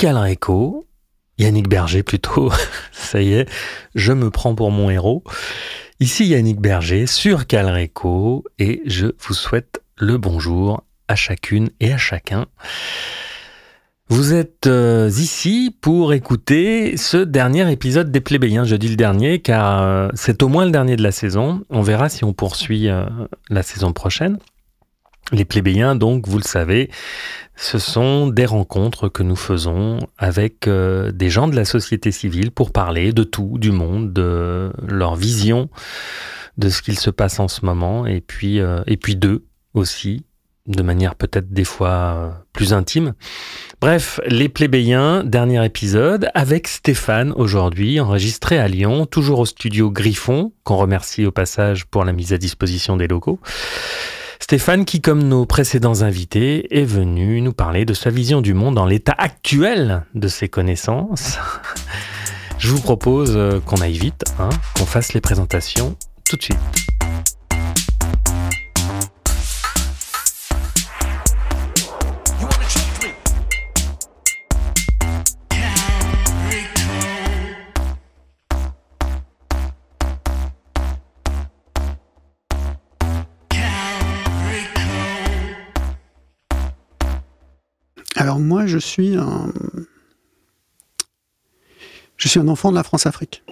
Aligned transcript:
Calreco, 0.00 0.86
Yannick 1.36 1.68
Berger 1.68 2.02
plutôt, 2.02 2.50
ça 2.90 3.20
y 3.20 3.34
est, 3.34 3.46
je 3.94 4.14
me 4.14 4.30
prends 4.30 4.54
pour 4.54 4.70
mon 4.70 4.88
héros. 4.88 5.22
Ici 6.00 6.26
Yannick 6.26 6.58
Berger 6.58 7.06
sur 7.06 7.46
Calreco 7.46 8.42
et 8.58 8.80
je 8.86 9.08
vous 9.18 9.34
souhaite 9.34 9.82
le 9.98 10.16
bonjour 10.16 10.84
à 11.06 11.16
chacune 11.16 11.68
et 11.80 11.92
à 11.92 11.98
chacun. 11.98 12.46
Vous 14.08 14.32
êtes 14.32 14.66
euh, 14.68 15.10
ici 15.10 15.76
pour 15.82 16.14
écouter 16.14 16.96
ce 16.96 17.18
dernier 17.18 17.70
épisode 17.70 18.10
des 18.10 18.22
Plébéiens. 18.22 18.64
Je 18.64 18.76
dis 18.76 18.88
le 18.88 18.96
dernier 18.96 19.40
car 19.40 19.82
euh, 19.82 20.08
c'est 20.14 20.42
au 20.42 20.48
moins 20.48 20.64
le 20.64 20.70
dernier 20.70 20.96
de 20.96 21.02
la 21.02 21.12
saison. 21.12 21.62
On 21.68 21.82
verra 21.82 22.08
si 22.08 22.24
on 22.24 22.32
poursuit 22.32 22.88
euh, 22.88 23.04
la 23.50 23.62
saison 23.62 23.92
prochaine. 23.92 24.38
Les 25.32 25.44
plébéiens, 25.44 25.94
donc, 25.94 26.26
vous 26.26 26.38
le 26.38 26.44
savez, 26.44 26.90
ce 27.54 27.78
sont 27.78 28.26
des 28.26 28.46
rencontres 28.46 29.08
que 29.08 29.22
nous 29.22 29.36
faisons 29.36 29.98
avec 30.18 30.68
des 30.68 31.30
gens 31.30 31.46
de 31.46 31.54
la 31.54 31.64
société 31.64 32.10
civile 32.10 32.50
pour 32.50 32.72
parler 32.72 33.12
de 33.12 33.22
tout, 33.22 33.56
du 33.58 33.70
monde, 33.70 34.12
de 34.12 34.72
leur 34.88 35.14
vision, 35.14 35.70
de 36.58 36.68
ce 36.68 36.82
qu'il 36.82 36.98
se 36.98 37.10
passe 37.10 37.38
en 37.38 37.46
ce 37.46 37.64
moment, 37.64 38.06
et 38.06 38.20
puis, 38.20 38.58
et 38.58 38.96
puis 38.96 39.14
d'eux 39.14 39.44
aussi, 39.72 40.24
de 40.66 40.82
manière 40.82 41.14
peut-être 41.14 41.52
des 41.52 41.64
fois 41.64 42.44
plus 42.52 42.72
intime. 42.72 43.14
Bref, 43.80 44.20
les 44.26 44.48
plébéiens, 44.48 45.22
dernier 45.24 45.64
épisode, 45.64 46.28
avec 46.34 46.66
Stéphane 46.66 47.32
aujourd'hui, 47.32 48.00
enregistré 48.00 48.58
à 48.58 48.68
Lyon, 48.68 49.06
toujours 49.06 49.38
au 49.38 49.46
studio 49.46 49.90
Griffon, 49.90 50.52
qu'on 50.64 50.76
remercie 50.76 51.24
au 51.24 51.30
passage 51.30 51.86
pour 51.86 52.04
la 52.04 52.12
mise 52.12 52.32
à 52.32 52.38
disposition 52.38 52.96
des 52.96 53.06
locaux. 53.06 53.38
Stéphane 54.40 54.84
qui, 54.84 55.00
comme 55.00 55.22
nos 55.22 55.46
précédents 55.46 56.02
invités, 56.02 56.76
est 56.76 56.84
venu 56.84 57.40
nous 57.40 57.52
parler 57.52 57.84
de 57.84 57.94
sa 57.94 58.10
vision 58.10 58.40
du 58.40 58.54
monde 58.54 58.74
dans 58.74 58.86
l'état 58.86 59.14
actuel 59.16 60.04
de 60.14 60.28
ses 60.28 60.48
connaissances. 60.48 61.38
Je 62.58 62.70
vous 62.72 62.80
propose 62.80 63.36
euh, 63.36 63.60
qu'on 63.60 63.76
aille 63.76 63.98
vite, 63.98 64.24
hein, 64.38 64.48
qu'on 64.76 64.86
fasse 64.86 65.12
les 65.12 65.20
présentations 65.20 65.96
tout 66.28 66.36
de 66.36 66.42
suite. 66.42 66.58
Alors 88.30 88.38
moi, 88.38 88.64
je 88.64 88.78
suis 88.78 89.16
un, 89.16 89.52
je 92.16 92.28
suis 92.28 92.38
un 92.38 92.46
enfant 92.46 92.70
de 92.70 92.76
la 92.76 92.84
France-Afrique. 92.84 93.42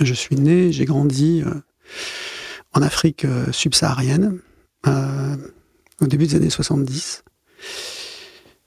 Je 0.00 0.14
suis 0.14 0.36
né, 0.36 0.72
j'ai 0.72 0.86
grandi 0.86 1.42
euh, 1.44 1.52
en 2.72 2.80
Afrique 2.80 3.26
euh, 3.26 3.52
subsaharienne 3.52 4.40
euh, 4.86 5.36
au 6.00 6.06
début 6.06 6.26
des 6.26 6.36
années 6.36 6.48
70. 6.48 7.22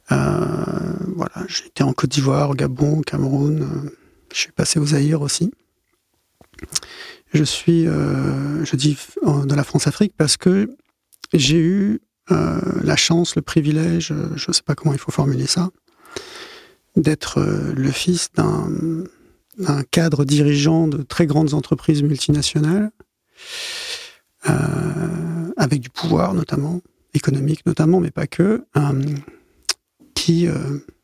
voilà, 0.09 1.47
j'ai 1.47 1.83
en 1.83 1.93
Côte 1.93 2.11
d'Ivoire, 2.11 2.51
au 2.51 2.53
Gabon, 2.53 2.99
au 2.99 3.01
Cameroun. 3.01 3.89
je 4.31 4.37
suis 4.37 4.51
passé 4.51 4.77
aux 4.77 4.85
Zaïre 4.85 5.23
aussi. 5.23 5.51
Je 7.33 7.43
suis, 7.43 7.85
je 7.85 8.75
dis 8.75 8.95
de 9.23 9.55
la 9.55 9.63
France-Afrique 9.63 10.13
parce 10.15 10.37
que 10.37 10.69
j'ai 11.33 11.57
eu 11.57 11.99
la 12.31 12.95
chance, 12.95 13.35
le 13.35 13.41
privilège, 13.41 14.11
euh, 14.11 14.29
je 14.35 14.49
ne 14.49 14.53
sais 14.53 14.63
pas 14.63 14.75
comment 14.75 14.93
il 14.93 14.99
faut 14.99 15.11
formuler 15.11 15.47
ça, 15.47 15.69
d'être 16.95 17.39
euh, 17.39 17.73
le 17.75 17.91
fils 17.91 18.29
d'un 18.35 19.83
cadre 19.91 20.25
dirigeant 20.25 20.87
de 20.87 21.01
très 21.03 21.25
grandes 21.25 21.53
entreprises 21.53 22.03
multinationales, 22.03 22.91
avec 25.57 25.81
du 25.81 25.89
pouvoir 25.89 26.33
notamment, 26.33 26.81
économique 27.13 27.65
notamment, 27.65 27.99
mais 27.99 28.09
pas 28.09 28.25
que, 28.25 28.63
qui, 30.15 30.47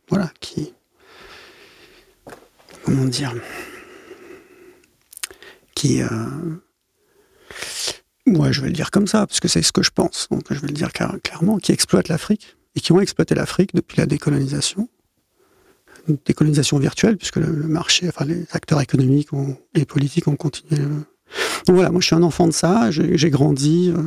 voilà, 0.10 0.32
qui, 0.40 0.74
comment 2.84 3.06
dire, 3.06 3.36
qui 5.76 6.02
moi, 8.28 8.52
je 8.52 8.62
vais 8.62 8.68
le 8.68 8.74
dire 8.74 8.92
comme 8.92 9.08
ça, 9.08 9.26
parce 9.26 9.40
que 9.40 9.48
c'est 9.48 9.62
ce 9.62 9.72
que 9.72 9.82
je 9.82 9.92
pense. 9.92 10.28
Donc, 10.30 10.44
je 10.50 10.60
vais 10.60 10.68
le 10.68 10.74
dire 10.74 10.92
clairement, 10.92 11.58
qui 11.58 11.72
exploitent 11.72 12.10
l'Afrique 12.10 12.58
et 12.76 12.80
qui 12.80 12.92
ont 12.92 13.00
exploité 13.00 13.34
l'Afrique 13.36 13.74
depuis 13.74 13.98
la 13.98 14.06
décolonisation. 14.06 14.90
Décolonisation 16.26 16.78
virtuelle, 16.78 17.18
puisque 17.18 17.38
le, 17.38 17.52
marché, 17.52 18.08
enfin, 18.08 18.26
les 18.26 18.46
acteurs 18.52 18.82
économiques 18.82 19.30
et 19.76 19.86
politiques 19.86 20.28
ont 20.28 20.36
continué. 20.36 20.82
Euh. 20.82 20.88
Donc 21.66 21.76
voilà, 21.76 21.90
moi, 21.90 22.00
je 22.00 22.08
suis 22.08 22.16
un 22.16 22.24
enfant 22.24 22.48
de 22.48 22.54
ça. 22.54 22.92
J'ai 22.92 23.30
grandi 23.30 23.94
euh, 23.96 24.04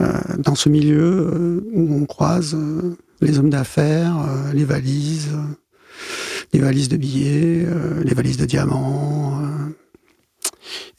euh, 0.00 0.36
dans 0.38 0.54
ce 0.54 0.68
milieu 0.68 1.64
où 1.72 1.94
on 1.94 2.06
croise 2.06 2.56
les 3.20 3.38
hommes 3.38 3.50
d'affaires, 3.50 4.16
les 4.52 4.64
valises, 4.64 5.30
les 6.52 6.60
valises 6.60 6.88
de 6.88 6.96
billets, 6.96 7.66
les 8.04 8.14
valises 8.14 8.36
de 8.36 8.46
diamants 8.46 9.42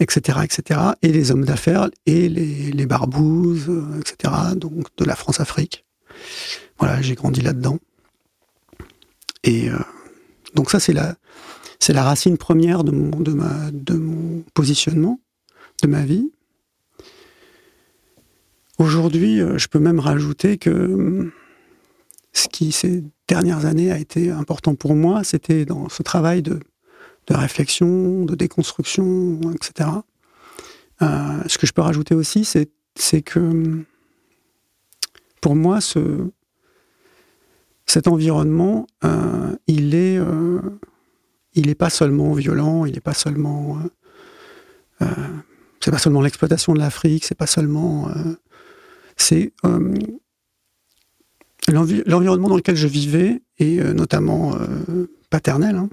etc., 0.02 0.40
etc., 0.44 0.80
et 1.02 1.12
les 1.12 1.32
hommes 1.32 1.46
d'affaires 1.46 1.90
et 2.06 2.28
les, 2.28 2.72
les 2.72 2.86
barbouzes, 2.86 3.72
etc., 4.00 4.34
donc 4.56 4.88
de 4.98 5.06
la 5.06 5.16
France-Afrique. 5.16 5.86
Voilà, 6.80 7.02
j'ai 7.02 7.16
grandi 7.16 7.42
là-dedans. 7.42 7.78
Et 9.44 9.70
euh, 9.70 9.78
donc 10.56 10.72
ça, 10.72 10.80
c'est 10.80 10.94
la, 10.94 11.16
c'est 11.80 11.94
la 11.94 12.04
racine 12.04 12.38
première 12.38 12.84
de 12.84 12.92
mon, 12.92 13.12
de 13.20 13.94
mon 13.94 14.44
positionnement, 14.54 15.20
de 15.84 15.88
ma 15.88 16.04
vie. 16.04 16.32
Aujourd'hui, 18.78 19.40
euh, 19.40 19.58
je 19.58 19.68
peux 19.68 19.80
même 19.80 20.00
rajouter 20.00 20.58
que 20.58 20.72
hum, 20.72 21.32
ce 22.34 22.48
qui, 22.48 22.72
ces 22.72 23.04
dernières 23.28 23.66
années, 23.66 23.92
a 23.92 23.98
été 23.98 24.32
important 24.32 24.76
pour 24.76 24.96
moi, 24.96 25.24
c'était 25.24 25.66
dans 25.66 25.90
ce 25.90 26.02
travail 26.02 26.42
de 26.42 26.60
de 27.32 27.38
réflexion, 27.38 28.26
de 28.26 28.36
déconstruction, 28.36 29.40
etc. 29.54 29.90
Euh, 31.02 31.08
ce 31.48 31.58
que 31.58 31.66
je 31.66 31.72
peux 31.72 31.82
rajouter 31.82 32.14
aussi, 32.14 32.46
c'est 32.46 33.22
que 33.22 33.84
pour 35.40 35.56
moi, 35.56 35.82
ce, 35.82 36.30
cet 37.86 38.08
environnement, 38.08 38.86
euh, 39.06 39.56
il 39.68 39.96
est, 39.96 40.18
euh, 40.18 40.60
il 41.54 41.68
n'est 41.68 41.76
pas 41.76 41.90
seulement 41.90 42.34
violent, 42.34 42.86
il 42.86 42.94
n'est 42.94 43.00
pas 43.00 43.14
seulement, 43.14 43.80
c'est 45.80 45.92
pas 45.92 45.98
seulement 45.98 46.22
l'exploitation 46.22 46.74
de 46.74 46.80
l'Afrique, 46.80 47.26
c'est 47.26 47.36
pas 47.36 47.48
seulement, 47.48 48.10
c'est 49.16 49.54
l'environnement 51.68 52.50
dans 52.50 52.56
lequel 52.56 52.76
je 52.76 52.88
vivais 52.88 53.42
et 53.58 53.82
notamment 53.94 54.56
paternel. 55.30 55.76
Hein, 55.76 55.90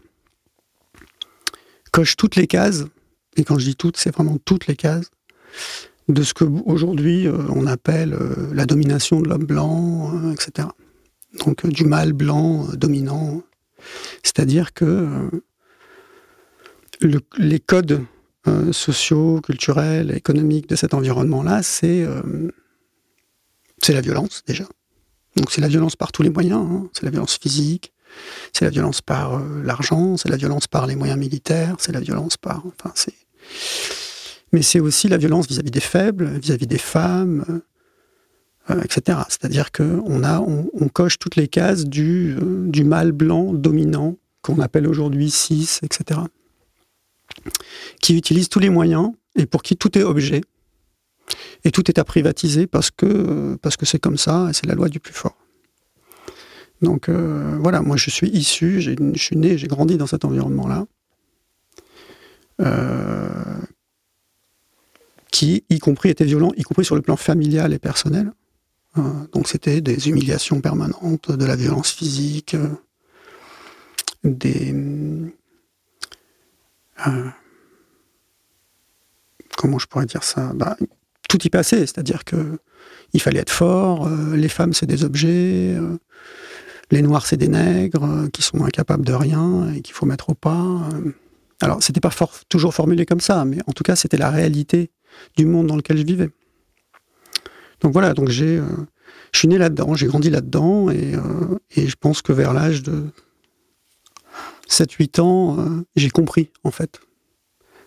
coche 1.90 2.16
toutes 2.16 2.36
les 2.36 2.46
cases, 2.46 2.84
et 3.36 3.44
quand 3.44 3.58
je 3.58 3.64
dis 3.64 3.76
toutes, 3.76 3.96
c'est 3.96 4.14
vraiment 4.14 4.38
toutes 4.44 4.66
les 4.66 4.76
cases, 4.76 5.10
de 6.08 6.22
ce 6.22 6.34
que 6.34 6.44
aujourd'hui 6.44 7.26
euh, 7.26 7.36
on 7.50 7.66
appelle 7.66 8.14
euh, 8.14 8.48
la 8.52 8.64
domination 8.66 9.20
de 9.20 9.28
l'homme 9.28 9.44
blanc, 9.44 10.12
euh, 10.14 10.32
etc. 10.32 10.68
Donc 11.44 11.66
du 11.66 11.84
mâle 11.84 12.12
blanc 12.12 12.66
dominant. 12.74 13.42
C'est-à-dire 14.22 14.72
que 14.72 15.30
les 17.38 17.60
codes 17.60 18.04
sociaux, 18.72 19.40
culturels, 19.42 20.10
économiques 20.10 20.68
de 20.68 20.74
cet 20.74 20.94
environnement-là, 20.94 21.62
c'est 21.62 22.04
la 23.88 24.00
violence 24.00 24.42
déjà. 24.46 24.64
Donc 25.36 25.52
c'est 25.52 25.60
la 25.60 25.68
violence 25.68 25.94
par 25.94 26.10
tous 26.10 26.22
les 26.22 26.30
moyens, 26.30 26.66
hein. 26.68 26.88
c'est 26.92 27.04
la 27.04 27.10
violence 27.10 27.38
physique, 27.40 27.92
c'est 28.52 28.64
la 28.64 28.70
violence 28.70 29.00
par 29.00 29.34
euh, 29.34 29.62
l'argent, 29.64 30.16
c'est 30.16 30.28
la 30.28 30.36
violence 30.36 30.66
par 30.66 30.86
les 30.86 30.96
moyens 30.96 31.18
militaires, 31.18 31.76
c'est 31.78 31.92
la 31.92 32.00
violence 32.00 32.36
par. 32.36 32.64
Enfin, 32.66 32.92
c'est. 32.94 33.14
Mais 34.52 34.62
c'est 34.62 34.80
aussi 34.80 35.08
la 35.08 35.18
violence 35.18 35.46
vis-à-vis 35.46 35.70
des 35.70 35.80
faibles, 35.80 36.26
vis-à-vis 36.38 36.66
des 36.66 36.78
femmes, 36.78 37.44
euh, 37.48 38.74
euh, 38.74 38.82
etc. 38.82 39.18
C'est-à-dire 39.28 39.70
qu'on 39.72 40.22
on, 40.24 40.88
coche 40.88 41.18
toutes 41.18 41.36
les 41.36 41.48
cases 41.48 41.84
du, 41.84 42.36
du 42.66 42.84
mâle 42.84 43.12
blanc 43.12 43.52
dominant, 43.52 44.16
qu'on 44.42 44.60
appelle 44.60 44.86
aujourd'hui 44.86 45.30
cis, 45.30 45.78
etc. 45.82 46.20
Qui 48.00 48.16
utilise 48.16 48.48
tous 48.48 48.58
les 48.58 48.70
moyens 48.70 49.12
et 49.36 49.44
pour 49.44 49.62
qui 49.62 49.76
tout 49.76 49.98
est 49.98 50.02
objet. 50.02 50.40
Et 51.64 51.70
tout 51.70 51.90
est 51.90 51.98
à 51.98 52.04
privatiser 52.04 52.66
parce 52.66 52.90
que 52.90 53.58
c'est 53.82 53.98
comme 53.98 54.16
ça 54.16 54.48
et 54.48 54.54
c'est 54.54 54.66
la 54.66 54.74
loi 54.74 54.88
du 54.88 54.98
plus 54.98 55.12
fort. 55.12 55.36
Donc 56.82 57.08
euh, 57.08 57.58
voilà, 57.60 57.82
moi 57.82 57.96
je 57.96 58.10
suis 58.10 58.28
issu, 58.28 58.80
je 58.80 58.94
suis 59.16 59.36
né, 59.36 59.58
j'ai 59.58 59.66
grandi 59.66 59.96
dans 59.96 60.06
cet 60.06 60.24
environnement-là, 60.24 60.86
euh, 62.60 63.28
qui, 65.32 65.64
y 65.70 65.78
compris, 65.78 66.10
était 66.10 66.24
violent, 66.24 66.52
y 66.56 66.62
compris 66.62 66.84
sur 66.84 66.94
le 66.94 67.02
plan 67.02 67.16
familial 67.16 67.72
et 67.72 67.78
personnel. 67.78 68.32
Euh, 68.96 69.02
donc 69.32 69.48
c'était 69.48 69.80
des 69.80 70.08
humiliations 70.08 70.60
permanentes, 70.60 71.32
de 71.32 71.44
la 71.44 71.56
violence 71.56 71.90
physique, 71.90 72.56
des 74.24 74.74
comment 79.56 79.78
je 79.78 79.86
pourrais 79.86 80.06
dire 80.06 80.22
ça? 80.22 80.52
Bah, 80.54 80.76
Tout 81.28 81.44
y 81.44 81.50
passait, 81.50 81.80
c'est-à-dire 81.80 82.24
que 82.24 82.58
il 83.12 83.20
fallait 83.20 83.40
être 83.40 83.50
fort, 83.50 84.08
les 84.34 84.48
femmes 84.48 84.72
c'est 84.72 84.86
des 84.86 85.02
objets, 85.02 85.76
les 86.90 87.02
noirs 87.02 87.26
c'est 87.26 87.36
des 87.36 87.48
nègres 87.48 88.28
qui 88.32 88.42
sont 88.42 88.64
incapables 88.64 89.04
de 89.04 89.12
rien 89.12 89.72
et 89.74 89.80
qu'il 89.82 89.94
faut 89.94 90.06
mettre 90.06 90.30
au 90.30 90.34
pas. 90.34 90.88
Alors, 91.60 91.82
c'était 91.82 92.00
pas 92.00 92.10
toujours 92.48 92.72
formulé 92.72 93.04
comme 93.04 93.20
ça, 93.20 93.44
mais 93.44 93.58
en 93.66 93.72
tout 93.72 93.82
cas, 93.82 93.96
c'était 93.96 94.16
la 94.16 94.30
réalité 94.30 94.90
du 95.36 95.44
monde 95.44 95.66
dans 95.66 95.76
lequel 95.76 95.98
je 95.98 96.04
vivais. 96.04 96.30
Donc 97.80 97.92
voilà, 97.92 98.14
donc 98.14 98.28
j'ai, 98.28 98.58
euh, 98.58 98.66
je 99.32 99.40
suis 99.40 99.48
né 99.48 99.58
là-dedans, 99.58 99.94
j'ai 99.94 100.06
grandi 100.06 100.30
là-dedans, 100.30 100.90
et, 100.90 101.14
euh, 101.14 101.58
je 101.76 101.94
pense 101.98 102.22
que 102.22 102.32
vers 102.32 102.52
l'âge 102.52 102.82
de 102.82 103.06
7-8 104.68 105.20
ans, 105.20 105.58
euh, 105.58 105.84
j'ai 105.96 106.10
compris, 106.10 106.50
en 106.62 106.70
fait. 106.70 107.00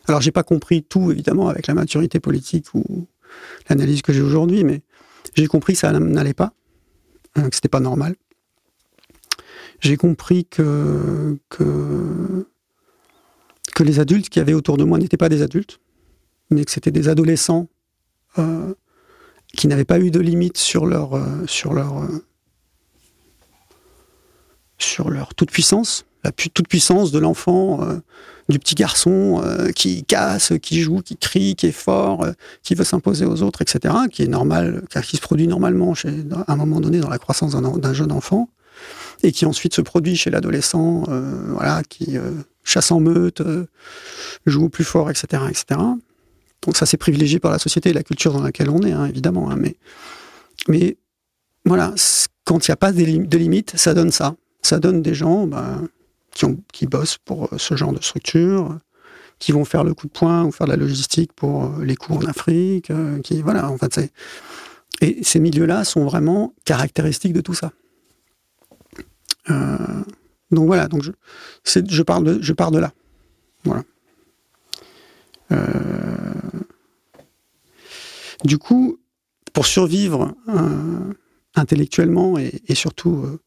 Alors, 0.07 0.19
j'ai 0.21 0.31
pas 0.31 0.43
compris 0.43 0.83
tout, 0.83 1.11
évidemment, 1.11 1.47
avec 1.47 1.67
la 1.67 1.73
maturité 1.73 2.19
politique 2.19 2.73
ou 2.73 3.07
l'analyse 3.69 4.01
que 4.01 4.11
j'ai 4.11 4.21
aujourd'hui, 4.21 4.65
mais 4.65 4.81
j'ai 5.35 5.47
compris 5.47 5.73
que 5.73 5.79
ça 5.79 5.97
n'allait 5.97 6.33
pas, 6.33 6.53
que 7.35 7.53
c'était 7.53 7.69
pas 7.69 7.79
normal. 7.79 8.15
J'ai 9.81 9.97
compris 9.97 10.45
que, 10.45 11.37
que 11.49 12.45
les 13.83 13.99
adultes 13.99 14.29
qui 14.29 14.39
avaient 14.39 14.53
autour 14.53 14.77
de 14.77 14.83
moi 14.83 14.97
n'étaient 14.97 15.17
pas 15.17 15.29
des 15.29 15.41
adultes, 15.41 15.79
mais 16.49 16.65
que 16.65 16.71
c'était 16.71 16.91
des 16.91 17.09
adolescents 17.09 17.67
euh, 18.37 18.73
qui 19.53 19.67
n'avaient 19.67 19.85
pas 19.85 19.99
eu 19.99 20.11
de 20.11 20.19
limite 20.19 20.57
sur 20.57 20.85
leur, 20.85 21.15
euh, 21.15 21.45
sur 21.47 21.73
leur, 21.73 22.03
euh, 22.03 22.25
sur 24.77 25.09
leur 25.09 25.33
toute 25.35 25.51
puissance, 25.51 26.05
la 26.23 26.31
toute 26.31 26.67
puissance 26.67 27.11
de 27.11 27.19
l'enfant, 27.19 27.79
du 28.47 28.59
petit 28.59 28.75
garçon 28.75 29.43
qui 29.75 30.03
casse, 30.03 30.53
qui 30.61 30.81
joue, 30.81 31.01
qui 31.01 31.17
crie, 31.17 31.55
qui 31.55 31.67
est 31.67 31.71
fort, 31.71 32.27
qui 32.61 32.75
veut 32.75 32.83
s'imposer 32.83 33.25
aux 33.25 33.41
autres, 33.41 33.63
etc., 33.63 33.95
qui 34.11 34.21
est 34.21 34.27
normal, 34.27 34.83
qui 35.03 35.17
se 35.17 35.21
produit 35.21 35.47
normalement 35.47 35.95
chez, 35.95 36.09
à 36.47 36.53
un 36.53 36.55
moment 36.55 36.79
donné 36.79 36.99
dans 36.99 37.09
la 37.09 37.17
croissance 37.17 37.55
d'un 37.55 37.93
jeune 37.93 38.11
enfant, 38.11 38.49
et 39.23 39.31
qui 39.31 39.45
ensuite 39.45 39.73
se 39.73 39.81
produit 39.81 40.15
chez 40.15 40.29
l'adolescent, 40.29 41.03
voilà, 41.49 41.83
qui 41.87 42.17
chasse 42.63 42.91
en 42.91 42.99
meute, 42.99 43.41
euh, 43.41 43.65
joue 44.45 44.69
plus 44.69 44.83
fort, 44.83 45.09
etc., 45.09 45.43
etc. 45.49 45.79
Donc 46.61 46.77
ça, 46.77 46.85
c'est 46.85 46.97
privilégié 46.97 47.39
par 47.39 47.51
la 47.51 47.59
société 47.59 47.89
et 47.89 47.93
la 47.93 48.03
culture 48.03 48.33
dans 48.33 48.43
laquelle 48.43 48.69
on 48.69 48.81
est, 48.83 48.91
hein, 48.91 49.05
évidemment. 49.05 49.49
Hein, 49.49 49.55
mais, 49.57 49.75
mais 50.67 50.97
voilà, 51.65 51.93
quand 52.45 52.67
il 52.67 52.71
n'y 52.71 52.73
a 52.73 52.77
pas 52.77 52.91
de, 52.91 53.37
limites, 53.37 53.73
ça 53.75 53.93
donne 53.93 54.11
ça. 54.11 54.35
Ça 54.61 54.79
donne 54.79 55.01
des 55.01 55.15
gens 55.15 55.47
bah, 55.47 55.81
qui, 56.71 56.85
bossent 56.85 57.17
pour 57.17 57.45
euh, 57.45 57.57
ce 57.57 57.75
genre 57.75 57.93
de 57.93 58.01
structure, 58.01 58.77
qui 59.39 59.51
vont 59.51 59.65
faire 59.65 59.83
le 59.83 59.95
coup 59.95 60.05
de 60.05 60.11
poing 60.11 60.43
ou 60.43 60.51
faire 60.51 60.67
de 60.67 60.71
la 60.71 60.77
logistique 60.77 61.33
pour 61.33 61.65
euh, 61.65 61.83
les 61.83 61.95
coups 61.95 62.23
en 62.23 62.29
Afrique. 62.29 62.91
qui, 63.23 63.41
voilà, 63.41 63.69
en 63.69 63.77
fait, 63.77 64.11
et 65.01 65.23
ces 65.23 65.39
milieux-là 65.39 65.83
sont 65.83 66.05
vraiment 66.05 66.53
caractéristiques 66.63 67.33
de 67.33 67.41
tout 67.41 67.55
ça. 67.55 67.71
Euh, 69.49 70.03
donc 70.51 70.67
voilà, 70.67 70.87
donc 70.87 71.03
je, 71.03 71.11
je, 71.63 72.03
pars, 72.03 72.21
de, 72.21 72.79
là. 72.79 72.91
Voilà. 73.63 73.83
Euh, 75.51 75.57
du 78.43 78.57
coup, 78.57 78.97
pour 79.53 79.65
survivre 79.65 80.33
euh, 80.49 81.13
intellectuellement 81.55 82.37
et, 82.37 82.75
surtout 82.75 83.39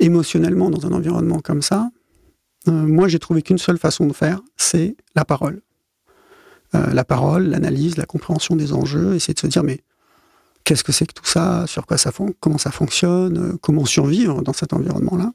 émotionnellement 0.00 0.70
dans 0.70 0.86
un 0.86 0.92
environnement 0.92 1.40
comme 1.40 1.62
ça, 1.62 1.90
moi 2.66 3.08
j'ai 3.08 3.18
trouvé 3.18 3.42
qu'une 3.42 3.58
seule 3.58 3.78
façon 3.78 4.06
de 4.06 4.12
faire, 4.12 4.40
c'est 4.56 4.96
la 5.14 5.24
parole. 5.24 5.62
la 6.72 7.04
parole, 7.04 7.44
l'analyse, 7.44 7.96
la 7.96 8.04
compréhension 8.04 8.56
des 8.56 8.72
enjeux, 8.72 9.14
essayer 9.14 9.34
de 9.34 9.38
se 9.38 9.46
dire 9.46 9.62
mais 9.62 9.80
qu'est-ce 10.68 10.84
que 10.84 10.92
c'est 10.92 11.06
que 11.06 11.14
tout 11.14 11.24
ça, 11.24 11.66
sur 11.66 11.86
quoi 11.86 11.96
ça 11.96 12.12
comment 12.40 12.58
ça 12.58 12.70
fonctionne, 12.70 13.56
comment 13.62 13.86
survivre 13.86 14.42
dans 14.42 14.52
cet 14.52 14.74
environnement-là? 14.74 15.32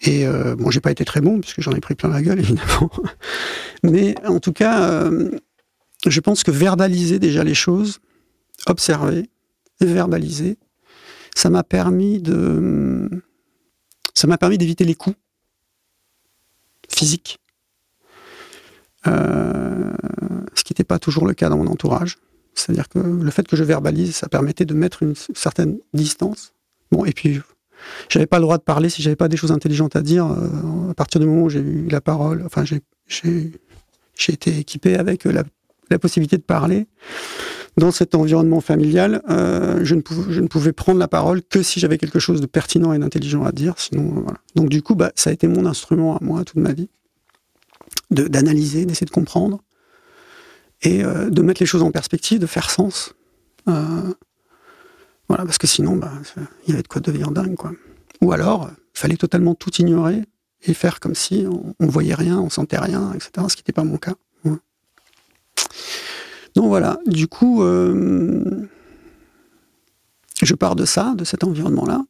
Et 0.00 0.26
euh, 0.26 0.56
bon, 0.56 0.72
j'ai 0.72 0.80
pas 0.80 0.90
été 0.90 1.04
très 1.04 1.20
bon, 1.20 1.40
puisque 1.40 1.60
j'en 1.60 1.70
ai 1.70 1.78
pris 1.78 1.94
plein 1.94 2.08
la 2.08 2.20
gueule, 2.20 2.40
évidemment. 2.40 2.90
Mais 3.84 4.16
en 4.26 4.40
tout 4.40 4.52
cas, 4.52 4.90
euh, 4.90 5.30
je 6.04 6.18
pense 6.18 6.42
que 6.42 6.50
verbaliser 6.50 7.20
déjà 7.20 7.44
les 7.44 7.54
choses, 7.54 8.00
observer, 8.66 9.30
verbaliser, 9.80 10.58
ça 11.36 11.48
m'a 11.48 11.62
permis 11.62 12.20
de. 12.20 13.08
Ça 14.14 14.26
m'a 14.26 14.36
permis 14.36 14.58
d'éviter 14.58 14.84
les 14.84 14.96
coups 14.96 15.16
physiques. 16.88 17.38
Euh, 19.06 19.92
ce 20.54 20.64
qui 20.64 20.72
n'était 20.72 20.82
pas 20.82 20.98
toujours 20.98 21.24
le 21.24 21.34
cas 21.34 21.48
dans 21.48 21.58
mon 21.58 21.68
entourage. 21.68 22.18
C'est-à-dire 22.56 22.88
que 22.88 22.98
le 22.98 23.30
fait 23.30 23.46
que 23.46 23.56
je 23.56 23.64
verbalise, 23.64 24.14
ça 24.14 24.28
permettait 24.28 24.64
de 24.64 24.74
mettre 24.74 25.02
une 25.02 25.14
certaine 25.34 25.78
distance. 25.94 26.52
Bon, 26.90 27.04
et 27.04 27.12
puis 27.12 27.40
j'avais 28.08 28.26
pas 28.26 28.38
le 28.38 28.42
droit 28.42 28.58
de 28.58 28.62
parler 28.62 28.88
si 28.88 29.02
j'avais 29.02 29.16
pas 29.16 29.28
des 29.28 29.36
choses 29.36 29.52
intelligentes 29.52 29.96
à 29.96 30.02
dire. 30.02 30.26
Euh, 30.26 30.90
à 30.90 30.94
partir 30.94 31.20
du 31.20 31.26
moment 31.26 31.42
où 31.42 31.50
j'ai 31.50 31.60
eu 31.60 31.88
la 31.88 32.00
parole, 32.00 32.42
enfin, 32.44 32.64
j'ai 32.64 34.32
été 34.32 34.58
équipé 34.58 34.96
avec 34.96 35.24
la, 35.24 35.44
possibilité 35.98 36.36
de 36.36 36.42
parler. 36.42 36.86
Dans 37.76 37.90
cet 37.90 38.14
environnement 38.14 38.62
familial, 38.62 39.20
euh, 39.28 39.80
je, 39.82 39.94
ne 39.94 40.00
pouvais, 40.00 40.32
je, 40.32 40.40
ne 40.40 40.46
pouvais, 40.46 40.72
prendre 40.72 40.98
la 40.98 41.08
parole 41.08 41.42
que 41.42 41.62
si 41.62 41.78
j'avais 41.78 41.98
quelque 41.98 42.18
chose 42.18 42.40
de 42.40 42.46
pertinent 42.46 42.94
et 42.94 42.98
d'intelligent 42.98 43.44
à 43.44 43.52
dire. 43.52 43.74
Sinon, 43.76 44.16
euh, 44.16 44.20
voilà. 44.22 44.38
Donc 44.54 44.70
du 44.70 44.82
coup, 44.82 44.94
bah, 44.94 45.12
ça 45.14 45.28
a 45.28 45.32
été 45.34 45.46
mon 45.46 45.66
instrument 45.66 46.16
à 46.16 46.24
moi 46.24 46.42
toute 46.44 46.56
ma 46.56 46.72
vie, 46.72 46.88
d'analyser, 48.10 48.86
d'essayer 48.86 49.04
de 49.04 49.10
comprendre 49.10 49.60
et 50.82 51.02
de 51.02 51.42
mettre 51.42 51.62
les 51.62 51.66
choses 51.66 51.82
en 51.82 51.90
perspective, 51.90 52.38
de 52.38 52.46
faire 52.46 52.70
sens. 52.70 53.14
Voilà, 53.66 55.44
parce 55.44 55.58
que 55.58 55.66
sinon, 55.66 55.96
bah, 55.96 56.12
il 56.64 56.70
y 56.70 56.72
avait 56.72 56.82
de 56.82 56.88
quoi 56.88 57.00
devenir 57.00 57.30
dingue, 57.30 57.56
quoi. 57.56 57.72
Ou 58.20 58.32
alors, 58.32 58.70
il 58.94 58.98
fallait 58.98 59.16
totalement 59.16 59.54
tout 59.54 59.74
ignorer 59.78 60.22
et 60.62 60.74
faire 60.74 61.00
comme 61.00 61.14
si 61.14 61.46
on, 61.48 61.74
ne 61.84 61.90
voyait 61.90 62.14
rien, 62.14 62.38
on 62.38 62.50
sentait 62.50 62.78
rien, 62.78 63.12
etc. 63.12 63.46
Ce 63.48 63.56
qui 63.56 63.62
n'était 63.62 63.72
pas 63.72 63.84
mon 63.84 63.98
cas. 63.98 64.14
Donc 66.54 66.68
voilà, 66.68 66.98
du 67.06 67.28
coup, 67.28 67.62
euh, 67.62 68.66
je 70.42 70.54
pars 70.54 70.74
de 70.74 70.86
ça, 70.86 71.14
de 71.14 71.24
cet 71.24 71.44
environnement-là. 71.44 72.02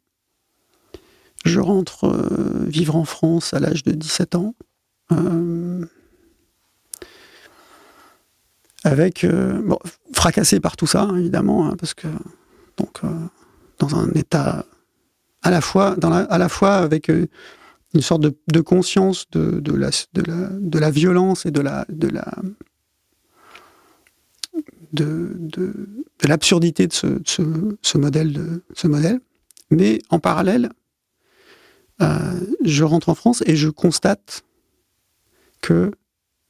Je 1.44 1.58
rentre 1.58 2.04
euh, 2.04 2.64
vivre 2.68 2.94
en 2.94 3.04
France 3.04 3.54
à 3.54 3.58
l'âge 3.58 3.82
de 3.82 3.90
17 3.90 4.36
ans. 4.36 4.54
Euh, 5.10 5.84
avec 8.86 9.26
bon, 9.26 9.78
fracassé 10.12 10.60
par 10.60 10.76
tout 10.76 10.86
ça, 10.86 11.02
hein, 11.02 11.16
évidemment, 11.18 11.66
hein, 11.66 11.76
parce 11.78 11.94
que 11.94 12.06
donc 12.76 12.98
euh, 13.04 13.08
dans 13.78 13.96
un 13.96 14.10
état 14.12 14.64
à 15.42 15.50
la 15.50 15.60
fois, 15.60 15.96
à 16.02 16.38
la 16.38 16.48
fois 16.48 16.76
avec 16.76 17.10
euh, 17.10 17.26
une 17.94 18.00
sorte 18.00 18.22
de, 18.22 18.60
conscience 18.60 19.26
de, 19.30 19.72
la, 19.72 19.90
de, 20.12 20.78
la, 20.78 20.90
violence 20.90 21.46
et 21.46 21.50
de 21.50 21.60
la, 21.60 21.86
de 21.88 22.08
la 22.08 22.34
de, 24.92 25.36
l'absurdité 26.24 26.86
de, 26.86 26.92
ce, 26.92 27.98
modèle 27.98 28.32
de 28.32 28.62
ce 28.74 28.86
modèle. 28.86 29.20
Mais 29.70 30.00
en 30.10 30.18
parallèle 30.18 30.70
euh, 32.02 32.40
je 32.64 32.84
rentre 32.84 33.08
en 33.08 33.14
France 33.14 33.42
et 33.46 33.56
je 33.56 33.68
constate 33.68 34.44
que 35.62 35.92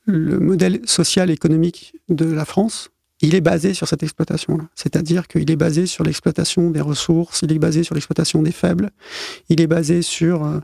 le 0.06 0.38
modèle 0.38 0.80
social 0.84 1.30
économique 1.30 1.94
de 2.08 2.24
la 2.24 2.44
France 2.44 2.90
il 3.22 3.34
est 3.34 3.40
basé 3.40 3.72
sur 3.72 3.88
cette 3.88 4.02
exploitation-là. 4.02 4.64
C'est-à-dire 4.74 5.26
qu'il 5.26 5.50
est 5.50 5.56
basé 5.56 5.86
sur 5.86 6.04
l'exploitation 6.04 6.70
des 6.70 6.82
ressources, 6.82 7.42
il 7.42 7.52
est 7.52 7.58
basé 7.58 7.82
sur 7.82 7.94
l'exploitation 7.94 8.42
des 8.42 8.52
faibles, 8.52 8.90
il 9.48 9.60
est 9.60 9.66
basé 9.66 10.02
sur 10.02 10.44
euh, 10.44 10.60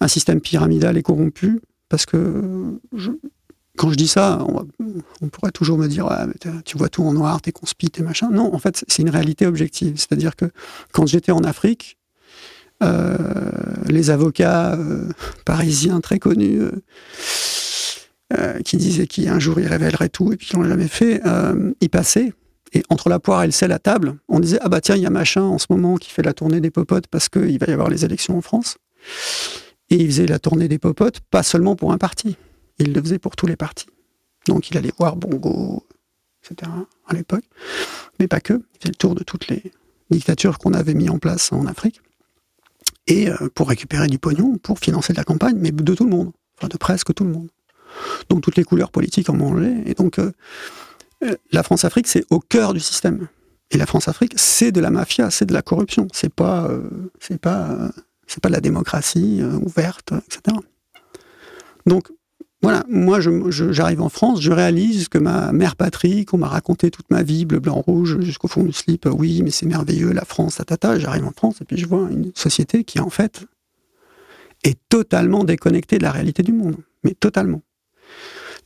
un 0.00 0.08
système 0.08 0.40
pyramidal 0.40 0.96
et 0.96 1.02
corrompu, 1.02 1.60
parce 1.88 2.06
que 2.06 2.78
quand 3.76 3.90
je 3.90 3.96
dis 3.96 4.06
ça, 4.06 4.44
on, 5.20 5.28
pourrait 5.28 5.50
toujours 5.50 5.78
me 5.78 5.88
dire 5.88 6.08
tu 6.64 6.78
vois 6.78 6.88
tout 6.88 7.02
en 7.02 7.12
noir, 7.12 7.40
t'es 7.40 7.52
conspi, 7.52 7.90
t'es 7.90 8.02
machin. 8.02 8.30
Non, 8.30 8.54
en 8.54 8.58
fait, 8.58 8.84
c'est 8.86 9.02
une 9.02 9.10
réalité 9.10 9.46
objective. 9.46 9.94
C'est-à-dire 9.96 10.36
que 10.36 10.46
quand 10.92 11.06
j'étais 11.06 11.32
en 11.32 11.42
Afrique, 11.42 11.98
euh, 12.82 13.16
les 13.86 14.10
avocats 14.10 14.74
euh, 14.74 15.08
parisiens 15.44 16.00
très 16.00 16.18
connus 16.18 16.60
euh, 16.60 16.72
qui 18.64 18.76
disait 18.76 19.06
qu'un 19.06 19.38
jour 19.38 19.58
il 19.60 19.66
révélerait 19.66 20.08
tout 20.08 20.32
et 20.32 20.36
puis 20.36 20.48
qui 20.48 20.56
l'ont 20.56 20.64
jamais 20.64 20.88
fait, 20.88 21.20
euh, 21.26 21.72
il 21.80 21.90
passait. 21.90 22.32
Et 22.72 22.82
entre 22.88 23.08
la 23.08 23.20
poire 23.20 23.44
et 23.44 23.46
le 23.46 23.52
sel 23.52 23.70
à 23.70 23.78
table, 23.78 24.16
on 24.28 24.40
disait 24.40 24.58
Ah 24.62 24.68
bah 24.68 24.80
tiens, 24.80 24.96
il 24.96 25.02
y 25.02 25.06
a 25.06 25.10
machin 25.10 25.42
en 25.42 25.58
ce 25.58 25.66
moment 25.70 25.96
qui 25.96 26.10
fait 26.10 26.22
la 26.22 26.32
tournée 26.32 26.60
des 26.60 26.70
popotes 26.70 27.06
parce 27.06 27.28
qu'il 27.28 27.58
va 27.58 27.66
y 27.66 27.72
avoir 27.72 27.88
les 27.88 28.04
élections 28.04 28.36
en 28.36 28.40
France. 28.40 28.78
Et 29.90 29.96
il 29.96 30.06
faisait 30.06 30.26
la 30.26 30.38
tournée 30.38 30.66
des 30.66 30.78
popotes, 30.78 31.20
pas 31.20 31.42
seulement 31.42 31.76
pour 31.76 31.92
un 31.92 31.98
parti, 31.98 32.36
il 32.78 32.92
le 32.92 33.00
faisait 33.00 33.18
pour 33.18 33.36
tous 33.36 33.46
les 33.46 33.56
partis. 33.56 33.86
Donc 34.46 34.70
il 34.70 34.76
allait 34.76 34.92
voir 34.98 35.16
Bongo, 35.16 35.86
etc. 36.42 36.70
à 37.06 37.14
l'époque, 37.14 37.44
mais 38.18 38.26
pas 38.26 38.40
que. 38.40 38.54
Il 38.54 38.78
faisait 38.80 38.88
le 38.88 38.96
tour 38.96 39.14
de 39.14 39.22
toutes 39.22 39.48
les 39.48 39.62
dictatures 40.10 40.58
qu'on 40.58 40.72
avait 40.72 40.94
mis 40.94 41.08
en 41.08 41.18
place 41.18 41.52
en 41.52 41.66
Afrique. 41.66 42.00
et 43.06 43.28
pour 43.54 43.68
récupérer 43.68 44.08
du 44.08 44.18
pognon, 44.18 44.58
pour 44.58 44.78
financer 44.78 45.12
de 45.12 45.18
la 45.18 45.24
campagne, 45.24 45.56
mais 45.58 45.70
de 45.70 45.94
tout 45.94 46.04
le 46.04 46.10
monde, 46.10 46.32
enfin 46.58 46.68
de 46.68 46.76
presque 46.76 47.14
tout 47.14 47.24
le 47.24 47.30
monde. 47.30 47.48
Donc 48.28 48.42
toutes 48.42 48.56
les 48.56 48.64
couleurs 48.64 48.90
politiques 48.90 49.30
en 49.30 49.36
mangé. 49.36 49.72
Et 49.86 49.94
donc 49.94 50.20
la 51.52 51.62
France-Afrique, 51.62 52.06
c'est 52.06 52.24
au 52.30 52.40
cœur 52.40 52.74
du 52.74 52.80
système. 52.80 53.28
Et 53.70 53.78
la 53.78 53.86
France-Afrique, 53.86 54.34
c'est 54.36 54.72
de 54.72 54.80
la 54.80 54.90
mafia, 54.90 55.30
c'est 55.30 55.46
de 55.46 55.54
la 55.54 55.62
corruption. 55.62 56.06
C'est 56.12 56.32
pas, 56.32 56.70
c'est 57.18 57.40
pas, 57.40 57.90
c'est 58.26 58.40
pas 58.40 58.48
de 58.48 58.54
la 58.54 58.60
démocratie 58.60 59.42
ouverte, 59.62 60.12
etc. 60.12 60.56
Donc 61.86 62.08
voilà, 62.64 62.82
moi 62.88 63.18
j'arrive 63.20 64.00
en 64.00 64.08
France, 64.08 64.40
je 64.40 64.50
réalise 64.50 65.08
que 65.08 65.18
ma 65.18 65.52
mère 65.52 65.76
patrie, 65.76 66.24
qu'on 66.24 66.38
m'a 66.38 66.48
raconté 66.48 66.90
toute 66.90 67.10
ma 67.10 67.22
vie, 67.22 67.44
bleu, 67.44 67.60
blanc, 67.60 67.74
rouge, 67.74 68.20
jusqu'au 68.20 68.48
fond 68.48 68.62
du 68.62 68.72
slip, 68.72 69.06
oui, 69.12 69.42
mais 69.42 69.50
c'est 69.50 69.66
merveilleux, 69.66 70.12
la 70.12 70.24
France, 70.24 70.56
tatata, 70.56 70.98
j'arrive 70.98 71.26
en 71.26 71.32
France 71.32 71.60
et 71.60 71.66
puis 71.66 71.76
je 71.76 71.86
vois 71.86 72.08
une 72.10 72.32
société 72.34 72.84
qui 72.84 73.00
en 73.00 73.10
fait 73.10 73.44
est 74.62 74.78
totalement 74.88 75.44
déconnectée 75.44 75.98
de 75.98 76.04
la 76.04 76.10
réalité 76.10 76.42
du 76.42 76.52
monde, 76.52 76.76
mais 77.02 77.12
totalement. 77.12 77.60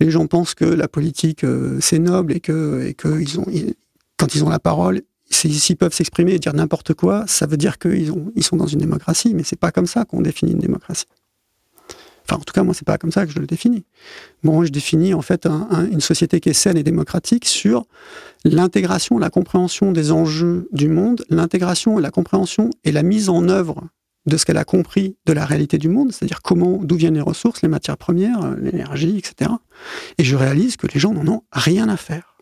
Les 0.00 0.10
gens 0.10 0.26
pensent 0.26 0.54
que 0.54 0.64
la 0.64 0.88
politique 0.88 1.44
euh, 1.44 1.78
c'est 1.80 1.98
noble 1.98 2.32
et 2.32 2.40
que, 2.40 2.94
quand 4.16 4.34
ils 4.34 4.44
ont 4.44 4.48
la 4.48 4.58
parole, 4.58 5.02
s'ils 5.30 5.76
peuvent 5.76 5.92
s'exprimer 5.92 6.34
et 6.34 6.38
dire 6.38 6.54
n'importe 6.54 6.94
quoi, 6.94 7.24
ça 7.26 7.46
veut 7.46 7.56
dire 7.56 7.78
qu'ils 7.78 8.12
ils 8.34 8.44
sont 8.44 8.56
dans 8.56 8.66
une 8.66 8.80
démocratie, 8.80 9.34
mais 9.34 9.42
c'est 9.42 9.58
pas 9.58 9.72
comme 9.72 9.86
ça 9.86 10.04
qu'on 10.04 10.20
définit 10.20 10.52
une 10.52 10.58
démocratie. 10.58 11.06
Enfin, 12.28 12.40
en 12.40 12.44
tout 12.44 12.52
cas, 12.52 12.62
moi, 12.62 12.74
c'est 12.74 12.86
pas 12.86 12.98
comme 12.98 13.10
ça 13.10 13.24
que 13.24 13.32
je 13.32 13.38
le 13.38 13.46
définis. 13.46 13.84
Bon, 14.42 14.62
je 14.62 14.70
définis 14.70 15.14
en 15.14 15.22
fait 15.22 15.46
une 15.46 16.00
société 16.00 16.40
qui 16.40 16.50
est 16.50 16.54
saine 16.54 16.76
et 16.76 16.82
démocratique 16.82 17.46
sur 17.46 17.86
l'intégration, 18.44 19.18
la 19.18 19.30
compréhension 19.30 19.92
des 19.92 20.12
enjeux 20.12 20.68
du 20.72 20.88
monde, 20.88 21.24
l'intégration 21.30 21.98
et 21.98 22.02
la 22.02 22.10
compréhension 22.10 22.68
et 22.84 22.92
la 22.92 23.02
mise 23.02 23.30
en 23.30 23.48
œuvre 23.48 23.82
de 24.28 24.36
ce 24.36 24.44
qu'elle 24.44 24.58
a 24.58 24.64
compris 24.64 25.16
de 25.26 25.32
la 25.32 25.44
réalité 25.44 25.78
du 25.78 25.88
monde, 25.88 26.12
c'est-à-dire 26.12 26.42
comment, 26.42 26.78
d'où 26.82 26.96
viennent 26.96 27.14
les 27.14 27.20
ressources, 27.20 27.62
les 27.62 27.68
matières 27.68 27.96
premières, 27.96 28.54
l'énergie, 28.56 29.18
etc. 29.18 29.50
Et 30.18 30.24
je 30.24 30.36
réalise 30.36 30.76
que 30.76 30.86
les 30.86 31.00
gens 31.00 31.12
n'en 31.12 31.26
ont 31.32 31.42
rien 31.52 31.88
à 31.88 31.96
faire. 31.96 32.38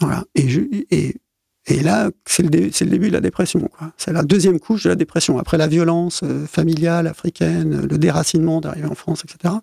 Voilà. 0.00 0.24
Et, 0.34 1.82
là, 1.82 2.10
c'est 2.26 2.42
le, 2.42 2.48
début 2.86 3.08
de 3.08 3.12
la 3.12 3.20
dépression. 3.20 3.70
C'est 3.96 4.12
la 4.12 4.22
deuxième 4.22 4.58
couche 4.58 4.84
de 4.84 4.88
la 4.88 4.96
dépression. 4.96 5.38
Après 5.38 5.58
la 5.58 5.68
violence 5.68 6.22
euh, 6.24 6.46
familiale, 6.46 7.06
africaine, 7.06 7.86
le 7.86 7.98
déracinement 7.98 8.60
d'arriver 8.60 8.88
en 8.88 8.94
France, 8.94 9.24
etc. 9.24 9.54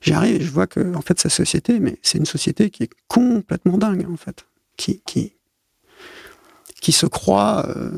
J'arrive 0.00 0.36
et 0.36 0.44
je 0.44 0.50
vois 0.50 0.66
que, 0.66 0.94
en 0.94 1.02
fait, 1.02 1.20
cette 1.20 1.32
société, 1.32 1.80
mais 1.80 1.98
c'est 2.02 2.18
une 2.18 2.26
société 2.26 2.70
qui 2.70 2.84
est 2.84 2.90
complètement 3.08 3.76
dingue, 3.76 4.06
en 4.10 4.16
fait. 4.16 4.46
Qui, 4.76 5.32
se 6.92 7.06
croit, 7.06 7.66
euh, 7.76 7.90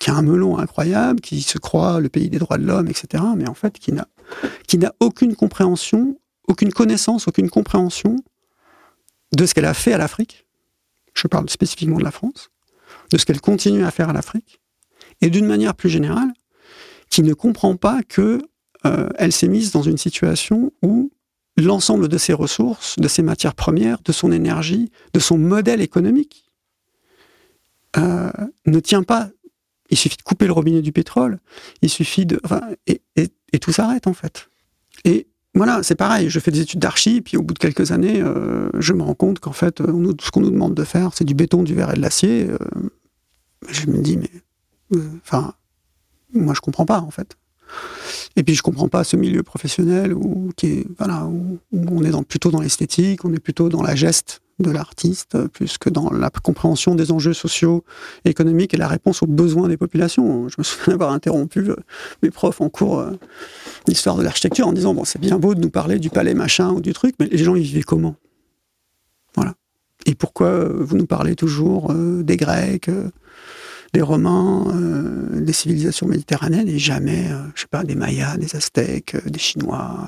qui 0.00 0.10
a 0.10 0.14
un 0.14 0.22
melon 0.22 0.58
incroyable, 0.58 1.20
qui 1.20 1.42
se 1.42 1.58
croit 1.58 2.00
le 2.00 2.08
pays 2.08 2.28
des 2.28 2.38
droits 2.38 2.58
de 2.58 2.64
l'homme, 2.64 2.88
etc. 2.88 3.22
Mais 3.36 3.48
en 3.48 3.54
fait, 3.54 3.78
qui 3.78 3.92
n'a, 3.92 4.08
qui 4.66 4.78
n'a 4.78 4.92
aucune 4.98 5.36
compréhension, 5.36 6.18
aucune 6.48 6.72
connaissance, 6.72 7.28
aucune 7.28 7.50
compréhension 7.50 8.16
de 9.36 9.46
ce 9.46 9.54
qu'elle 9.54 9.66
a 9.66 9.74
fait 9.74 9.92
à 9.92 9.98
l'Afrique 9.98 10.46
je 11.14 11.28
parle 11.28 11.48
spécifiquement 11.48 11.98
de 11.98 12.04
la 12.04 12.10
France, 12.10 12.50
de 13.12 13.18
ce 13.18 13.24
qu'elle 13.24 13.40
continue 13.40 13.84
à 13.84 13.90
faire 13.90 14.08
à 14.08 14.12
l'Afrique, 14.12 14.60
et 15.20 15.30
d'une 15.30 15.46
manière 15.46 15.74
plus 15.74 15.90
générale, 15.90 16.32
qui 17.10 17.22
ne 17.22 17.34
comprend 17.34 17.76
pas 17.76 18.02
que 18.02 18.40
euh, 18.86 19.08
elle 19.16 19.32
s'est 19.32 19.48
mise 19.48 19.72
dans 19.72 19.82
une 19.82 19.98
situation 19.98 20.72
où 20.82 21.10
l'ensemble 21.56 22.08
de 22.08 22.16
ses 22.16 22.32
ressources, 22.32 22.96
de 22.98 23.08
ses 23.08 23.22
matières 23.22 23.54
premières, 23.54 24.00
de 24.02 24.12
son 24.12 24.32
énergie, 24.32 24.90
de 25.12 25.20
son 25.20 25.36
modèle 25.36 25.80
économique 25.80 26.50
euh, 27.96 28.30
ne 28.66 28.80
tient 28.80 29.02
pas. 29.02 29.28
Il 29.90 29.96
suffit 29.96 30.16
de 30.16 30.22
couper 30.22 30.46
le 30.46 30.52
robinet 30.52 30.82
du 30.82 30.92
pétrole, 30.92 31.38
il 31.82 31.90
suffit 31.90 32.26
de, 32.26 32.40
et, 32.86 33.58
tout 33.58 33.72
s'arrête 33.72 34.06
en 34.06 34.14
fait. 34.14 34.48
Et 35.04 35.26
voilà, 35.54 35.82
c'est 35.82 35.96
pareil. 35.96 36.30
Je 36.30 36.38
fais 36.38 36.50
des 36.50 36.60
études 36.60 36.80
d'archi, 36.80 37.20
puis 37.20 37.36
au 37.36 37.42
bout 37.42 37.54
de 37.54 37.58
quelques 37.58 37.90
années, 37.90 38.20
euh, 38.22 38.70
je 38.78 38.92
me 38.92 39.02
rends 39.02 39.14
compte 39.14 39.40
qu'en 39.40 39.52
fait, 39.52 39.80
euh, 39.80 40.12
ce 40.20 40.30
qu'on 40.30 40.40
nous 40.40 40.50
demande 40.50 40.74
de 40.74 40.84
faire, 40.84 41.10
c'est 41.14 41.24
du 41.24 41.34
béton, 41.34 41.62
du 41.62 41.74
verre 41.74 41.90
et 41.90 41.96
de 41.96 42.00
l'acier. 42.00 42.48
Euh, 42.48 42.58
je 43.68 43.86
me 43.86 44.00
dis, 44.00 44.16
mais, 44.16 44.30
enfin, 45.22 45.54
moi, 46.32 46.54
je 46.54 46.60
comprends 46.60 46.86
pas, 46.86 47.00
en 47.00 47.10
fait. 47.10 47.36
Et 48.36 48.44
puis, 48.44 48.54
je 48.54 48.62
comprends 48.62 48.88
pas 48.88 49.02
ce 49.02 49.16
milieu 49.16 49.42
professionnel 49.42 50.14
où, 50.14 50.52
on 50.52 52.04
est 52.04 52.24
plutôt 52.28 52.50
dans 52.50 52.60
l'esthétique, 52.60 53.24
on 53.24 53.34
est 53.34 53.40
plutôt 53.40 53.68
dans 53.68 53.82
la 53.82 53.96
geste 53.96 54.42
de 54.60 54.70
l'artiste, 54.70 55.46
plus 55.48 55.78
que 55.78 55.90
dans 55.90 56.10
la 56.10 56.30
compréhension 56.30 56.94
des 56.94 57.12
enjeux 57.12 57.32
sociaux, 57.32 57.84
économiques 58.24 58.74
et 58.74 58.76
la 58.76 58.88
réponse 58.88 59.22
aux 59.22 59.26
besoins 59.26 59.68
des 59.68 59.76
populations. 59.76 60.48
Je 60.48 60.56
me 60.58 60.62
souviens 60.62 60.94
d'avoir 60.94 61.12
interrompu 61.12 61.70
mes 62.22 62.30
profs 62.30 62.60
en 62.60 62.68
cours 62.68 63.04
l'histoire 63.86 64.16
de 64.16 64.22
l'architecture 64.22 64.68
en 64.68 64.72
disant 64.72 64.94
bon, 64.94 65.04
c'est 65.04 65.20
bien 65.20 65.38
beau 65.38 65.54
de 65.54 65.60
nous 65.60 65.70
parler 65.70 65.98
du 65.98 66.10
palais 66.10 66.34
machin 66.34 66.70
ou 66.70 66.80
du 66.80 66.92
truc, 66.92 67.14
mais 67.18 67.26
les 67.26 67.38
gens 67.38 67.54
ils 67.54 67.62
vivaient 67.62 67.82
comment? 67.82 68.16
Voilà. 69.34 69.54
Et 70.06 70.14
pourquoi 70.14 70.48
euh, 70.48 70.76
vous 70.80 70.96
nous 70.96 71.06
parlez 71.06 71.36
toujours 71.36 71.92
euh, 71.92 72.22
des 72.22 72.36
Grecs, 72.36 72.88
euh, 72.88 73.10
des 73.92 74.02
Romains, 74.02 74.66
des 75.32 75.52
civilisations 75.52 76.06
méditerranéennes 76.06 76.68
et 76.68 76.78
jamais, 76.78 77.26
je 77.56 77.62
sais 77.62 77.66
pas, 77.68 77.82
des 77.82 77.96
Mayas, 77.96 78.36
des 78.36 78.54
Aztèques, 78.54 79.16
des 79.26 79.40
Chinois. 79.40 80.06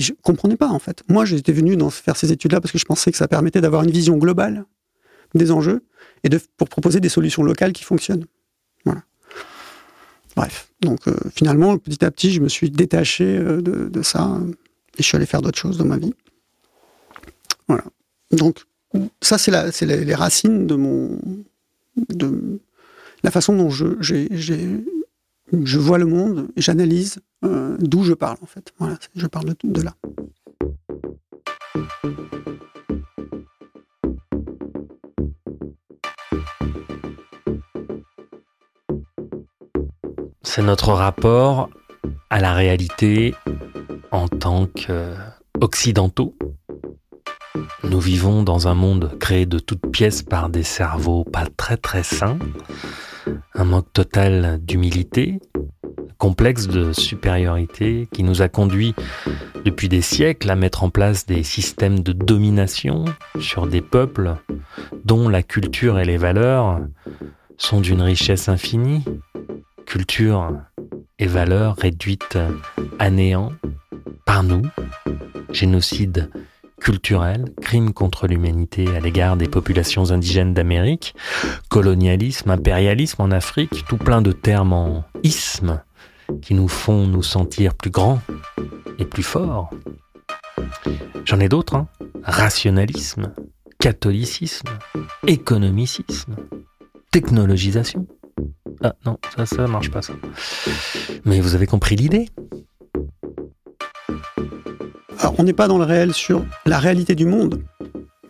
Et, 0.00 0.02
je 0.02 0.12
comprenais 0.22 0.56
pas 0.56 0.68
en 0.68 0.78
fait. 0.78 1.02
Moi, 1.08 1.24
j'étais 1.24 1.52
venu 1.52 1.76
faire 1.90 2.16
ces 2.16 2.32
études-là 2.32 2.60
parce 2.60 2.72
que 2.72 2.78
je 2.78 2.84
pensais 2.84 3.10
que 3.10 3.18
ça 3.18 3.28
permettait 3.28 3.60
d'avoir 3.60 3.82
une 3.82 3.90
vision 3.90 4.16
globale 4.16 4.64
des 5.34 5.50
enjeux 5.50 5.84
et 6.24 6.28
de, 6.28 6.40
pour 6.56 6.68
proposer 6.68 7.00
des 7.00 7.08
solutions 7.08 7.42
locales 7.42 7.72
qui 7.72 7.84
fonctionnent. 7.84 8.24
Voilà. 8.84 9.02
Bref, 10.36 10.72
donc 10.80 11.06
euh, 11.06 11.14
finalement, 11.34 11.76
petit 11.78 12.04
à 12.04 12.10
petit, 12.10 12.32
je 12.32 12.40
me 12.40 12.48
suis 12.48 12.70
détaché 12.70 13.24
euh, 13.24 13.60
de, 13.60 14.02
ça 14.02 14.40
et 14.96 15.02
je 15.02 15.06
suis 15.06 15.16
allé 15.16 15.26
faire 15.26 15.42
d'autres 15.42 15.58
choses 15.58 15.78
dans 15.78 15.84
ma 15.84 15.98
vie. 15.98 16.14
Voilà. 17.68 17.84
Donc 18.32 18.64
ça, 19.20 19.38
c'est 19.38 19.82
les, 19.82 20.14
racines 20.14 20.66
de 20.66 20.74
mon, 20.74 21.18
de 22.08 22.60
la 23.22 23.30
façon 23.30 23.54
dont 23.54 23.70
je, 23.70 23.96
je 24.00 25.78
vois 25.78 25.98
le 25.98 26.06
monde 26.06 26.48
j'analyse 26.56 27.20
euh, 27.44 27.76
d'où 27.80 28.02
je 28.02 28.14
parle 28.14 28.36
en 28.42 28.46
fait. 28.46 28.72
Voilà, 28.78 28.96
je 29.14 29.26
parle 29.26 29.46
de, 29.46 29.56
de 29.64 29.82
là. 29.82 29.94
c'est 40.52 40.62
notre 40.62 40.92
rapport 40.92 41.70
à 42.28 42.40
la 42.40 42.52
réalité 42.52 43.36
en 44.10 44.26
tant 44.26 44.66
qu'occidentaux. 44.66 46.34
Nous 47.84 48.00
vivons 48.00 48.42
dans 48.42 48.66
un 48.66 48.74
monde 48.74 49.16
créé 49.20 49.46
de 49.46 49.60
toutes 49.60 49.92
pièces 49.92 50.24
par 50.24 50.48
des 50.48 50.64
cerveaux 50.64 51.22
pas 51.22 51.46
très 51.56 51.76
très 51.76 52.02
sains, 52.02 52.36
un 53.54 53.62
manque 53.62 53.92
total 53.92 54.58
d'humilité, 54.60 55.38
complexe 56.20 56.68
de 56.68 56.92
supériorité 56.92 58.06
qui 58.12 58.22
nous 58.22 58.42
a 58.42 58.48
conduit 58.50 58.94
depuis 59.64 59.88
des 59.88 60.02
siècles 60.02 60.50
à 60.50 60.54
mettre 60.54 60.84
en 60.84 60.90
place 60.90 61.24
des 61.24 61.42
systèmes 61.42 62.00
de 62.00 62.12
domination 62.12 63.06
sur 63.40 63.66
des 63.66 63.80
peuples 63.80 64.36
dont 65.06 65.30
la 65.30 65.42
culture 65.42 65.98
et 65.98 66.04
les 66.04 66.18
valeurs 66.18 66.80
sont 67.56 67.80
d'une 67.80 68.02
richesse 68.02 68.50
infinie, 68.50 69.02
culture 69.86 70.52
et 71.18 71.26
valeurs 71.26 71.76
réduites 71.76 72.38
à 72.98 73.08
néant 73.08 73.52
par 74.26 74.42
nous, 74.42 74.62
génocide 75.52 76.30
culturel, 76.82 77.46
crime 77.62 77.94
contre 77.94 78.26
l'humanité 78.26 78.86
à 78.94 79.00
l'égard 79.00 79.38
des 79.38 79.48
populations 79.48 80.10
indigènes 80.10 80.52
d'Amérique, 80.52 81.14
colonialisme, 81.70 82.50
impérialisme 82.50 83.22
en 83.22 83.30
Afrique, 83.30 83.86
tout 83.88 83.96
plein 83.98 84.20
de 84.20 84.32
termes 84.32 84.74
en 84.74 85.04
isme 85.22 85.82
qui 86.42 86.54
nous 86.54 86.68
font 86.68 87.06
nous 87.06 87.22
sentir 87.22 87.74
plus 87.74 87.90
grands 87.90 88.20
et 88.98 89.04
plus 89.04 89.22
forts. 89.22 89.70
J'en 91.24 91.40
ai 91.40 91.48
d'autres, 91.48 91.74
hein. 91.74 91.88
rationalisme, 92.22 93.32
catholicisme, 93.78 94.68
économicisme, 95.26 96.36
technologisation. 97.10 98.06
Ah 98.82 98.94
non, 99.04 99.18
ça, 99.36 99.46
ça 99.46 99.66
marche 99.66 99.90
pas 99.90 100.02
ça. 100.02 100.14
Mais 101.24 101.40
vous 101.40 101.54
avez 101.54 101.66
compris 101.66 101.96
l'idée 101.96 102.28
Alors, 105.18 105.34
on 105.38 105.44
n'est 105.44 105.52
pas 105.52 105.68
dans 105.68 105.78
le 105.78 105.84
réel 105.84 106.14
sur 106.14 106.44
la 106.64 106.78
réalité 106.78 107.14
du 107.14 107.26
monde, 107.26 107.62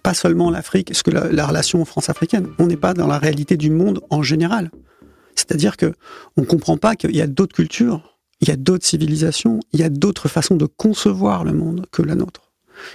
pas 0.03 0.15
seulement 0.15 0.51
l'Afrique, 0.51 0.95
ce 0.95 1.03
que 1.03 1.11
la, 1.11 1.47
relation 1.47 1.85
France-africaine. 1.85 2.49
On 2.59 2.67
n'est 2.67 2.77
pas 2.77 2.95
dans 2.95 3.07
la 3.07 3.19
réalité 3.19 3.57
du 3.57 3.71
monde 3.71 4.01
en 4.11 4.23
général. 4.23 4.71
C'est-à-dire 5.35 5.77
que 5.77 5.93
on 6.37 6.45
comprend 6.45 6.77
pas 6.77 6.97
qu'il 6.97 7.15
y 7.17 7.21
a 7.21 7.27
d'autres 7.27 7.55
cultures, 7.55 8.19
il 8.41 8.49
y 8.49 8.53
a 8.53 8.57
d'autres 8.57 8.87
civilisations, 8.87 9.61
il 9.73 9.81
y 9.81 9.83
a 9.83 9.89
d'autres 9.89 10.29
façons 10.29 10.57
de 10.57 10.67
concevoir 10.67 11.45
le 11.45 11.53
monde 11.53 11.87
que 11.93 12.03
la 12.03 12.15
nôtre. 12.15 12.51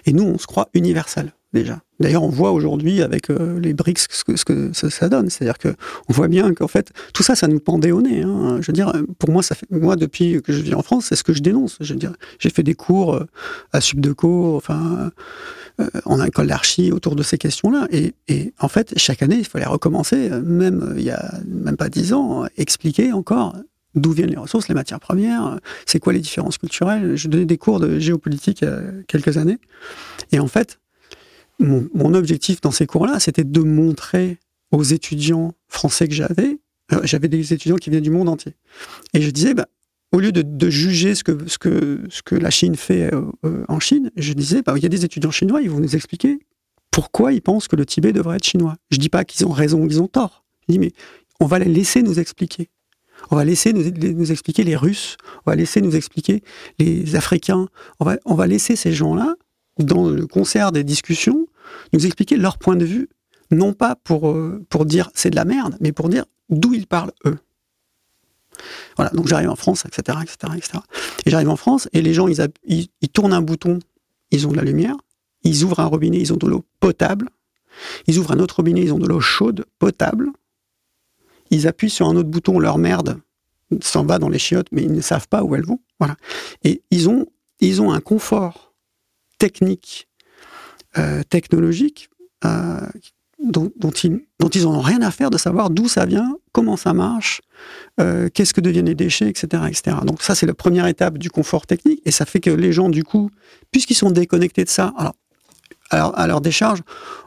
Et 0.06 0.14
nous, 0.14 0.24
on 0.24 0.38
se 0.38 0.48
croit 0.48 0.70
universel. 0.74 1.34
déjà. 1.54 1.80
D'ailleurs, 2.00 2.24
on 2.24 2.30
voit 2.30 2.52
aujourd'hui 2.52 3.02
avec 3.02 3.30
euh, 3.30 3.60
les 3.60 3.74
BRICS 3.74 4.08
ce 4.10 4.44
que, 4.44 4.74
ça, 4.74 5.10
donne. 5.10 5.30
C'est-à-dire 5.30 5.58
que 5.58 5.70
on 6.10 6.14
voit 6.14 6.28
bien 6.28 6.54
qu'en 6.54 6.68
fait, 6.68 6.92
tout 7.14 7.24
ça, 7.24 7.36
ça 7.36 7.48
nous 7.48 7.60
pendait 7.60 7.92
au 7.92 8.02
nez. 8.02 8.24
Hein. 8.24 8.58
Je 8.60 8.68
veux 8.68 8.74
dire, 8.74 8.92
pour 9.20 9.30
moi, 9.30 9.42
ça 9.44 9.56
moi, 9.70 9.96
depuis 9.96 10.42
que 10.42 10.52
je 10.52 10.62
vis 10.62 10.74
en 10.74 10.82
France, 10.82 11.06
c'est 11.10 11.16
ce 11.16 11.24
que 11.24 11.34
je 11.34 11.42
dénonce. 11.42 11.78
Je 11.80 11.94
veux 11.94 12.00
dire, 12.00 12.14
j'ai 12.40 12.50
fait 12.50 12.64
des 12.64 12.74
cours 12.74 13.16
euh, 13.16 13.28
à 13.72 13.80
Subdeco, 13.80 14.58
enfin, 14.58 15.12
euh, 15.80 15.88
en 16.06 16.24
école 16.24 16.48
d'archi 16.48 16.92
autour 16.92 17.16
de 17.16 17.24
ces 17.24 17.38
questions-là. 17.38 17.88
Et, 17.92 18.14
et, 18.28 18.54
en 18.60 18.68
fait, 18.68 18.94
chaque 18.98 19.22
année, 19.22 19.38
il 19.38 19.46
fallait 19.46 19.66
recommencer, 19.66 20.30
même 20.30 20.96
il 20.98 21.04
y 21.04 21.12
a 21.12 21.34
même 21.46 21.78
pas 21.78 21.90
dix 21.90 22.14
ans, 22.14 22.46
expliquer 22.58 23.12
encore 23.14 23.56
d'où 23.96 24.12
viennent 24.12 24.30
les 24.30 24.38
ressources, 24.38 24.68
les 24.68 24.76
matières 24.76 25.00
premières, 25.00 25.60
c'est 25.86 26.00
quoi 26.00 26.14
les 26.14 26.20
différences 26.20 26.58
culturelles. 26.58 27.16
Je 27.16 27.28
donnais 27.28 27.46
des 27.46 27.58
cours 27.58 27.80
de 27.80 27.98
géopolitique 27.98 28.62
il 28.62 28.66
y 28.66 28.68
a 28.68 28.82
quelques 29.08 29.38
années. 29.38 29.58
Et 30.32 30.40
en 30.40 30.48
fait, 30.48 30.80
mon, 31.60 32.14
objectif 32.14 32.62
dans 32.62 32.72
ces 32.72 32.86
cours-là, 32.86 33.20
c'était 33.20 33.44
de 33.44 33.62
montrer 33.62 34.38
aux 34.72 34.84
étudiants 34.84 35.54
français 35.68 36.08
que 36.08 36.14
j'avais, 36.14 36.60
euh, 36.92 37.00
j'avais 37.04 37.28
des 37.28 37.54
étudiants 37.54 37.78
qui 37.78 37.90
venaient 37.90 38.02
du 38.02 38.10
monde 38.12 38.30
entier. 38.30 38.54
Et 39.14 39.22
je 39.22 39.30
disais, 39.30 39.54
bah, 39.54 39.68
au 40.16 40.20
lieu 40.20 40.32
de, 40.32 40.70
juger 40.70 41.14
ce 41.14 41.24
que, 41.24 42.36
la 42.36 42.50
Chine 42.50 42.76
fait 42.78 43.14
euh, 43.14 43.24
euh, 43.46 43.66
en 43.68 43.82
Chine, 43.82 44.12
je 44.16 44.32
disais, 44.32 44.62
bah, 44.62 44.74
il 44.78 44.82
y 44.82 44.86
a 44.86 44.90
des 44.90 45.04
étudiants 45.04 45.32
chinois, 45.32 45.62
ils 45.62 45.70
vont 45.70 45.82
nous 45.82 45.94
expliquer 45.94 46.40
pourquoi 46.90 47.34
ils 47.34 47.42
pensent 47.42 47.68
que 47.68 47.76
le 47.76 47.86
Tibet 47.86 48.14
devrait 48.14 48.38
être 48.38 48.46
chinois. 48.46 48.78
Je 48.92 48.98
dis 48.98 49.10
pas 49.10 49.26
qu'ils 49.26 49.46
ont 49.46 49.52
raison 49.52 49.84
ou 49.84 49.88
qu'ils 49.88 50.02
ont 50.02 50.08
tort. 50.08 50.46
Je 50.62 50.74
dis, 50.74 50.80
mais 50.80 50.94
on 51.42 51.46
va 51.46 51.60
les 51.60 51.66
laisser 51.66 52.02
nous 52.02 52.18
expliquer. 52.18 52.70
On 53.30 53.36
va 53.36 53.44
laisser 53.44 53.74
nous, 53.74 54.32
expliquer 54.32 54.64
les 54.64 54.78
Russes, 54.78 55.18
on 55.46 55.52
va 55.52 55.56
laisser 55.58 55.82
nous 55.82 55.98
expliquer 55.98 56.44
les 56.80 57.16
Africains, 57.18 57.68
on 58.00 58.36
va, 58.36 58.48
laisser 58.48 58.78
ces 58.78 58.94
gens-là 58.94 59.36
dans 59.80 60.08
le 60.08 60.28
concert 60.28 60.72
des 60.72 60.86
discussions, 60.86 61.46
nous 61.92 62.06
expliquer 62.06 62.38
leur 62.38 62.58
point 62.58 62.76
de 62.76 62.86
vue, 62.86 63.10
non 63.52 63.74
pas 63.74 63.96
pour, 63.96 64.30
euh, 64.30 64.64
pour 64.70 64.86
dire 64.86 65.10
c'est 65.14 65.30
de 65.30 65.36
la 65.36 65.46
merde, 65.46 65.76
mais 65.82 65.92
pour 65.92 66.08
dire 66.08 66.26
d'où 66.50 66.74
ils 66.74 66.88
parlent 66.88 67.12
eux. 67.26 67.38
Voilà, 68.96 69.12
donc 69.12 69.28
j'arrive 69.28 69.50
en 69.50 69.56
France, 69.56 69.86
etc., 69.86 70.18
etc., 70.22 70.54
etc. 70.56 70.80
Et 71.26 71.30
j'arrive 71.30 71.50
en 71.50 71.56
France, 71.56 71.90
et 71.94 72.02
les 72.02 72.14
gens, 72.14 72.28
ils, 72.28 72.50
ils, 72.66 73.10
tournent 73.10 73.34
un 73.34 73.42
bouton, 73.42 73.80
ils 74.32 74.48
ont 74.48 74.52
de 74.52 74.58
la 74.58 74.64
lumière, 74.64 74.96
ils 75.44 75.64
ouvrent 75.64 75.80
un 75.80 75.86
robinet, 75.86 76.20
ils 76.20 76.34
ont 76.34 76.38
de 76.38 76.48
l'eau 76.48 76.66
potable, 76.80 77.30
ils 78.08 78.18
ouvrent 78.18 78.32
un 78.32 78.40
autre 78.40 78.58
robinet, 78.58 78.82
ils 78.82 78.94
ont 78.94 79.00
de 79.00 79.08
l'eau 79.08 79.20
chaude, 79.20 79.66
potable, 79.80 80.32
ils 81.52 81.68
appuient 81.68 81.90
sur 81.90 82.08
un 82.08 82.16
autre 82.16 82.30
bouton, 82.30 82.60
leur 82.60 82.78
merde 82.78 83.20
s'en 83.82 84.06
va 84.06 84.20
dans 84.20 84.30
les 84.30 84.40
chiottes, 84.40 84.68
mais 84.72 84.84
ils 84.84 84.94
ne 84.94 85.02
savent 85.02 85.28
pas 85.28 85.44
où 85.44 85.56
elles 85.56 85.66
vont. 85.66 85.80
Voilà. 86.00 86.16
Et 86.64 86.82
ils 86.92 87.10
ont, 87.10 87.28
ils 87.60 87.82
ont 87.82 87.92
un 87.92 88.00
confort 88.00 88.74
techniques, 89.38 90.08
euh, 90.98 91.24
technologiques, 91.24 92.10
euh, 92.46 92.88
dont, 93.40 93.72
ils, 94.04 94.22
dont 94.40 94.50
ils 94.50 94.68
ont 94.68 94.80
rien 94.80 95.02
à 95.02 95.12
faire 95.12 95.30
de 95.30 95.38
savoir 95.38 95.70
d'où 95.70 95.88
ça 95.88 96.06
vient, 96.06 96.38
comment 96.52 96.78
ça 96.78 96.94
marche, 96.94 97.42
euh, 98.00 98.30
qu'est-ce 98.34 98.54
que 98.54 98.62
deviennent 98.62 98.86
les 98.86 98.96
déchets, 98.96 99.30
etc. 99.30 99.64
etc. 99.68 99.98
Donc 100.06 100.22
ça, 100.22 100.36
c'est 100.36 100.46
la 100.46 100.54
première 100.54 100.88
étape 100.88 101.18
du 101.18 101.30
confort 101.30 101.68
technique, 101.68 102.02
et 102.06 102.12
ça 102.12 102.26
fait 102.26 102.40
que 102.40 102.50
les 102.50 102.72
gens, 102.72 102.90
du 102.90 103.04
coup, 103.04 103.30
puisqu'ils 103.72 103.96
sont 103.96 104.12
déconnectés 104.12 104.64
de 104.64 104.70
ça, 104.70 104.94
à 105.92 106.28
leur 106.28 106.42
décharge, 106.42 106.82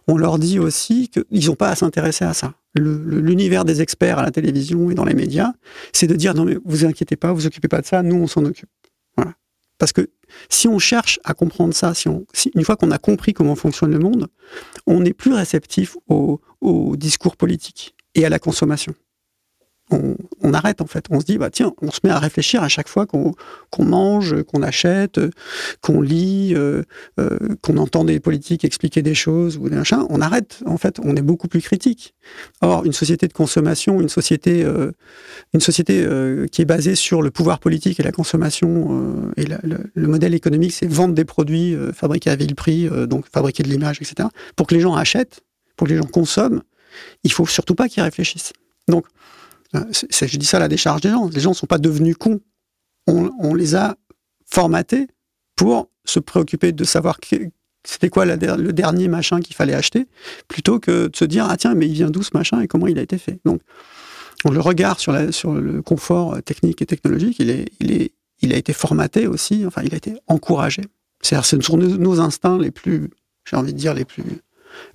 on 0.09 0.17
leur 0.17 0.39
dit 0.39 0.59
aussi 0.59 1.09
qu'ils 1.09 1.47
n'ont 1.47 1.55
pas 1.55 1.69
à 1.69 1.77
s'intéresser 1.77 2.25
à 2.25 2.35
ça. 2.35 2.55
L'univers 2.75 3.65
des 3.65 3.83
experts 3.83 4.19
à 4.19 4.23
la 4.23 4.31
télévision 4.31 4.91
et 4.91 4.95
dans 4.95 5.05
les 5.05 5.15
médias, 5.15 5.53
c'est 5.93 6.07
de 6.07 6.15
dire 6.15 6.35
non 6.35 6.45
mais 6.45 6.57
vous 6.65 6.85
inquiétez 6.85 7.17
pas, 7.17 7.33
vous 7.33 7.47
occupez 7.47 7.69
pas 7.69 7.81
de 7.81 7.87
ça, 7.87 8.03
nous 8.03 8.17
on 8.17 8.27
s'en 8.27 8.45
occupe. 8.45 8.69
Parce 9.79 9.93
que 9.93 10.11
si 10.49 10.69
on 10.69 10.79
cherche 10.79 11.21
à 11.25 11.35
comprendre 11.35 11.73
ça, 11.73 11.95
si 11.95 12.09
une 12.55 12.65
fois 12.65 12.77
qu'on 12.77 12.91
a 12.91 12.99
compris 12.99 13.33
comment 13.33 13.55
fonctionne 13.55 13.93
le 13.93 13.99
monde, 13.99 14.29
on 14.87 15.05
est 15.05 15.15
plus 15.15 15.33
réceptif 15.33 15.97
au 16.09 16.97
discours 16.97 17.37
politique 17.37 17.95
et 18.15 18.25
à 18.25 18.29
la 18.29 18.39
consommation 18.39 18.95
on, 19.91 20.53
arrête 20.55 20.81
en 20.81 20.87
fait. 20.87 21.05
On 21.11 21.21
se 21.21 21.25
dit, 21.25 21.39
bah 21.39 21.51
tiens, 21.51 21.73
on 21.83 21.91
se 21.91 22.01
met 22.05 22.11
à 22.11 22.19
réfléchir 22.19 22.63
à 22.63 22.69
chaque 22.69 22.89
fois 22.89 23.07
qu'on 23.07 23.35
mange, 23.79 24.43
qu'on 24.45 24.63
achète, 24.63 25.21
qu'on 25.81 26.01
lit, 26.01 26.55
euh, 26.55 26.83
euh, 27.21 27.39
qu'on 27.63 27.77
entend 27.77 28.05
des 28.05 28.21
politiques 28.21 28.65
expliquer 28.65 29.03
des 29.03 29.15
choses 29.15 29.57
ou 29.59 29.69
des 29.69 29.77
machins. 29.77 30.05
On 30.11 30.21
arrête 30.21 30.63
en 30.67 30.79
fait. 30.79 30.99
On 31.03 31.17
est 31.17 31.23
beaucoup 31.23 31.49
plus 31.49 31.61
critique. 31.61 32.15
Or, 32.61 32.85
une 32.85 32.93
société 32.93 33.29
de 33.29 33.33
consommation, 33.33 34.01
une 34.01 34.09
société, 34.09 34.63
euh, 34.65 34.93
une 35.55 35.61
société 35.61 36.07
qui 36.53 36.63
est 36.63 36.67
basée 36.67 36.95
sur 36.95 37.23
le 37.23 37.31
pouvoir 37.31 37.59
politique 37.59 38.01
et 38.01 38.03
la 38.03 38.13
consommation 38.13 39.33
et 39.37 39.45
le, 39.45 40.09
modèle 40.09 40.35
économique, 40.35 40.73
c'est 40.73 40.87
vendre 40.87 41.15
des 41.15 41.25
produits 41.25 41.77
fabriqués 41.95 42.31
à 42.31 42.37
vil 42.37 42.55
prix, 42.55 42.89
donc 43.07 43.27
fabriquer 43.31 43.63
de 43.63 43.69
l'image, 43.69 43.99
etc. 44.01 44.29
Pour 44.57 44.67
que 44.67 44.75
les 44.75 44.81
gens 44.81 44.95
achètent, 44.95 45.41
pour 45.77 45.87
que 45.87 45.93
les 45.93 45.99
gens 45.99 46.07
consomment, 46.07 46.63
il 47.25 47.33
faut 47.33 47.47
surtout 47.47 47.75
pas 47.75 47.89
qu'ils 47.89 48.03
réfléchissent. 48.03 48.53
Donc 48.89 49.07
euh, 49.07 49.09
je 49.75 50.37
dis 50.37 50.47
ça 50.47 50.59
à 50.59 50.61
la 50.61 50.69
décharge 50.69 51.01
des 51.01 51.11
gens. 51.11 51.29
Les 51.29 51.41
gens 51.41 51.51
ne 51.51 51.55
sont 51.55 51.67
pas 51.67 51.79
devenus 51.79 52.17
cons. 52.17 52.41
On, 53.07 53.55
les 53.55 53.75
a 53.75 53.97
formatés 54.45 55.09
pour 55.57 55.89
se 56.05 56.21
préoccuper 56.21 56.73
de 56.73 56.85
savoir 56.85 57.19
c'était 57.85 58.11
quoi 58.11 58.27
le 58.27 58.73
dernier 58.73 59.09
machin 59.09 59.41
qu'il 59.41 59.57
fallait 59.57 59.75
acheter, 59.75 60.07
plutôt 60.47 60.79
que 60.79 61.09
de 61.09 61.17
se 61.17 61.25
dire 61.25 61.47
ah 61.49 61.57
tiens 61.57 61.75
mais 61.75 61.87
il 61.87 61.95
vient 61.95 62.11
d'où 62.11 62.23
ce 62.23 62.31
machin 62.35 62.61
et 62.61 62.69
comment 62.69 62.87
il 62.87 62.99
a 62.99 63.03
été 63.03 63.17
fait. 63.17 63.41
Donc 63.47 63.63
le 64.45 64.61
regard 64.61 65.01
sur, 65.01 65.13
le 65.13 65.83
confort 65.83 66.43
technique 66.43 66.83
et 66.83 66.87
technologique, 66.87 67.39
il 67.41 68.53
a 68.53 68.57
été 68.57 68.73
formaté 68.75 69.27
aussi, 69.27 69.65
enfin 69.67 69.83
il 69.85 69.95
a 69.95 69.97
été 69.97 70.15
encouragé. 70.27 70.83
C'est-à-dire 71.23 71.47
ce 71.47 71.61
sont 71.61 71.79
nos 71.79 72.21
instincts 72.21 72.59
les 72.59 72.71
plus, 72.71 73.11
j'ai 73.49 73.57
envie 73.57 73.73
de 73.73 73.79
dire 73.79 73.95
les 73.95 74.05
plus 74.05 74.23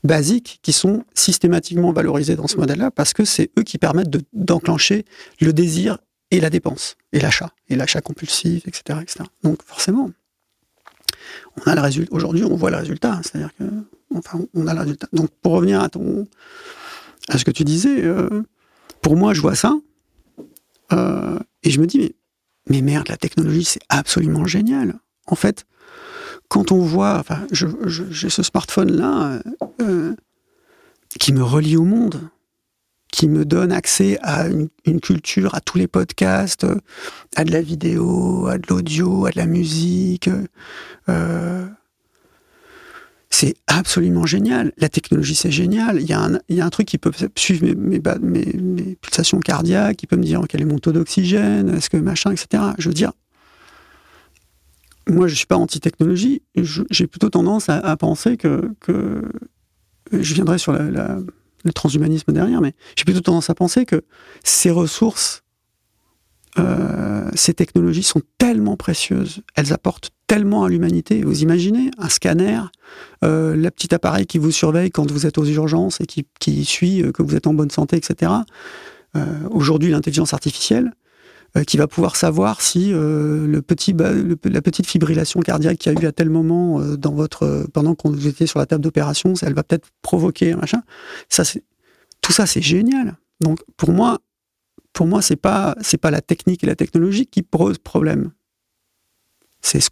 basiques 0.04 0.60
qui 0.62 0.74
sont 0.74 1.04
systématiquement 1.14 1.92
valorisés 1.92 2.36
dans 2.36 2.48
ce 2.48 2.58
modèle-là 2.58 2.92
parce 2.92 3.14
que 3.14 3.26
c'est 3.26 3.52
eux 3.58 3.64
qui 3.64 3.78
permettent 3.78 4.16
d'enclencher 4.34 5.06
le 5.40 5.54
désir 5.54 5.98
et 6.32 6.40
la 6.40 6.50
dépense, 6.50 6.98
et 7.12 7.20
l'achat, 7.20 7.52
et 7.70 7.76
l'achat 7.76 8.02
compulsif, 8.02 8.68
etc., 8.68 9.00
etc. 9.02 9.26
Donc 9.44 9.62
forcément, 9.64 10.10
on 11.58 11.70
a 11.70 11.76
le 11.76 11.82
résultat. 11.82 12.14
Aujourd'hui, 12.14 12.44
on 12.44 12.56
voit 12.56 12.72
le 12.72 12.78
résultat. 12.78 13.22
C'est-à-dire 13.24 13.52
que, 13.58 13.66
enfin, 14.16 14.40
on 14.54 14.68
a 14.68 14.74
le 14.74 14.80
résultat. 14.80 15.08
Donc 15.14 15.30
pour 15.42 15.54
revenir 15.54 15.82
à 15.82 15.90
ton, 15.90 16.28
à 17.30 17.38
ce 17.38 17.46
que 17.46 17.52
tu 17.52 17.64
disais, 17.64 18.04
euh, 18.04 18.44
pour 19.02 19.16
moi, 19.16 19.34
je 19.34 19.42
vois 19.42 19.56
ça 19.56 19.76
euh, 20.92 21.40
et 21.62 21.70
je 21.70 21.80
me 21.80 21.86
dis 21.86 22.00
mais, 22.00 22.16
mais 22.70 22.82
merde, 22.82 23.10
la 23.10 23.18
technologie, 23.18 23.64
c'est 23.64 23.82
absolument 23.90 24.46
génial. 24.46 25.00
En 25.28 25.36
fait, 25.36 25.66
quand 26.54 26.72
on 26.72 26.82
voit, 26.82 27.18
enfin, 27.18 27.48
j'ai 27.52 28.30
ce 28.30 28.44
smartphone-là 28.44 29.42
euh, 29.82 30.16
qui 31.20 31.34
me 31.34 31.42
relie 31.42 31.78
au 31.78 31.84
monde, 31.84 32.30
qui 33.12 33.28
me 33.28 33.44
donne 33.44 33.72
accès 33.72 34.20
à 34.22 34.46
une, 34.50 35.02
culture, 35.02 35.56
à 35.56 35.62
tous 35.62 35.80
les 35.80 35.88
podcasts, 35.88 36.68
à 37.36 37.44
de 37.44 37.52
la 37.52 37.62
vidéo, 37.64 38.46
à 38.46 38.60
de 38.60 38.68
l'audio, 38.70 39.26
à 39.26 39.32
de 39.32 39.38
la 39.38 39.48
musique. 39.48 40.30
Euh, 41.10 41.66
c'est 43.32 43.56
absolument 43.66 44.28
génial. 44.28 44.74
La 44.78 44.90
technologie, 44.90 45.34
c'est 45.34 45.50
génial. 45.50 46.00
Il 46.02 46.08
y, 46.08 46.14
a 46.14 46.22
un, 46.22 46.38
y, 46.50 46.62
a 46.62 46.66
un, 46.68 46.70
truc 46.70 46.88
qui 46.88 47.00
peut 47.00 47.12
suivre 47.36 47.66
mes, 47.66 48.00
mes, 48.00 48.54
mes, 48.62 48.96
pulsations 49.02 49.40
cardiaques, 49.40 49.98
qui 49.98 50.06
peut 50.06 50.18
me 50.18 50.24
dire 50.24 50.40
quel 50.48 50.62
est 50.62 50.66
mon 50.66 50.78
taux 50.78 50.92
d'oxygène, 50.92 51.70
est-ce 51.76 51.90
que 51.90 51.98
machin, 51.98 52.32
etc. 52.32 52.62
Je 52.78 52.90
veux 52.90 52.94
dire, 52.94 53.12
moi, 55.10 55.28
je 55.28 55.36
suis 55.36 55.46
pas 55.46 55.58
anti-technologie. 55.58 56.42
J'ai 56.56 57.08
plutôt 57.08 57.30
tendance 57.30 57.70
à, 57.70 57.98
penser 57.98 58.38
que, 58.38 58.72
je 60.12 60.34
viendrai 60.34 60.58
sur 60.58 60.74
le 60.74 61.74
transhumanisme 61.74 62.32
derrière, 62.32 62.62
mais 62.62 62.74
j'ai 62.96 63.04
plutôt 63.04 63.22
tendance 63.22 63.50
à 63.50 63.56
penser 63.56 63.86
que 63.86 64.04
ces 64.44 64.70
ressources, 64.70 65.44
euh, 66.60 67.30
ces 67.34 67.54
technologies 67.54 68.04
sont 68.04 68.22
tellement 68.38 68.78
précieuses, 68.78 69.42
elles 69.56 69.74
apportent 69.74 70.12
tellement 70.28 70.64
à 70.64 70.70
l'humanité. 70.70 71.24
Vous 71.24 71.42
imaginez 71.42 71.92
un 71.98 72.10
scanner, 72.10 72.60
euh, 73.24 73.56
le 73.56 73.72
petit 73.72 73.94
appareil 73.94 74.26
qui 74.26 74.38
vous 74.38 74.52
surveille 74.52 74.92
quand 74.92 75.10
vous 75.10 75.26
êtes 75.26 75.38
aux 75.38 75.46
urgences 75.46 76.00
et 76.02 76.06
qui, 76.06 76.66
suit 76.66 77.02
euh, 77.02 77.12
que 77.12 77.24
vous 77.24 77.36
êtes 77.36 77.48
en 77.48 77.54
bonne 77.54 77.72
santé, 77.72 77.98
etc. 77.98 78.32
Aujourd'hui, 79.52 79.92
l'intelligence 79.92 80.34
artificielle, 80.34 80.88
euh, 80.88 80.90
qui 81.62 81.78
va 81.78 81.88
pouvoir 81.88 82.16
savoir 82.16 82.62
si 82.62 82.92
euh, 82.92 83.46
le 83.46 83.62
petit, 83.62 83.94
la 83.94 84.62
petite 84.62 84.88
fibrillation 84.88 85.40
cardiaque 85.40 85.78
qu'il 85.78 85.94
y 85.94 85.96
a 85.96 86.02
eu 86.02 86.06
à 86.08 86.12
tel 86.12 86.30
moment 86.30 86.82
euh, 86.82 86.98
dans 86.98 87.14
votre, 87.14 87.68
pendant 87.74 87.94
qu'on 87.94 88.10
vous 88.10 88.28
étiez 88.28 88.48
sur 88.48 88.58
la 88.58 88.66
table 88.66 88.84
d'opération, 88.84 89.34
elle 89.44 89.54
va 89.54 89.64
peut-être 89.64 89.90
provoquer 90.02 90.54
un 90.54 90.58
machin. 90.58 90.82
Ça, 91.30 91.44
tout 92.22 92.32
ça, 92.32 92.48
c'est 92.48 92.62
génial. 92.62 93.18
Donc, 93.40 93.60
pour 93.78 93.92
moi, 93.92 94.20
pour 94.94 95.06
moi, 95.06 95.22
c'est 95.22 95.36
pas, 95.36 95.76
pas 96.02 96.12
la 96.12 96.22
technique 96.22 96.64
et 96.64 96.68
la 96.68 96.76
technologie 96.76 97.28
qui 97.28 97.44
posent 97.44 97.78
problème. 97.78 98.32
C'est 99.62 99.80
ce, 99.80 99.90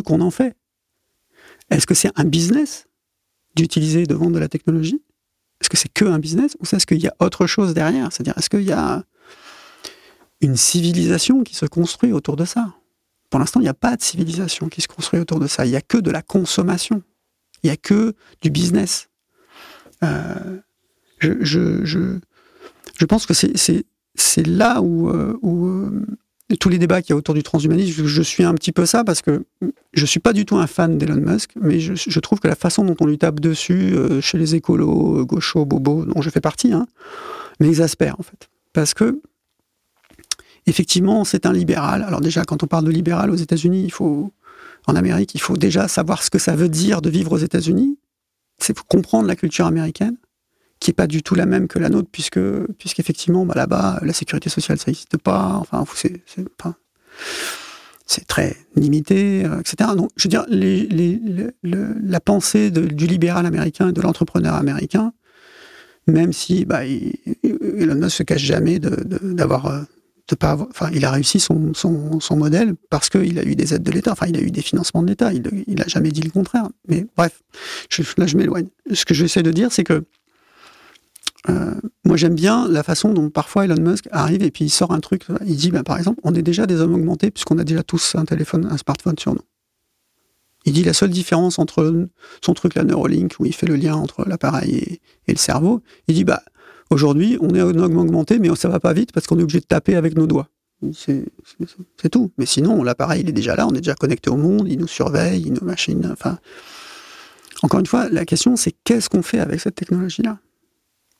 qu'on 0.00 0.20
en 0.20 0.30
fait. 0.30 0.56
Est-ce 1.70 1.86
que 1.86 1.94
c'est 1.94 2.10
un 2.16 2.24
business 2.24 2.86
d'utiliser 3.56 4.06
de 4.06 4.14
vendre 4.14 4.32
de 4.32 4.38
la 4.38 4.48
technologie? 4.48 5.02
Est-ce 5.60 5.68
que 5.68 5.76
c'est 5.76 5.92
que 5.92 6.04
un 6.04 6.18
business 6.18 6.56
ou 6.60 6.64
est-ce 6.64 6.86
qu'il 6.86 7.00
y 7.00 7.08
a 7.08 7.14
autre 7.18 7.46
chose 7.46 7.74
derrière? 7.74 8.12
C'est-à-dire, 8.12 8.36
est-ce 8.38 8.48
qu'il 8.48 8.62
y 8.62 8.72
a 8.72 9.04
une 10.40 10.56
civilisation 10.56 11.42
qui 11.42 11.54
se 11.54 11.66
construit 11.66 12.12
autour 12.12 12.36
de 12.36 12.44
ça. 12.44 12.74
Pour 13.30 13.40
l'instant, 13.40 13.60
il 13.60 13.64
n'y 13.64 13.68
a 13.68 13.74
pas 13.74 13.96
de 13.96 14.02
civilisation 14.02 14.68
qui 14.68 14.80
se 14.80 14.88
construit 14.88 15.20
autour 15.20 15.40
de 15.40 15.46
ça. 15.46 15.66
Il 15.66 15.70
n'y 15.70 15.76
a 15.76 15.80
que 15.80 15.98
de 15.98 16.10
la 16.10 16.22
consommation. 16.22 17.02
Il 17.62 17.66
n'y 17.66 17.72
a 17.72 17.76
que 17.76 18.14
du 18.40 18.50
business. 18.50 19.08
Euh, 20.02 20.58
je, 21.18 22.18
pense 23.06 23.26
que 23.26 23.34
c'est 23.34 24.46
là 24.46 24.80
où, 24.80 25.10
euh, 25.10 25.36
euh, 25.44 26.04
tous 26.60 26.68
les 26.68 26.78
débats 26.78 27.02
qu'il 27.02 27.10
y 27.10 27.14
a 27.14 27.16
autour 27.16 27.34
du 27.34 27.42
transhumanisme, 27.42 28.06
je 28.06 28.22
suis 28.22 28.44
un 28.44 28.54
petit 28.54 28.72
peu 28.72 28.86
ça 28.86 29.04
parce 29.04 29.20
que 29.20 29.44
je 29.92 30.06
suis 30.06 30.20
pas 30.20 30.32
du 30.32 30.46
tout 30.46 30.56
un 30.56 30.66
fan 30.66 30.96
d'Elon 30.96 31.16
Musk, 31.16 31.50
mais 31.60 31.80
je, 31.80 31.94
je, 31.94 32.20
trouve 32.20 32.38
que 32.38 32.48
la 32.48 32.54
façon 32.54 32.84
dont 32.84 32.96
on 33.00 33.06
lui 33.06 33.18
tape 33.18 33.40
dessus 33.40 33.94
chez 34.22 34.38
les 34.38 34.54
écolos, 34.54 35.26
gauchos, 35.26 35.66
bobos, 35.66 36.04
dont 36.06 36.22
je 36.22 36.30
fais 36.30 36.40
partie, 36.40 36.72
hein, 36.72 36.86
m'exaspère 37.60 38.18
en 38.18 38.22
fait. 38.22 38.48
Parce 38.72 38.94
que 38.94 39.20
effectivement, 40.68 41.24
c'est 41.24 41.46
un 41.46 41.52
libéral. 41.52 42.02
Alors 42.02 42.20
déjà, 42.20 42.44
quand 42.44 42.62
on 42.62 42.66
parle 42.66 42.84
de 42.84 42.90
libéral 42.90 43.30
aux 43.30 43.36
États-Unis, 43.36 43.82
il 43.84 43.92
faut, 43.92 44.32
en 44.86 44.96
Amérique, 44.96 45.34
il 45.34 45.40
faut 45.40 45.56
déjà 45.56 45.88
savoir 45.88 46.22
ce 46.22 46.30
que 46.30 46.38
ça 46.38 46.54
veut 46.56 46.68
dire 46.68 47.02
de 47.02 47.10
vivre 47.10 47.32
aux 47.32 47.38
États-Unis. 47.38 47.98
C'est 48.58 48.76
comprendre 48.80 49.28
la 49.28 49.36
culture 49.36 49.66
américaine, 49.66 50.16
qui 50.80 50.90
est 50.90 50.94
pas 50.94 51.06
du 51.06 51.22
tout 51.22 51.34
la 51.34 51.46
même 51.46 51.68
que 51.68 51.78
la 51.78 51.88
nôtre, 51.88 52.08
puisque, 52.10 52.40
puisqu'effectivement, 52.78 53.46
bah, 53.46 53.54
là-bas, 53.56 54.00
la 54.02 54.12
sécurité 54.12 54.50
sociale, 54.50 54.78
ça 54.78 54.86
n'existe 54.88 55.16
pas. 55.16 55.58
Enfin, 55.60 55.84
c'est, 58.06 58.26
très 58.26 58.56
limité, 58.74 59.44
euh, 59.44 59.60
etc. 59.60 59.90
Donc, 59.96 60.10
je 60.16 60.24
veux 60.24 60.30
dire, 60.30 60.44
la 61.62 62.20
pensée 62.20 62.70
du 62.70 63.06
libéral 63.06 63.46
américain 63.46 63.90
et 63.90 63.92
de 63.92 64.00
l'entrepreneur 64.00 64.54
américain, 64.54 65.12
même 66.06 66.32
si 66.32 66.64
bah, 66.64 66.84
Elon 66.84 67.94
Musk 67.94 68.16
se 68.16 68.22
cache 68.22 68.42
jamais 68.42 68.78
d'avoir 68.80 69.84
il 70.92 71.04
a 71.04 71.10
réussi 71.10 71.40
son, 71.40 71.72
modèle 72.32 72.74
parce 72.90 73.08
qu'il 73.08 73.38
a 73.38 73.44
eu 73.44 73.54
des 73.54 73.74
aides 73.74 73.82
de 73.82 73.90
l'État, 73.90 74.12
enfin, 74.12 74.26
il 74.28 74.36
a 74.36 74.40
eu 74.40 74.50
des 74.50 74.62
financements 74.62 75.02
de 75.02 75.08
l'État, 75.08 75.32
il 75.32 75.74
n'a 75.74 75.86
jamais 75.86 76.10
dit 76.10 76.22
le 76.22 76.30
contraire. 76.30 76.68
Mais 76.86 77.06
bref, 77.16 77.40
là, 78.16 78.26
je 78.26 78.36
m'éloigne. 78.36 78.68
Ce 78.92 79.04
que 79.04 79.14
j'essaie 79.14 79.42
de 79.42 79.50
dire, 79.50 79.72
c'est 79.72 79.84
que 79.84 80.04
euh, 81.48 81.74
moi, 82.04 82.16
j'aime 82.16 82.34
bien 82.34 82.68
la 82.68 82.82
façon 82.82 83.12
dont 83.12 83.30
parfois 83.30 83.64
Elon 83.64 83.80
Musk 83.80 84.08
arrive 84.10 84.42
et 84.42 84.50
puis 84.50 84.66
il 84.66 84.70
sort 84.70 84.92
un 84.92 85.00
truc. 85.00 85.26
Il 85.46 85.56
dit, 85.56 85.70
ben, 85.70 85.82
par 85.82 85.96
exemple, 85.98 86.20
on 86.24 86.34
est 86.34 86.42
déjà 86.42 86.66
des 86.66 86.80
hommes 86.80 86.94
augmentés 86.94 87.30
puisqu'on 87.30 87.58
a 87.58 87.64
déjà 87.64 87.82
tous 87.82 88.14
un 88.16 88.24
téléphone, 88.24 88.68
un 88.70 88.76
smartphone 88.76 89.18
sur 89.18 89.34
nous. 89.34 89.42
Il 90.64 90.72
dit 90.72 90.84
la 90.84 90.92
seule 90.92 91.10
différence 91.10 91.58
entre 91.58 92.08
son 92.44 92.52
truc, 92.52 92.74
la 92.74 92.84
Neuralink, 92.84 93.36
où 93.38 93.46
il 93.46 93.54
fait 93.54 93.66
le 93.66 93.76
lien 93.76 93.94
entre 93.94 94.28
l'appareil 94.28 94.74
et, 94.74 95.00
et, 95.28 95.32
le 95.32 95.38
cerveau, 95.38 95.82
il 96.08 96.14
dit, 96.14 96.24
bah, 96.24 96.42
Aujourd'hui, 96.90 97.36
on 97.40 97.54
est 97.54 97.62
en 97.62 97.76
augmenté, 97.76 98.38
mais 98.38 98.54
ça 98.56 98.68
va 98.68 98.80
pas 98.80 98.92
vite 98.92 99.12
parce 99.12 99.26
qu'on 99.26 99.38
est 99.38 99.42
obligé 99.42 99.60
de 99.60 99.66
taper 99.66 99.94
avec 99.94 100.16
nos 100.16 100.26
doigts. 100.26 100.48
C'est 100.92 101.24
tout. 102.10 102.30
Mais 102.38 102.46
sinon, 102.46 102.82
l'appareil, 102.82 103.22
il 103.22 103.28
est 103.28 103.32
déjà 103.32 103.56
là, 103.56 103.66
on 103.66 103.72
est 103.72 103.78
déjà 103.78 103.94
connecté 103.94 104.30
au 104.30 104.36
monde, 104.36 104.68
il 104.68 104.78
nous 104.78 104.86
surveille, 104.86 105.42
il 105.42 105.52
nous 105.52 105.64
machine. 105.64 106.08
Enfin, 106.12 106.38
encore 107.62 107.80
une 107.80 107.86
fois, 107.86 108.08
la 108.08 108.24
question, 108.24 108.56
c'est 108.56 108.72
qu'est-ce 108.84 109.08
qu'on 109.10 109.22
fait 109.22 109.40
avec 109.40 109.60
cette 109.60 109.74
technologie-là? 109.74 110.38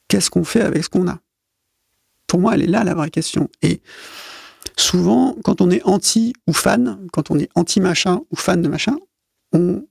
Qu'est-ce 0.07 0.31
qu'on 0.31 0.44
fait 0.44 0.62
avec 0.62 0.85
ce 0.85 0.88
qu'on 0.88 1.09
a? 1.09 1.18
Pour 2.26 2.40
moi, 2.40 2.54
elle 2.54 2.62
est 2.62 2.68
là 2.68 2.85
la 2.85 2.94
vraie 2.94 3.11
question. 3.11 3.50
Et 3.62 3.81
souvent, 4.76 5.37
quand 5.44 5.61
on 5.61 5.70
est 5.70 5.83
anti 5.83 6.33
ou 6.46 6.52
fan, 6.52 7.07
quand 7.12 7.31
on 7.31 7.38
est 7.38 7.50
anti-machin 7.54 8.20
ou 8.31 8.37
fan 8.37 8.62
de 8.62 8.68
machin, 8.68 8.96
on. 9.52 9.85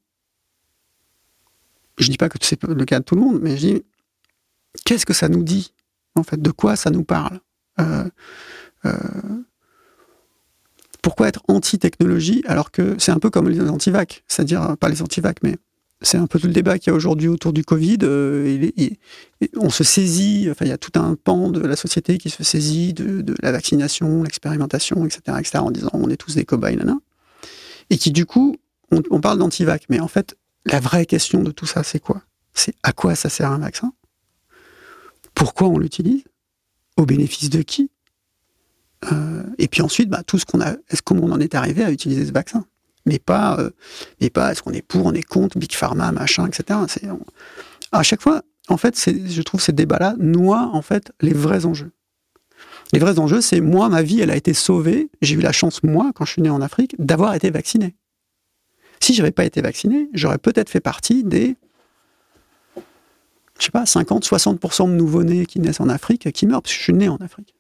Je 1.98 2.10
dis 2.10 2.18
pas 2.18 2.30
que 2.30 2.38
c'est 2.42 2.64
le 2.64 2.86
cas 2.86 3.00
de 3.00 3.04
tout 3.04 3.16
le 3.16 3.22
monde, 3.22 3.40
mais 3.42 3.58
je 3.58 3.68
dis 3.68 3.84
qu'est-ce 4.86 5.06
que 5.06 5.14
ça 5.14 5.30
nous 5.30 5.44
dit 5.44 5.74
En 6.16 6.24
fait, 6.24 6.42
de 6.42 6.52
quoi 6.52 6.76
ça 6.76 6.90
nous 6.90 7.04
parle? 7.04 7.40
Euh, 7.80 8.06
euh, 8.86 8.94
Pourquoi 11.02 11.28
être 11.28 11.42
anti-technologie 11.48 12.44
alors 12.48 12.72
que 12.72 12.96
c'est 13.00 13.12
un 13.12 13.20
peu 13.20 13.30
comme 13.30 13.50
les 13.50 13.62
anti-vac, 13.62 14.24
c'est-à-dire 14.28 14.62
euh, 14.64 14.76
pas 14.76 14.90
les 14.90 15.02
anti-vac, 15.02 15.38
mais 15.44 15.58
c'est 16.02 16.18
un 16.18 16.28
peu 16.28 16.40
tout 16.40 16.48
le 16.48 16.54
débat 16.54 16.78
qu'il 16.78 16.92
y 16.92 16.94
a 16.94 16.96
aujourd'hui 16.96 17.28
autour 17.28 17.54
du 17.54 17.64
Covid. 17.64 17.98
on 19.56 19.70
se 19.70 19.84
saisit, 19.84 20.48
enfin, 20.52 20.66
il 20.66 20.70
y 20.70 20.72
a 20.72 20.78
tout 20.78 21.00
un 21.00 21.16
pan 21.16 21.50
de 21.50 21.60
la 21.60 21.76
société 21.76 22.20
qui 22.20 22.30
se 22.30 22.44
saisit 22.44 22.94
de, 22.94 23.34
la 23.42 23.52
vaccination, 23.52 24.22
l'expérimentation, 24.22 25.06
etc., 25.06 25.38
etc., 25.40 25.58
en 25.58 25.72
disant 25.72 25.90
on 25.94 26.10
est 26.12 26.18
tous 26.18 26.36
des 26.36 26.46
cobayes, 26.46 26.78
Et 27.90 27.98
qui, 27.98 28.12
du 28.12 28.28
coup, 28.28 28.58
on, 28.92 29.02
on 29.10 29.22
parle 29.22 29.40
d'anti-vac. 29.40 29.86
Mais 29.90 30.00
en 30.00 30.08
fait, 30.08 30.38
la 30.68 30.80
vraie 30.80 31.08
question 31.08 31.42
de 31.42 31.50
tout 31.50 31.66
ça, 31.66 31.82
c'est 31.82 32.00
quoi? 32.00 32.22
C'est 32.54 32.76
à 32.84 32.92
quoi 32.92 33.16
ça 33.16 33.30
sert 33.30 33.52
un 33.52 33.60
vaccin? 33.60 33.92
Pourquoi 35.38 35.68
on 35.68 35.78
l'utilise, 35.78 36.24
au 36.98 37.06
bénéfice 37.06 37.52
de 37.52 37.62
qui, 37.62 37.92
euh, 39.12 39.44
et 39.60 39.68
puis 39.68 39.84
ensuite, 39.84 40.10
bah, 40.10 40.24
tout 40.26 40.40
ce 40.40 40.46
qu'on 40.46 40.62
a, 40.62 40.72
est-ce 40.90 41.04
comment 41.04 41.26
on 41.26 41.32
en 41.32 41.40
est 41.40 41.54
arrivé 41.54 41.84
à 41.84 41.92
utiliser 41.92 42.26
ce 42.26 42.32
vaccin, 42.32 42.66
mais 43.06 43.20
pas, 43.20 43.60
euh, 43.60 43.70
pas, 44.34 44.52
est-ce 44.52 44.64
qu'on 44.64 44.72
est 44.72 44.82
pour, 44.82 45.06
on 45.06 45.14
est 45.14 45.22
contre, 45.22 45.60
big 45.60 45.72
pharma, 45.74 46.12
machin, 46.12 46.48
etc. 46.48 46.80
C'est, 46.88 47.04
à 47.92 48.02
chaque 48.02 48.22
fois, 48.22 48.42
en 48.68 48.78
fait, 48.78 49.00
je 49.00 49.42
trouve 49.44 49.62
ces 49.62 49.74
débats-là 49.74 50.16
noient 50.18 50.72
en 50.74 50.82
fait 50.82 51.12
les 51.22 51.34
vrais 51.34 51.68
enjeux. 51.68 51.92
Les 52.92 53.00
vrais 53.00 53.20
enjeux, 53.20 53.42
c'est 53.42 53.62
moi, 53.62 53.90
ma 53.90 54.02
vie, 54.02 54.20
elle 54.22 54.32
a 54.32 54.36
été 54.36 54.56
sauvée. 54.56 55.12
J'ai 55.22 55.36
eu 55.36 55.42
la 55.42 55.52
chance, 55.52 55.84
moi, 55.84 56.12
quand 56.16 56.26
je 56.26 56.32
suis 56.32 56.42
né 56.42 56.50
en 56.50 56.62
Afrique, 56.62 56.96
d'avoir 56.98 57.36
été 57.36 57.52
vacciné. 57.52 57.96
Si 59.00 59.14
j'avais 59.14 59.32
pas 59.32 59.46
été 59.46 59.62
vacciné, 59.62 60.10
j'aurais 60.14 60.40
peut-être 60.40 60.72
fait 60.72 60.80
partie 60.80 61.24
des 61.24 61.58
je 63.60 63.66
sais 63.66 63.72
pas, 63.72 63.86
50, 63.86 64.26
60% 64.26 64.88
de 64.90 64.94
nouveau-nés 64.94 65.46
qui 65.46 65.60
naissent 65.60 65.82
en 65.82 65.90
Afrique 65.90 66.32
qui 66.32 66.46
meurent 66.46 66.62
parce 66.62 66.74
que 66.74 66.80
je 66.80 66.84
suis 66.84 66.94
né 66.94 67.10
en 67.10 67.18
Afrique. 67.18 67.56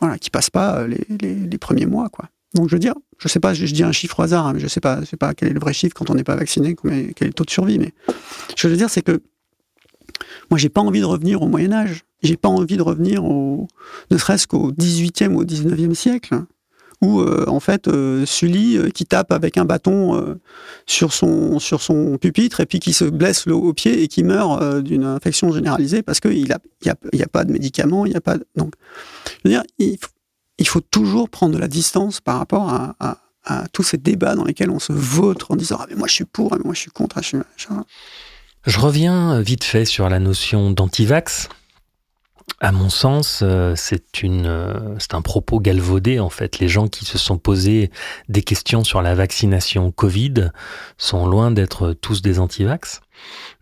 Voilà, 0.00 0.18
qui 0.18 0.30
passent 0.30 0.50
pas 0.50 0.80
euh, 0.80 0.94
les, 1.20 1.58
premiers 1.58 1.86
mois, 1.86 2.08
quoi. 2.08 2.26
Donc 2.54 2.68
je 2.68 2.74
veux 2.74 2.80
dire, 2.80 2.94
je 3.18 3.28
sais 3.28 3.38
pas, 3.38 3.54
je, 3.54 3.64
dis 3.66 3.84
un 3.84 3.92
chiffre 3.92 4.18
au 4.18 4.22
hasard, 4.22 4.46
hein, 4.46 4.54
mais 4.54 4.60
je 4.60 4.66
sais 4.66 4.80
pas, 4.80 5.04
sais 5.04 5.16
pas 5.16 5.34
quel 5.34 5.50
est 5.50 5.52
le 5.52 5.60
vrai 5.60 5.72
chiffre 5.72 5.94
quand 5.94 6.10
on 6.10 6.14
n'est 6.14 6.24
pas 6.24 6.34
vacciné, 6.34 6.74
quel 6.74 6.92
est 6.92 7.22
le 7.22 7.32
taux 7.32 7.44
de 7.44 7.50
survie, 7.50 7.78
mais 7.78 7.92
ce 8.48 8.54
que 8.54 8.60
je 8.62 8.68
veux 8.68 8.76
dire, 8.76 8.90
c'est 8.90 9.02
que 9.02 9.22
moi, 10.50 10.58
j'ai 10.58 10.68
pas 10.68 10.80
envie 10.80 11.00
de 11.00 11.04
revenir 11.04 11.42
au 11.42 11.48
Moyen 11.48 11.72
Âge. 11.72 12.04
J'ai 12.22 12.36
pas 12.36 12.48
envie 12.48 12.76
de 12.76 12.82
revenir 12.82 13.24
au, 13.24 13.68
ne 14.10 14.18
serait-ce 14.18 14.46
qu'au 14.46 14.72
18e 14.72 15.28
ou 15.28 15.40
au 15.40 15.44
19e 15.44 15.94
siècle 15.94 16.42
où 17.00 17.20
euh, 17.20 17.44
en 17.48 17.60
fait 17.60 17.88
euh, 17.88 18.26
Sully 18.26 18.76
euh, 18.76 18.90
qui 18.90 19.06
tape 19.06 19.32
avec 19.32 19.56
un 19.56 19.64
bâton 19.64 20.38
sur 20.86 21.12
son 21.12 21.58
sur 21.58 21.82
son 21.82 22.18
pupitre 22.18 22.60
et 22.60 22.66
puis 22.66 22.80
qui 22.80 22.92
se 22.92 23.04
blesse 23.04 23.46
le, 23.46 23.54
au 23.54 23.72
pied 23.72 24.02
et 24.02 24.08
qui 24.08 24.22
meurt 24.22 24.82
d'une 24.82 25.04
infection 25.04 25.52
généralisée 25.52 26.02
parce 26.02 26.20
qu'il 26.20 26.44
n'y 26.44 26.52
a, 26.52 26.58
y 26.84 27.22
a, 27.22 27.26
pas 27.26 27.44
de 27.44 27.52
médicaments, 27.52 28.06
il 28.06 28.12
y 28.12 28.16
a 28.16 28.20
pas 28.20 28.36
donc 28.56 28.74
je 29.44 29.48
veux 29.48 29.50
dire 29.50 29.62
il, 29.78 30.66
faut 30.66 30.80
toujours 30.80 31.30
prendre 31.30 31.54
de 31.54 31.58
la 31.58 31.68
distance 31.68 32.20
par 32.20 32.38
rapport 32.38 32.68
à, 32.68 33.16
tous 33.72 33.82
ces 33.82 33.96
débats 33.96 34.36
dans 34.36 34.44
lesquels 34.44 34.70
on 34.70 34.78
se 34.78 34.92
vautre 34.92 35.50
en 35.50 35.56
disant 35.56 35.78
ah 35.80 35.86
mais 35.88 35.96
moi 35.96 36.06
je 36.06 36.12
suis 36.12 36.24
pour, 36.24 36.52
ah, 36.52 36.56
mais 36.58 36.64
moi 36.64 36.74
je 36.74 36.80
suis 36.80 36.90
contre, 36.90 37.18
ah, 37.18 37.22
je, 37.22 37.38
je 38.66 38.78
reviens 38.78 39.40
vite 39.40 39.64
fait 39.64 39.84
sur 39.84 40.08
la 40.08 40.20
notion 40.20 40.70
d'antivax. 40.70 41.48
À 42.62 42.72
mon 42.72 42.90
sens, 42.90 43.40
euh, 43.42 43.74
euh, 43.74 44.96
c'est 44.98 45.14
un 45.14 45.22
propos 45.22 45.60
galvaudé 45.60 46.20
en 46.20 46.28
fait. 46.28 46.58
Les 46.58 46.68
gens 46.68 46.88
qui 46.88 47.06
se 47.06 47.16
sont 47.16 47.38
posés 47.38 47.90
des 48.28 48.42
questions 48.42 48.84
sur 48.84 49.00
la 49.00 49.14
vaccination 49.14 49.90
Covid 49.90 50.50
sont 50.98 51.26
loin 51.26 51.50
d'être 51.50 51.94
tous 51.94 52.20
des 52.20 52.38
antivax. 52.38 53.00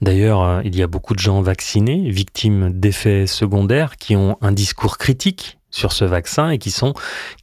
D'ailleurs, 0.00 0.42
euh, 0.42 0.62
il 0.64 0.74
y 0.74 0.82
a 0.82 0.88
beaucoup 0.88 1.14
de 1.14 1.20
gens 1.20 1.40
vaccinés, 1.42 2.10
victimes 2.10 2.72
d'effets 2.72 3.28
secondaires, 3.28 3.98
qui 3.98 4.16
ont 4.16 4.36
un 4.40 4.50
discours 4.50 4.98
critique 4.98 5.58
sur 5.70 5.92
ce 5.92 6.04
vaccin 6.04 6.50
et 6.50 6.58
qui 6.58 6.72
sont 6.72 6.92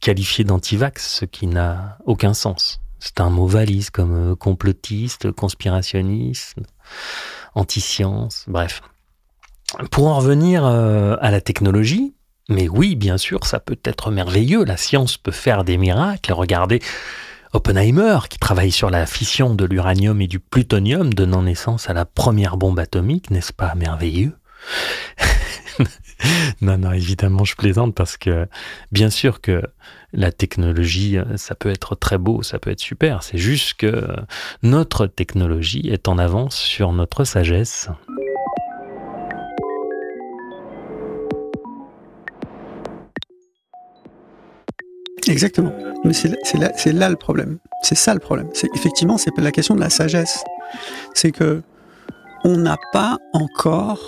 qualifiés 0.02 0.44
d'antivax, 0.44 1.20
ce 1.20 1.24
qui 1.24 1.46
n'a 1.46 1.96
aucun 2.04 2.34
sens. 2.34 2.82
C'est 2.98 3.18
un 3.18 3.30
mot 3.30 3.46
valise 3.46 3.88
comme 3.88 4.36
complotiste, 4.36 5.32
conspirationniste, 5.32 6.56
anti-science, 7.54 8.44
bref. 8.46 8.82
Pour 9.90 10.06
en 10.06 10.18
revenir 10.18 10.64
euh, 10.64 11.16
à 11.20 11.30
la 11.30 11.40
technologie, 11.40 12.14
mais 12.48 12.68
oui, 12.68 12.94
bien 12.94 13.18
sûr, 13.18 13.44
ça 13.44 13.58
peut 13.58 13.78
être 13.84 14.10
merveilleux, 14.10 14.64
la 14.64 14.76
science 14.76 15.16
peut 15.16 15.32
faire 15.32 15.64
des 15.64 15.76
miracles. 15.76 16.32
Regardez 16.32 16.80
Oppenheimer, 17.52 18.18
qui 18.30 18.38
travaille 18.38 18.70
sur 18.70 18.90
la 18.90 19.06
fission 19.06 19.54
de 19.54 19.64
l'uranium 19.64 20.20
et 20.20 20.28
du 20.28 20.38
plutonium, 20.38 21.12
donnant 21.12 21.42
naissance 21.42 21.90
à 21.90 21.94
la 21.94 22.04
première 22.04 22.56
bombe 22.56 22.78
atomique, 22.78 23.30
n'est-ce 23.30 23.52
pas 23.52 23.74
merveilleux? 23.74 24.32
Non, 26.62 26.78
non, 26.78 26.92
évidemment, 26.92 27.44
je 27.44 27.54
plaisante 27.56 27.94
parce 27.94 28.16
que 28.16 28.48
bien 28.90 29.10
sûr 29.10 29.42
que 29.42 29.62
la 30.12 30.32
technologie, 30.32 31.18
ça 31.36 31.54
peut 31.54 31.68
être 31.68 31.94
très 31.94 32.16
beau, 32.16 32.42
ça 32.42 32.58
peut 32.58 32.70
être 32.70 32.80
super. 32.80 33.22
C'est 33.22 33.38
juste 33.38 33.74
que 33.74 34.08
notre 34.62 35.06
technologie 35.06 35.88
est 35.88 36.08
en 36.08 36.16
avance 36.16 36.56
sur 36.56 36.92
notre 36.92 37.24
sagesse. 37.24 37.90
Exactement. 45.28 45.72
Mais 46.04 46.12
c'est 46.12 46.92
là, 46.92 47.08
le 47.08 47.16
problème. 47.16 47.58
C'est 47.82 47.94
ça 47.94 48.14
le 48.14 48.20
problème. 48.20 48.48
Effectivement 48.74 49.18
c'est 49.18 49.36
la 49.38 49.52
question 49.52 49.74
de 49.74 49.80
la 49.80 49.90
sagesse. 49.90 50.44
C'est 51.14 51.32
que 51.32 51.62
on 52.44 52.56
n'a 52.56 52.76
pas 52.92 53.18
encore, 53.32 54.00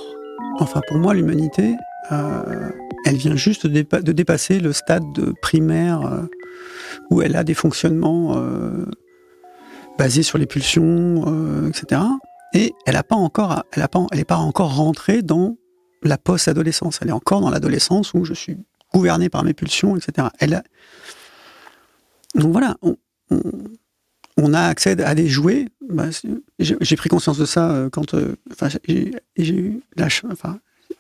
enfin 0.61 0.81
pour 0.87 0.99
moi 0.99 1.15
l'humanité, 1.15 1.77
euh, 2.13 2.71
elle 3.05 3.17
vient 3.17 3.37
juste 3.37 3.67
de, 3.67 4.13
dépasser 4.13 4.61
le 4.61 4.73
stade 4.73 5.03
de 5.15 5.35
primaire 5.43 6.03
euh, 6.07 6.23
où 7.11 7.23
elle 7.23 7.37
a 7.37 7.45
des 7.45 7.55
fonctionnements 7.55 8.37
euh, 8.37 8.87
basés 9.99 10.23
sur 10.23 10.39
les 10.39 10.47
pulsions, 10.47 11.69
etc. 11.69 12.03
Et 12.55 12.73
elle 12.87 12.95
n'a 12.95 13.03
pas 13.03 13.17
encore, 13.17 13.65
elle 13.73 14.25
pas 14.25 14.37
encore 14.37 14.77
rentrée 14.77 15.23
dans 15.23 15.57
la 16.03 16.17
post-adolescence. 16.17 17.01
Elle 17.03 17.09
est 17.09 17.13
encore 17.13 17.41
dans 17.41 17.51
l'adolescence 17.51 18.15
où 18.15 18.25
je 18.25 18.35
suis 18.35 18.57
gouverné 18.93 19.29
par 19.29 19.45
mes 19.45 19.55
pulsions, 19.55 19.97
etc. 19.97 20.29
Elle 20.39 20.63
Donc 22.35 22.53
voilà, 22.53 22.77
on, 22.81 24.55
a 24.55 24.61
accès 24.63 25.01
à 25.03 25.15
des 25.15 25.29
jouets. 25.29 25.67
Bah, 25.89 26.07
j'ai 26.59 26.97
pris 26.97 27.09
conscience 27.09 27.39
de 27.39 27.45
ça 27.45 27.89
quand 27.93 28.15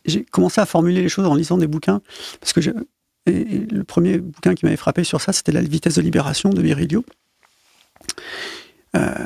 j'ai 0.04 0.24
commencé 0.24 0.60
à 0.60 0.66
formuler 0.66 1.02
les 1.02 1.08
choses 1.08 1.26
en 1.26 1.34
lisant 1.34 1.58
des 1.58 1.66
bouquins 1.66 2.00
parce 2.40 2.52
que 2.52 2.60
le 3.26 3.82
premier 3.84 4.18
bouquin 4.18 4.54
qui 4.54 4.64
m'avait 4.64 4.76
frappé 4.76 5.04
sur 5.04 5.20
ça, 5.20 5.32
c'était 5.32 5.52
La 5.52 5.62
vitesse 5.62 5.94
de 5.94 6.02
libération 6.02 6.50
de 6.50 6.60
Virilio. 6.62 7.04
Euh, 8.96 9.24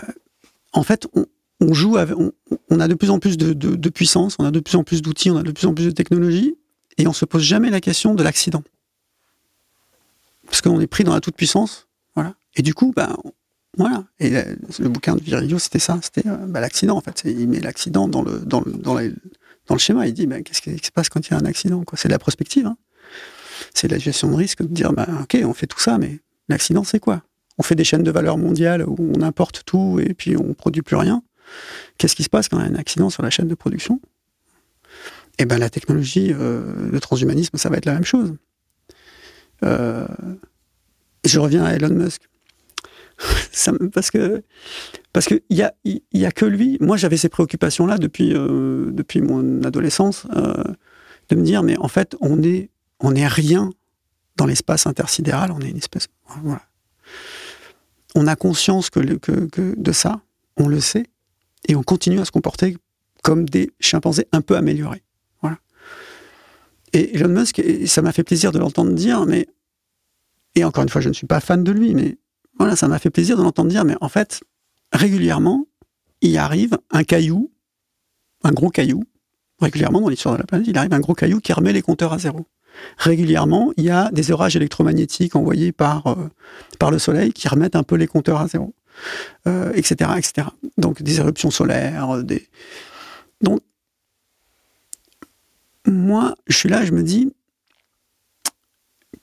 en 0.72 0.83
fait, 0.83 1.07
on, 1.61 1.72
joue, 1.72 1.96
on, 2.70 2.81
a 2.81 2.88
de 2.88 2.94
plus 2.94 3.11
en 3.11 3.18
plus 3.18 3.37
de, 3.37 3.88
puissance, 3.88 4.37
on 4.38 4.44
a 4.44 4.51
de 4.51 4.61
plus 4.61 4.77
en 4.77 4.85
plus 4.85 5.03
d'outils, 5.03 5.31
on 5.31 5.37
a 5.37 5.42
de 5.42 5.53
plus 5.53 5.66
en 5.66 5.75
plus 5.75 5.87
de 5.87 5.90
technologies, 5.90 6.57
et 6.98 7.07
on 7.07 7.12
se 7.12 7.24
pose 7.24 7.42
jamais 7.42 7.70
la 7.70 7.81
question 7.81 8.14
de 8.14 8.22
l'accident. 8.22 8.62
Parce 10.46 10.61
qu'on 10.61 10.81
est 10.81 10.87
pris 10.87 11.05
dans 11.05 11.14
la 11.14 11.20
toute-puissance, 11.20 11.88
voilà. 12.14 12.35
Et 12.57 12.62
du 12.62 12.74
coup, 12.74 12.92
ben, 12.94 13.16
voilà. 13.76 14.05
Et 14.20 14.31
le 14.31 14.88
bouquin 14.88 15.14
de 15.14 15.22
Virilio, 15.22 15.59
c'était 15.59 15.78
ça, 15.78 15.98
c'était 16.02 16.28
euh, 16.28 16.37
ben, 16.37 16.61
l'accident, 16.61 16.96
en 16.96 17.00
fait. 17.00 17.22
Il 17.24 17.48
met 17.48 17.61
l'accident 17.61 18.09
dans 18.09 18.22
le, 18.22 18.40
dans, 18.40 18.61
le, 18.61 18.72
dans, 18.72 18.94
le 18.94 19.78
schéma. 19.78 20.07
Il 20.07 20.12
dit, 20.12 20.26
ben, 20.26 20.42
qu'est-ce 20.42 20.61
qui 20.61 20.76
se 20.76 20.90
passe 20.90 21.09
quand 21.09 21.26
il 21.26 21.31
y 21.31 21.35
a 21.35 21.38
un 21.38 21.46
accident 21.46 21.83
C'est 21.94 22.09
de 22.09 22.12
la 22.12 22.18
prospective. 22.18 22.66
Hein. 22.66 22.76
C'est 23.72 23.88
la 23.88 23.98
gestion 23.98 24.31
de 24.31 24.37
risque 24.37 24.62
de 24.62 24.68
dire, 24.68 24.92
ben, 24.92 25.07
ok, 25.22 25.38
on 25.44 25.55
fait 25.55 25.66
tout 25.66 25.81
ça, 25.81 25.96
mais 25.98 26.20
l'accident, 26.48 26.85
c'est 26.85 27.00
quoi? 27.00 27.22
On 27.59 27.62
fait 27.62 27.74
des 27.74 27.85
chaînes 27.85 28.02
de 28.02 28.11
valeur 28.11 28.38
mondiales 28.38 28.85
où 28.87 28.96
on 29.16 29.22
importe 29.22 29.62
tout 29.64 30.00
et 30.00 30.14
puis 30.14 30.37
on 30.37 30.55
produit 30.55 30.83
plus 30.83 30.96
rien. 30.96 31.22
Qu'est-ce 31.98 32.16
qui 32.16 32.22
se 32.22 32.28
passe 32.28 32.48
quand 32.48 32.59
il 32.59 32.64
y 32.64 32.68
a 32.68 32.70
un 32.70 32.76
accident 32.76 33.11
sur 33.11 33.22
la 33.22 33.31
chaîne 33.31 33.48
de 33.48 33.55
production? 33.55 34.00
Eh 35.38 35.44
ben, 35.44 35.58
la 35.58 35.70
technologie, 35.70 36.32
euh, 36.32 36.90
le 36.90 37.00
transhumanisme, 37.00 37.56
ça 37.56 37.68
va 37.68 37.76
être 37.76 37.86
la 37.86 37.94
même 37.94 38.04
chose. 38.04 38.34
Euh, 39.64 40.06
je 41.24 41.38
reviens 41.38 41.64
à 41.64 41.72
Elon 41.72 41.90
Musk. 41.90 42.22
parce 43.94 44.10
que 44.10 44.42
parce 45.12 45.28
il 45.48 45.62
a 45.62 45.74
y, 45.84 46.24
a 46.24 46.32
que 46.32 46.44
lui. 46.44 46.76
Moi, 46.80 46.96
j'avais 46.96 47.16
ces 47.16 47.28
préoccupations 47.28 47.86
là 47.86 47.98
depuis 47.98 48.32
euh, 48.34 48.90
depuis 48.90 49.20
mon 49.20 49.62
adolescence 49.62 50.26
de 50.26 51.36
me 51.36 51.42
dire 51.42 51.62
mais 51.62 51.76
en 51.78 51.88
fait 51.88 52.16
on 52.20 52.42
est 52.42 52.70
on 52.98 53.12
n'est 53.12 53.28
rien 53.28 53.70
dans 54.36 54.46
l'espace 54.46 54.86
intersidéral, 54.86 55.52
on 55.52 55.60
est 55.60 55.68
une 55.68 55.76
espèce. 55.76 56.08
On 58.14 58.26
a 58.26 58.36
conscience 58.36 58.90
que, 58.90 59.00
que, 59.00 59.74
de 59.76 59.92
ça, 59.92 60.20
on 60.56 60.68
le 60.68 60.80
sait, 60.80 61.06
et 61.68 61.74
on 61.76 61.82
continue 61.82 62.20
à 62.20 62.24
se 62.24 62.30
comporter 62.30 62.76
comme 63.22 63.48
des 63.48 63.70
chimpanzés 63.80 64.26
un 64.32 64.40
peu 64.40 64.56
améliorés. 64.56 65.02
Et 66.92 67.16
Elon 67.16 67.28
Musk, 67.28 67.62
ça 67.87 68.02
m'a 68.02 68.12
fait 68.12 68.24
plaisir 68.24 68.52
de 68.52 68.59
l'entendre 68.59 68.92
dire, 68.92 69.24
mais. 69.26 69.48
Et 70.55 70.64
encore 70.64 70.83
une 70.83 70.90
fois, 70.90 71.00
je 71.00 71.09
ne 71.09 71.14
suis 71.14 71.26
pas 71.26 71.40
fan 71.40 71.64
de 71.64 71.72
lui, 71.72 71.94
mais 71.94 72.18
voilà, 72.59 72.76
ça 72.76 72.87
m'a 72.87 72.98
fait 72.98 73.11
plaisir 73.11 73.37
de 73.38 73.42
l'entendre 73.42 73.70
dire, 73.70 73.85
mais 73.85 73.96
en 74.02 74.09
fait, 74.09 74.42
régulièrement, 74.92 75.66
il 76.20 76.37
arrive 76.37 76.76
un 76.90 77.05
caillou, 77.05 77.50
un 78.44 78.52
gros 78.52 78.68
caillou, 78.68 79.02
régulièrement 79.61 80.02
dans 80.02 80.09
l'histoire 80.09 80.35
de 80.35 80.40
la 80.40 80.46
planète, 80.46 80.68
il 80.68 80.76
arrive 80.76 80.92
un 80.92 81.00
gros 81.00 81.14
caillou 81.14 81.40
qui 81.40 81.55
remet 81.55 81.72
les 81.72 81.81
compteurs 81.81 82.12
à 82.12 82.18
zéro 82.18 82.46
régulièrement, 82.98 83.72
il 83.76 83.85
y 83.85 83.90
a 83.90 84.11
des 84.11 84.31
orages 84.31 84.57
électromagnétiques 84.57 85.37
envoyés 85.37 85.72
par, 85.72 86.07
euh, 86.07 86.28
par 86.78 86.90
le 86.90 86.98
Soleil 86.98 87.33
qui 87.33 87.48
remettent 87.48 87.76
un 87.76 87.83
peu 87.83 87.96
les 87.96 88.07
compteurs 88.07 88.40
à 88.40 88.48
zéro, 88.48 88.74
etc., 89.74 89.96
euh, 90.11 90.16
etc. 90.16 90.48
Donc 90.78 91.02
des 91.02 91.20
éruptions 91.20 91.50
solaires, 91.50 92.11
euh, 92.11 92.22
des... 92.22 92.48
Donc, 93.40 93.61
moi, 95.86 96.34
je 96.46 96.56
suis 96.56 96.68
là, 96.68 96.84
je 96.84 96.92
me 96.92 97.02
dis, 97.02 97.32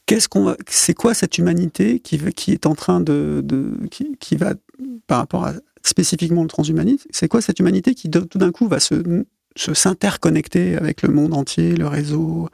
qu'est-ce 0.05 0.27
qu'on 0.27 0.55
c'est 0.67 0.93
quoi 0.93 1.13
cette 1.13 1.37
humanité 1.37 1.99
qui, 1.99 2.15
est 2.51 2.65
en 2.65 2.75
train 2.75 2.99
de, 2.99 3.43
qui, 3.91 4.15
qui, 4.19 4.35
va 4.35 4.53
par 5.07 5.19
rapport 5.19 5.45
à 5.45 5.53
spécifiquement 5.83 6.43
le 6.43 6.49
transhumanisme, 6.49 7.07
c'est 7.11 7.27
quoi 7.27 7.41
cette 7.41 7.59
humanité 7.59 7.95
qui 7.95 8.09
tout 8.09 8.37
d'un 8.37 8.51
coup 8.51 8.67
va 8.67 8.79
se 8.79 9.25
s'interconnecter 9.55 10.77
avec 10.77 11.01
le 11.01 11.09
monde 11.09 11.33
entier, 11.33 11.75
le 11.75 11.87
réseau, 11.87 12.49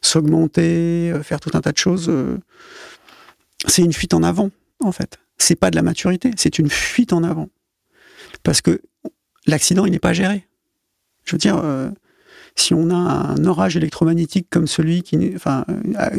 s'augmenter, 0.00 1.12
euh, 1.12 1.22
faire 1.22 1.40
tout 1.40 1.50
un 1.54 1.60
tas 1.60 1.72
de 1.72 1.78
choses, 1.78 2.08
euh, 2.08 2.38
c'est 3.66 3.82
une 3.82 3.92
fuite 3.92 4.14
en 4.14 4.22
avant, 4.22 4.50
en 4.80 4.92
fait. 4.92 5.18
C'est 5.38 5.56
pas 5.56 5.70
de 5.70 5.76
la 5.76 5.82
maturité, 5.82 6.30
c'est 6.36 6.58
une 6.58 6.70
fuite 6.70 7.12
en 7.12 7.24
avant. 7.24 7.48
Parce 8.42 8.60
que 8.60 8.80
l'accident, 9.46 9.86
il 9.86 9.92
n'est 9.92 9.98
pas 9.98 10.12
géré. 10.12 10.46
Je 11.24 11.32
veux 11.32 11.38
dire, 11.38 11.56
euh, 11.56 11.90
si 12.56 12.72
on 12.74 12.90
a 12.90 12.94
un 12.94 13.44
orage 13.44 13.76
électromagnétique 13.76 14.46
comme 14.50 14.66
celui 14.66 15.02
qui, 15.02 15.32
enfin, 15.34 15.64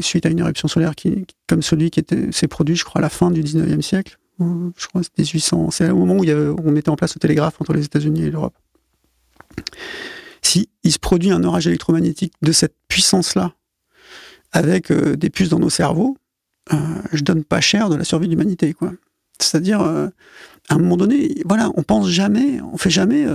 suite 0.02 0.26
à 0.26 0.30
une 0.30 0.40
éruption 0.40 0.68
solaire 0.68 0.96
qui, 0.96 1.26
comme 1.48 1.62
celui 1.62 1.92
qui 1.92 2.04
s'est 2.32 2.48
produit, 2.48 2.76
je 2.76 2.84
crois, 2.84 3.00
à 3.00 3.02
la 3.02 3.10
fin 3.10 3.32
du 3.32 3.42
19e 3.42 3.82
siècle, 3.82 4.18
je 4.40 4.88
crois 4.88 5.02
c'est 5.04 5.18
1800, 5.18 5.72
c'est 5.72 5.90
au 5.90 5.98
moment 5.98 6.16
où 6.16 6.26
on 6.64 6.72
mettait 6.72 6.90
en 6.90 6.96
place 6.96 7.16
le 7.16 7.20
télégraphe 7.20 7.62
entre 7.62 7.74
les 7.74 7.86
États-Unis 7.86 8.24
et 8.24 8.32
l'Europe. 8.32 8.56
Si 10.42 10.70
il 10.84 10.92
se 10.92 11.00
produit 11.00 11.32
un 11.32 11.44
orage 11.44 11.68
électromagnétique 11.68 12.34
de 12.42 12.52
cette 12.52 12.76
puissance-là, 12.90 13.54
avec 14.52 14.90
euh, 14.90 15.18
des 15.18 15.30
puces 15.30 15.50
dans 15.50 15.60
nos 15.60 15.70
cerveaux, 15.70 16.18
euh, 16.74 16.78
je 17.12 17.24
donne 17.24 17.44
pas 17.44 17.62
cher 17.62 17.90
de 17.90 17.96
la 17.96 18.06
survie 18.06 18.28
de 18.28 18.32
l'humanité, 18.32 18.74
quoi. 18.74 18.94
C'est-à-dire, 19.38 19.82
euh, 19.82 20.08
à 20.70 20.76
un 20.76 20.78
moment 20.78 20.96
donné, 20.96 21.42
voilà, 21.46 21.70
on 21.76 21.84
pense 21.84 22.10
jamais, 22.10 22.62
on 22.62 22.78
fait 22.78 22.90
jamais 22.90 23.26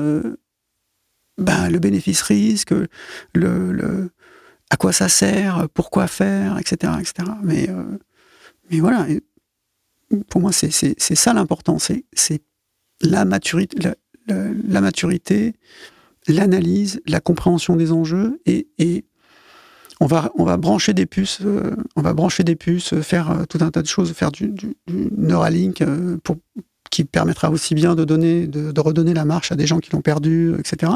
ben, 1.40 1.68
le 1.68 1.78
bénéfice-risque, 1.78 2.72
le, 3.34 4.10
à 4.70 4.76
quoi 4.76 4.92
ça 4.92 5.08
sert, 5.08 5.68
pourquoi 5.74 6.06
faire, 6.06 6.58
etc. 6.58 6.92
etc. 7.00 7.32
Mais, 7.42 7.68
mais 8.70 8.80
voilà, 8.80 9.06
pour 10.28 10.40
moi, 10.40 10.52
c'est 10.52 10.70
ça 10.98 11.32
l'important, 11.32 11.78
c'est 11.78 12.04
la 13.00 13.24
maturité, 13.24 13.76
la, 14.28 14.80
maturité, 14.80 15.54
l'analyse, 16.28 17.00
la 17.06 17.20
compréhension 17.20 17.76
des 17.76 17.92
enjeux 17.92 18.40
et, 18.46 18.68
et 18.78 19.04
on 20.00 20.06
va, 20.06 20.32
on 20.34 20.44
va 20.44 20.56
brancher 20.56 20.94
des 20.94 21.06
puces, 21.06 21.40
euh, 21.44 21.76
on 21.94 22.02
va 22.02 22.14
brancher 22.14 22.42
des 22.42 22.56
puces, 22.56 22.94
euh, 22.94 23.02
faire 23.02 23.30
euh, 23.30 23.44
tout 23.44 23.58
un 23.60 23.70
tas 23.70 23.82
de 23.82 23.86
choses, 23.86 24.12
faire 24.12 24.32
du, 24.32 24.52
Neuralink 24.88 25.84
pour, 26.24 26.36
qui 26.90 27.04
permettra 27.04 27.50
aussi 27.50 27.74
bien 27.74 27.94
de 27.94 28.04
donner, 28.04 28.46
de, 28.46 28.80
redonner 28.80 29.14
la 29.14 29.24
marche 29.24 29.52
à 29.52 29.56
des 29.56 29.66
gens 29.66 29.78
qui 29.78 29.90
l'ont 29.92 30.02
perdu, 30.02 30.54
etc., 30.58 30.92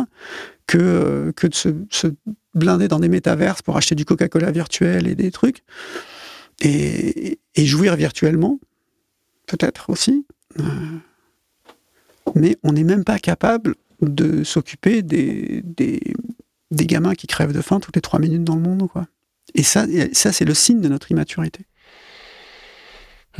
que, 0.66 1.32
que 1.36 1.46
de 1.46 1.54
se, 1.54 1.68
blinder 2.54 2.88
dans 2.88 2.98
des 3.00 3.08
métaverses 3.08 3.62
pour 3.62 3.76
acheter 3.76 3.94
du 3.94 4.04
Coca-Cola 4.04 4.50
virtuel 4.50 5.06
et 5.06 5.14
des 5.14 5.30
trucs, 5.30 5.62
et, 6.60 7.38
jouir 7.56 7.96
virtuellement, 7.96 8.58
peut-être 9.46 9.90
aussi. 9.90 10.26
mais 12.34 12.56
on 12.62 12.72
n'est 12.72 12.84
même 12.84 13.04
pas 13.04 13.18
capable 13.18 13.74
de 14.00 14.42
s'occuper 14.44 15.02
des, 15.02 15.62
des 16.74 16.86
gamins 16.86 17.14
qui 17.14 17.26
crèvent 17.26 17.52
de 17.52 17.60
faim 17.60 17.80
toutes 17.80 17.96
les 17.96 18.02
trois 18.02 18.20
minutes 18.20 18.44
dans 18.44 18.56
le 18.56 18.62
monde. 18.62 18.88
Quoi. 18.88 19.06
Et 19.54 19.62
ça, 19.62 19.86
ça 20.12 20.32
c'est 20.32 20.44
le 20.44 20.54
signe 20.54 20.80
de 20.80 20.88
notre 20.88 21.10
immaturité. 21.10 21.66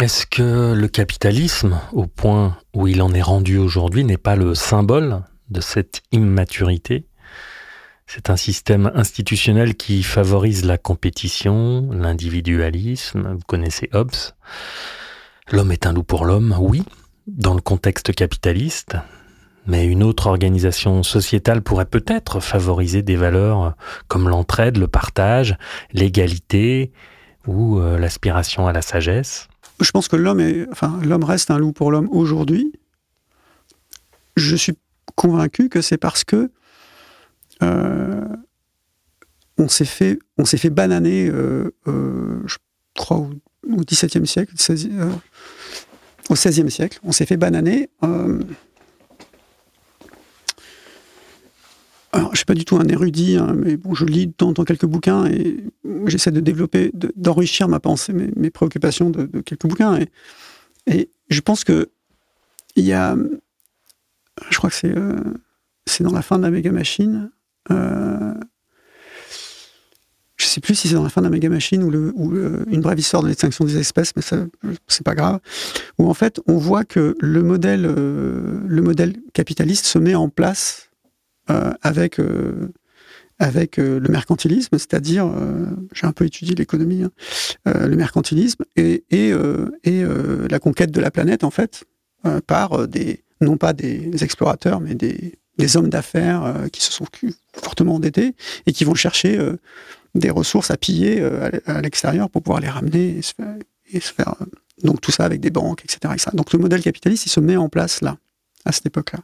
Est-ce 0.00 0.26
que 0.26 0.72
le 0.72 0.88
capitalisme, 0.88 1.80
au 1.92 2.08
point 2.08 2.58
où 2.74 2.88
il 2.88 3.00
en 3.00 3.14
est 3.14 3.22
rendu 3.22 3.58
aujourd'hui, 3.58 4.02
n'est 4.02 4.16
pas 4.16 4.34
le 4.34 4.56
symbole 4.56 5.22
de 5.50 5.60
cette 5.60 6.02
immaturité? 6.10 7.06
C'est 8.08 8.28
un 8.28 8.36
système 8.36 8.90
institutionnel 8.96 9.76
qui 9.76 10.02
favorise 10.02 10.64
la 10.64 10.78
compétition, 10.78 11.88
l'individualisme. 11.92 13.34
Vous 13.34 13.44
connaissez 13.46 13.88
Hobbes. 13.92 14.10
L'homme 15.52 15.70
est 15.70 15.86
un 15.86 15.92
loup 15.92 16.02
pour 16.02 16.24
l'homme, 16.24 16.56
oui, 16.58 16.82
dans 17.28 17.54
le 17.54 17.60
contexte 17.60 18.12
capitaliste, 18.12 18.96
mais 19.68 19.86
une 19.86 20.02
autre 20.02 20.26
organisation 20.26 21.04
sociétale 21.04 21.62
pourrait 21.62 21.86
peut-être 21.86 22.40
favoriser 22.40 23.02
des 23.02 23.16
valeurs 23.16 23.76
comme 24.08 24.28
l'entraide, 24.28 24.76
le 24.76 24.88
partage, 24.88 25.56
l'égalité 25.92 26.92
ou 27.46 27.78
euh, 27.78 27.96
l'aspiration 27.96 28.66
à 28.66 28.72
la 28.72 28.82
sagesse. 28.82 29.48
Je 29.80 29.90
pense 29.90 30.08
que 30.08 30.16
l'homme 30.16 30.42
enfin, 30.70 31.00
reste 31.24 31.50
un 31.50 31.58
loup 31.58 31.72
pour 31.72 31.90
l'homme 31.90 32.08
aujourd'hui. 32.10 32.72
Je 34.36 34.56
suis 34.56 34.74
convaincu 35.14 35.68
que 35.68 35.80
c'est 35.80 35.98
parce 35.98 36.24
que 36.24 36.50
euh, 37.62 38.24
on 39.58 39.68
s'est 39.68 39.84
fait, 39.84 40.18
on 40.38 40.44
s'est 40.44 40.56
fait 40.56 40.70
bananer, 40.70 41.28
euh, 41.28 41.70
je 41.86 42.56
crois 42.94 43.18
au, 43.18 43.30
XVIIe 43.84 44.26
siècle, 44.26 44.54
au 46.30 46.34
XVIe 46.34 46.70
siècle, 46.70 46.98
on 47.04 47.12
s'est 47.12 47.26
fait 47.26 47.36
bananer 47.36 47.90
Alors, 52.14 52.30
je 52.30 52.36
suis 52.36 52.44
pas 52.44 52.54
du 52.54 52.64
tout 52.64 52.76
un 52.76 52.86
érudit, 52.86 53.36
hein, 53.36 53.56
mais 53.56 53.76
bon, 53.76 53.92
je 53.92 54.04
lis 54.04 54.28
de 54.28 54.32
temps 54.32 54.48
en 54.50 54.54
temps 54.54 54.64
quelques 54.64 54.86
bouquins 54.86 55.26
et 55.26 55.64
j'essaie 56.06 56.30
de 56.30 56.38
développer, 56.38 56.92
d'enrichir 57.16 57.68
ma 57.68 57.80
pensée, 57.80 58.12
mes, 58.12 58.50
préoccupations 58.50 59.10
de, 59.10 59.40
quelques 59.40 59.66
bouquins. 59.66 59.98
Et, 60.86 61.10
je 61.28 61.40
pense 61.40 61.64
que 61.64 61.90
il 62.76 62.84
y 62.84 62.92
a, 62.92 63.16
je 64.48 64.56
crois 64.58 64.70
que 64.70 64.76
c'est 64.76 64.96
euh, 64.96 65.16
c'est 65.86 66.04
dans 66.04 66.12
la 66.12 66.22
fin 66.22 66.38
de 66.38 66.42
la 66.44 66.50
méga 66.50 66.70
machine. 66.70 67.32
Euh, 67.72 68.34
je 70.36 70.46
sais 70.46 70.60
plus 70.60 70.76
si 70.76 70.86
c'est 70.86 70.94
dans 70.94 71.02
la 71.02 71.08
fin 71.08 71.20
de 71.20 71.26
la 71.26 71.30
méga 71.30 71.48
machine 71.48 71.82
ou 71.82 71.90
une 72.70 72.80
brève 72.80 72.98
histoire 72.98 73.24
de 73.24 73.28
l'extinction 73.28 73.64
des 73.64 73.78
espèces, 73.78 74.12
mais 74.14 74.22
ça, 74.22 74.46
c'est 74.86 75.04
pas 75.04 75.16
grave. 75.16 75.40
Où 75.98 76.08
en 76.08 76.14
fait, 76.14 76.40
on 76.46 76.58
voit 76.58 76.84
que 76.84 77.16
le 77.18 77.42
modèle, 77.42 77.86
euh, 77.86 78.60
le 78.66 78.82
modèle 78.82 79.16
capitaliste 79.32 79.86
se 79.86 79.98
met 79.98 80.14
en 80.14 80.28
place 80.28 80.90
euh, 81.50 81.72
avec 81.82 82.18
euh, 82.18 82.72
avec 83.40 83.78
le 83.78 84.08
mercantilisme, 84.08 84.78
c'est-à-dire, 84.78 85.28
j'ai 85.92 86.06
un 86.06 86.12
peu 86.12 86.24
étudié 86.24 86.54
l'économie, 86.54 87.02
hein, 87.02 87.10
le 87.64 87.96
mercantilisme 87.96 88.64
et, 88.76 89.02
et, 89.10 89.32
et 89.82 90.04
la 90.48 90.58
conquête 90.60 90.92
de 90.92 91.00
la 91.00 91.10
planète 91.10 91.42
en 91.42 91.50
fait 91.50 91.82
par 92.46 92.86
des 92.86 93.24
non 93.40 93.56
pas 93.56 93.72
des 93.72 94.22
explorateurs 94.22 94.80
mais 94.80 94.94
des, 94.94 95.34
des 95.58 95.76
hommes 95.76 95.88
d'affaires 95.88 96.54
qui 96.72 96.80
se 96.80 96.92
sont 96.92 97.06
fortement 97.54 97.96
endettés 97.96 98.36
et 98.66 98.72
qui 98.72 98.84
vont 98.84 98.94
chercher 98.94 99.36
des 100.14 100.30
ressources 100.30 100.70
à 100.70 100.76
piller 100.76 101.20
euh, 101.20 101.50
à 101.66 101.80
l'extérieur 101.80 102.30
pour 102.30 102.42
pouvoir 102.42 102.60
les 102.60 102.68
ramener 102.68 103.18
et 103.18 104.00
se 104.00 104.12
faire, 104.12 104.34
euh, 104.40 104.44
donc 104.82 105.00
tout 105.00 105.10
ça 105.10 105.24
avec 105.24 105.40
des 105.40 105.50
banques, 105.50 105.84
etc., 105.84 106.14
Donc 106.32 106.52
le 106.52 106.58
modèle 106.58 106.82
capitaliste, 106.82 107.26
il 107.26 107.30
se 107.30 107.40
met 107.40 107.56
en 107.56 107.68
place 107.68 108.00
là, 108.00 108.16
à 108.64 108.72
cette 108.72 108.86
époque-là. 108.86 109.20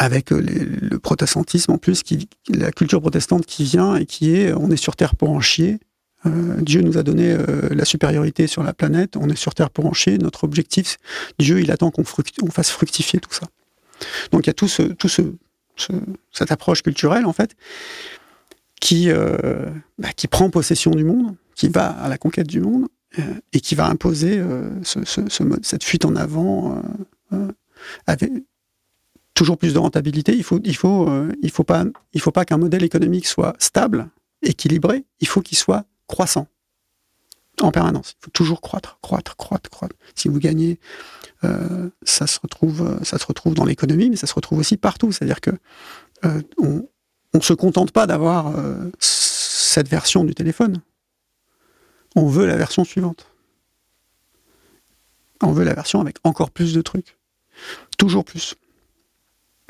Euh, 0.00 0.04
avec 0.04 0.30
le 0.30 0.98
protestantisme 0.98 1.72
en 1.72 1.78
plus, 1.78 2.02
la 2.48 2.70
culture 2.72 3.00
protestante 3.00 3.46
qui 3.46 3.64
vient 3.64 3.96
et 3.96 4.06
qui 4.06 4.34
est 4.34 4.52
on 4.52 4.70
est 4.70 4.76
sur 4.76 4.96
Terre 4.96 5.14
pour 5.14 5.30
en 5.30 5.40
chier. 5.40 5.78
Dieu 6.60 6.82
nous 6.82 6.98
a 6.98 7.02
donné 7.02 7.36
la 7.70 7.84
supériorité 7.84 8.48
sur 8.48 8.62
la 8.64 8.74
planète, 8.74 9.16
on 9.16 9.28
est 9.28 9.36
sur 9.36 9.54
Terre 9.54 9.70
pour 9.70 9.86
en 9.86 9.92
chier. 9.92 10.18
Notre 10.18 10.44
objectif, 10.44 10.98
Dieu, 11.38 11.60
il 11.60 11.70
attend 11.70 11.90
qu'on 11.90 12.04
fasse 12.04 12.70
fructifier 12.70 13.20
tout 13.20 13.32
ça. 13.32 13.46
Donc 14.32 14.46
il 14.46 14.48
y 14.48 14.50
a 14.50 14.54
tout 14.54 14.68
ce, 14.68 14.82
tout 14.82 15.08
ce, 15.08 15.22
cette 16.32 16.52
approche 16.52 16.82
culturelle, 16.82 17.26
en 17.26 17.32
fait, 17.32 17.54
qui, 18.80 19.10
euh, 19.10 19.66
bah, 19.98 20.12
qui 20.16 20.28
prend 20.28 20.50
possession 20.50 20.92
du 20.92 21.04
monde, 21.04 21.34
qui 21.54 21.68
va 21.68 21.88
à 21.88 22.08
la 22.08 22.18
conquête 22.18 22.46
du 22.46 22.60
monde, 22.60 22.86
euh, 23.18 23.22
et 23.52 23.60
qui 23.60 23.74
va 23.74 23.86
imposer 23.86 24.38
euh, 24.38 24.70
cette 24.82 25.84
fuite 25.84 26.04
en 26.04 26.16
avant 26.16 26.82
avec 28.06 28.30
toujours 29.38 29.56
plus 29.56 29.72
de 29.72 29.78
rentabilité. 29.78 30.34
Il 30.34 30.42
faut, 30.42 30.58
il 30.64 30.74
faut, 30.74 31.08
il 31.42 31.50
faut 31.50 31.62
pas, 31.62 31.84
il 32.12 32.20
faut 32.20 32.32
pas 32.32 32.44
qu'un 32.44 32.58
modèle 32.58 32.82
économique 32.82 33.26
soit 33.26 33.54
stable, 33.60 34.08
équilibré. 34.42 35.04
Il 35.20 35.28
faut 35.28 35.42
qu'il 35.42 35.56
soit 35.56 35.84
croissant 36.08 36.48
en 37.60 37.70
permanence. 37.70 38.16
Il 38.18 38.24
faut 38.24 38.30
toujours 38.32 38.60
croître, 38.60 38.98
croître, 39.00 39.36
croître, 39.36 39.70
croître. 39.70 39.94
Si 40.16 40.28
vous 40.28 40.40
gagnez 40.40 40.80
euh, 41.44 41.88
ça 42.02 42.26
se 42.26 42.40
retrouve, 42.40 42.98
ça 43.04 43.18
se 43.18 43.26
retrouve 43.26 43.54
dans 43.54 43.64
l'économie, 43.64 44.10
mais 44.10 44.16
ça 44.16 44.26
se 44.26 44.34
retrouve 44.34 44.58
aussi 44.58 44.76
partout. 44.76 45.12
C'est-à-dire 45.12 45.40
que 45.40 45.50
euh, 46.24 46.42
on, 46.58 47.40
se 47.40 47.52
contente 47.52 47.92
pas 47.92 48.08
d'avoir 48.08 48.48
euh, 48.58 48.90
cette 48.98 49.88
version 49.88 50.24
du 50.24 50.34
téléphone. 50.34 50.82
On 52.16 52.26
veut 52.26 52.46
la 52.46 52.56
version 52.56 52.82
suivante. 52.82 53.30
On 55.40 55.52
veut 55.52 55.62
la 55.62 55.74
version 55.74 56.00
avec 56.00 56.16
encore 56.24 56.50
plus 56.50 56.74
de 56.74 56.82
trucs, 56.82 57.16
toujours 57.96 58.24
plus. 58.24 58.56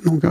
Donc 0.04 0.22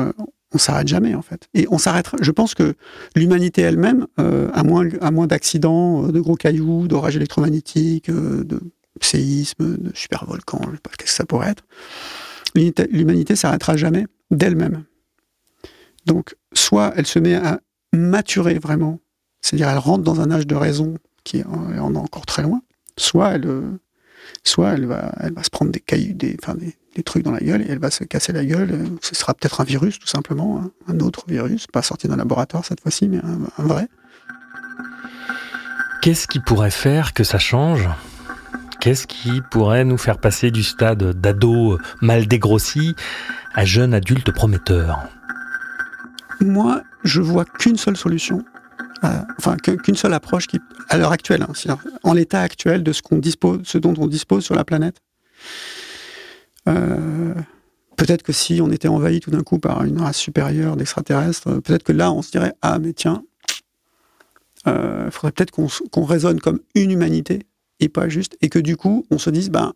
on 0.54 0.58
s'arrête 0.58 0.88
jamais 0.88 1.16
en 1.16 1.22
fait. 1.22 1.50
Et 1.54 1.68
on 1.70 1.78
s'arrêtera. 1.78 2.18
Je 2.22 2.32
pense 2.32 2.54
que 2.54 2.76
l'humanité 3.16 3.62
elle-même, 3.62 4.08
à 4.18 4.64
moins, 4.64 4.88
à 5.02 5.12
moins 5.12 5.28
d'accidents, 5.28 6.08
de 6.08 6.20
gros 6.20 6.36
cailloux, 6.36 6.88
d'orages 6.88 7.16
électromagnétiques, 7.16 8.10
de 8.10 8.60
séisme, 9.02 9.78
de 9.78 9.92
super 9.94 10.26
volcan, 10.26 10.60
je 10.64 10.72
sais 10.72 10.82
pas 10.82 10.90
ce 10.92 10.98
que 10.98 11.10
ça 11.10 11.26
pourrait 11.26 11.52
être, 11.52 11.64
l'humanité 12.90 13.36
s'arrêtera 13.36 13.78
jamais 13.78 14.08
d'elle-même. 14.32 14.86
Donc, 16.06 16.36
soit 16.54 16.94
elle 16.96 17.06
se 17.06 17.20
met 17.20 17.36
à 17.36 17.60
maturer 17.94 18.58
vraiment, 18.58 19.00
c'est-à-dire 19.42 19.70
elle 19.70 19.78
rentre 19.78 20.04
dans 20.04 20.20
un 20.20 20.32
âge 20.32 20.48
de 20.48 20.56
raison 20.56 20.96
qui 21.24 21.44
en 21.44 21.74
est 21.94 21.98
encore 21.98 22.26
très 22.26 22.42
loin, 22.42 22.62
soit 22.98 23.34
elle, 23.34 23.80
soit 24.44 24.74
elle 24.74 24.86
va, 24.86 25.12
elle 25.20 25.34
va 25.34 25.44
se 25.44 25.50
prendre 25.50 25.72
des 25.72 25.80
cailloux, 25.80 26.14
des, 26.14 26.38
enfin 26.42 26.56
des, 26.56 26.76
trucs 27.04 27.24
dans 27.24 27.32
la 27.32 27.40
gueule 27.40 27.62
et 27.62 27.68
elle 27.70 27.78
va 27.78 27.92
se 27.92 28.04
casser 28.04 28.34
la 28.34 28.44
gueule. 28.44 28.74
Ce 29.02 29.14
sera 29.14 29.36
peut-être 29.36 29.62
un 29.62 29.64
virus, 29.64 30.00
tout 30.00 30.08
simplement, 30.08 30.60
hein. 30.60 30.72
un 30.88 31.00
autre 31.00 31.26
virus, 31.28 31.68
pas 31.68 31.84
sorti 31.84 32.08
d'un 32.08 32.16
laboratoire 32.16 32.66
cette 32.66 32.82
fois-ci, 32.82 33.08
mais 33.08 33.20
un 33.20 33.64
vrai. 33.64 33.88
Qu'est-ce 36.02 36.28
qui 36.28 36.40
pourrait 36.40 36.72
faire 36.72 37.14
que 37.14 37.24
ça 37.24 37.38
change? 37.38 37.88
Qu'est-ce 38.80 39.08
qui 39.08 39.42
pourrait 39.52 39.84
nous 39.84 39.98
faire 39.98 40.20
passer 40.20 40.52
du 40.52 40.64
stade 40.64 41.04
d'ado 41.20 41.80
mal 42.02 42.28
dégrossi 42.28 42.96
à 43.54 43.66
jeune 43.66 43.94
adulte 43.94 44.32
prometteur? 44.32 45.08
Moi, 46.40 46.84
je 47.04 47.22
vois 47.22 47.44
qu'une 47.44 47.78
seule 47.78 47.98
solution, 47.98 48.46
euh, 49.04 49.22
enfin 49.38 49.58
qu'une 49.58 49.96
seule 49.96 50.14
approche 50.14 50.48
qui, 50.48 50.60
à 50.90 50.98
l'heure 50.98 51.12
actuelle, 51.12 51.44
hein, 51.44 51.78
en 52.04 52.14
l'état 52.14 52.42
actuel 52.42 52.84
de 52.84 52.92
ce 52.92 53.78
dont 53.78 53.94
on 53.98 54.08
dispose 54.08 54.44
sur 54.44 54.56
la 54.56 54.64
planète. 54.64 55.02
Euh, 56.68 57.34
peut-être 57.96 58.24
que 58.24 58.34
si 58.34 58.60
on 58.62 58.72
était 58.72 58.88
envahi 58.88 59.20
tout 59.20 59.32
d'un 59.32 59.44
coup 59.44 59.60
par 59.60 59.84
une 59.84 60.00
race 60.00 60.18
supérieure 60.18 60.76
d'extraterrestres, 60.76 61.62
peut-être 61.62 61.84
que 61.84 61.94
là 61.94 62.12
on 62.12 62.22
se 62.22 62.32
dirait 62.32 62.54
ah 62.62 62.80
mais 62.80 62.94
tiens, 62.94 63.24
il 64.66 64.72
euh, 64.72 65.12
faudrait 65.12 65.32
peut-être 65.32 65.52
qu'on 65.52 66.04
raisonne 66.04 66.42
comme 66.42 66.60
une 66.76 66.92
humanité 66.92 67.46
et 67.80 67.90
pas 67.90 68.10
juste, 68.10 68.38
et 68.42 68.50
que 68.50 68.60
du 68.60 68.76
coup, 68.76 69.06
on 69.12 69.18
se 69.18 69.30
dise, 69.30 69.50
ben, 69.50 69.74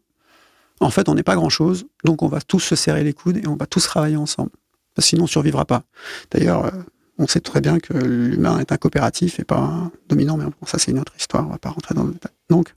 en 0.80 0.90
fait, 0.90 1.08
on 1.08 1.16
n'est 1.16 1.24
pas 1.24 1.36
grand-chose, 1.36 1.86
donc 2.04 2.24
on 2.24 2.28
va 2.28 2.42
tous 2.42 2.60
se 2.60 2.76
serrer 2.76 3.04
les 3.04 3.14
coudes 3.14 3.38
et 3.38 3.48
on 3.48 3.56
va 3.56 3.68
tous 3.68 3.84
travailler 3.84 4.18
ensemble. 4.18 4.52
Sinon, 4.98 5.24
on 5.24 5.26
ne 5.26 5.30
survivra 5.30 5.66
pas. 5.66 5.84
D'ailleurs, 6.32 6.66
euh, 6.66 6.72
on 7.22 7.28
sait 7.28 7.40
très 7.40 7.62
bien 7.62 7.80
que 7.80 7.94
l'humain 7.94 8.60
est 8.60 8.72
un 8.72 8.78
coopératif 8.78 9.40
et 9.40 9.44
pas 9.44 9.60
un 9.60 9.92
dominant, 10.10 10.38
mais 10.38 10.46
ça 10.66 10.80
c'est 10.80 10.92
une 10.92 11.00
autre 11.00 11.14
histoire, 11.18 11.44
on 11.44 11.48
ne 11.48 11.52
va 11.52 11.60
pas 11.60 11.70
rentrer 11.70 11.96
dans 11.96 12.04
le 12.04 12.14
détail. 12.14 12.32
Donc, 12.50 12.76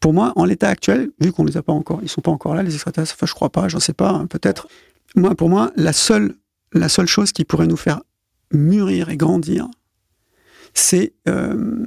pour 0.00 0.14
moi, 0.14 0.32
en 0.36 0.44
l'état 0.44 0.68
actuel, 0.68 1.10
vu 1.20 1.30
qu'on 1.30 1.44
les 1.44 1.56
a 1.56 1.62
pas 1.62 1.72
encore, 1.72 2.00
ils 2.02 2.08
sont 2.08 2.22
pas 2.22 2.30
encore 2.30 2.54
là, 2.54 2.62
les 2.62 2.74
extraterrestres, 2.74 3.14
enfin, 3.16 3.26
je 3.26 3.34
crois 3.34 3.50
pas, 3.50 3.68
j'en 3.68 3.80
sais 3.80 3.92
pas, 3.92 4.10
hein, 4.10 4.26
peut-être. 4.26 4.66
Moi, 5.14 5.34
pour 5.34 5.50
moi, 5.50 5.72
la 5.76 5.92
seule, 5.92 6.34
la 6.72 6.88
seule 6.88 7.06
chose 7.06 7.32
qui 7.32 7.44
pourrait 7.44 7.66
nous 7.66 7.76
faire 7.76 8.00
mûrir 8.52 9.10
et 9.10 9.16
grandir, 9.16 9.68
c'est 10.72 11.12
euh, 11.28 11.84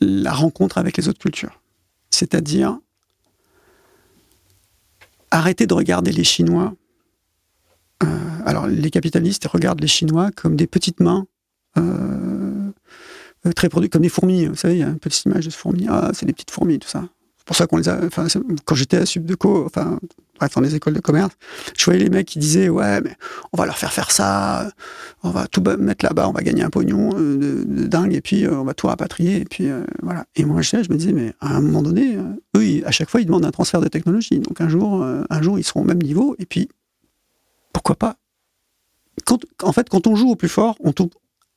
la 0.00 0.32
rencontre 0.32 0.78
avec 0.78 0.96
les 0.96 1.08
autres 1.08 1.18
cultures. 1.18 1.60
C'est-à-dire 2.10 2.78
arrêter 5.30 5.66
de 5.66 5.74
regarder 5.74 6.12
les 6.12 6.24
Chinois. 6.24 6.74
Euh, 8.02 8.06
alors, 8.44 8.66
les 8.66 8.90
capitalistes 8.90 9.46
regardent 9.46 9.80
les 9.80 9.86
Chinois 9.86 10.30
comme 10.34 10.56
des 10.56 10.66
petites 10.66 11.00
mains, 11.00 11.26
euh, 11.78 12.72
très 13.54 13.68
produits, 13.68 13.90
comme 13.90 14.02
des 14.02 14.08
fourmis. 14.08 14.46
Vous 14.46 14.56
savez, 14.56 14.74
il 14.74 14.80
y 14.80 14.82
a 14.82 14.88
une 14.88 14.98
petite 14.98 15.24
image 15.24 15.46
de 15.46 15.50
fourmis. 15.50 15.86
Ah, 15.88 16.10
c'est 16.14 16.26
des 16.26 16.32
petites 16.32 16.50
fourmis, 16.50 16.78
tout 16.78 16.88
ça. 16.88 17.08
C'est 17.38 17.46
pour 17.46 17.56
ça 17.56 17.66
qu'on 17.66 17.76
les 17.76 17.88
a. 17.88 18.00
Enfin, 18.04 18.26
quand 18.64 18.74
j'étais 18.74 18.96
à 18.96 19.06
Subdeco, 19.06 19.66
enfin, 19.66 20.00
bref, 20.38 20.54
dans 20.54 20.60
les 20.60 20.74
écoles 20.74 20.94
de 20.94 21.00
commerce, 21.00 21.32
je 21.76 21.84
voyais 21.84 22.00
les 22.00 22.10
mecs 22.10 22.26
qui 22.26 22.38
disaient 22.38 22.68
ouais, 22.68 23.00
mais 23.00 23.16
on 23.52 23.56
va 23.56 23.66
leur 23.66 23.78
faire 23.78 23.92
faire 23.92 24.10
ça, 24.10 24.68
on 25.22 25.30
va 25.30 25.46
tout 25.46 25.62
mettre 25.78 26.04
là-bas, 26.04 26.28
on 26.28 26.32
va 26.32 26.42
gagner 26.42 26.62
un 26.62 26.70
pognon 26.70 27.10
euh, 27.16 27.64
de, 27.64 27.86
dingue 27.86 28.14
et 28.14 28.20
puis 28.20 28.44
euh, 28.44 28.58
on 28.58 28.64
va 28.64 28.74
tout 28.74 28.86
rapatrier 28.88 29.40
et 29.40 29.44
puis 29.44 29.68
euh, 29.68 29.84
voilà. 30.02 30.24
Et 30.34 30.44
moi 30.44 30.62
je, 30.62 30.82
je 30.82 30.90
me 30.90 30.96
disais 30.96 31.12
mais 31.12 31.34
à 31.40 31.56
un 31.56 31.60
moment 31.60 31.82
donné, 31.82 32.16
eux 32.56 32.82
à 32.84 32.90
chaque 32.90 33.10
fois 33.10 33.20
ils 33.20 33.26
demandent 33.26 33.46
un 33.46 33.50
transfert 33.50 33.80
de 33.80 33.88
technologie, 33.88 34.40
donc 34.40 34.60
un 34.60 34.68
jour, 34.68 35.04
un 35.04 35.42
jour 35.42 35.58
ils 35.58 35.64
seront 35.64 35.82
au 35.82 35.84
même 35.84 36.02
niveau 36.02 36.34
et 36.38 36.46
puis 36.46 36.68
pourquoi 37.76 37.96
pas? 37.96 38.16
En 39.62 39.72
fait, 39.72 39.90
quand 39.90 40.06
on 40.06 40.16
joue 40.16 40.30
au 40.30 40.36
plus 40.36 40.48
fort, 40.48 40.76
on 40.80 40.92
tombe 40.92 41.10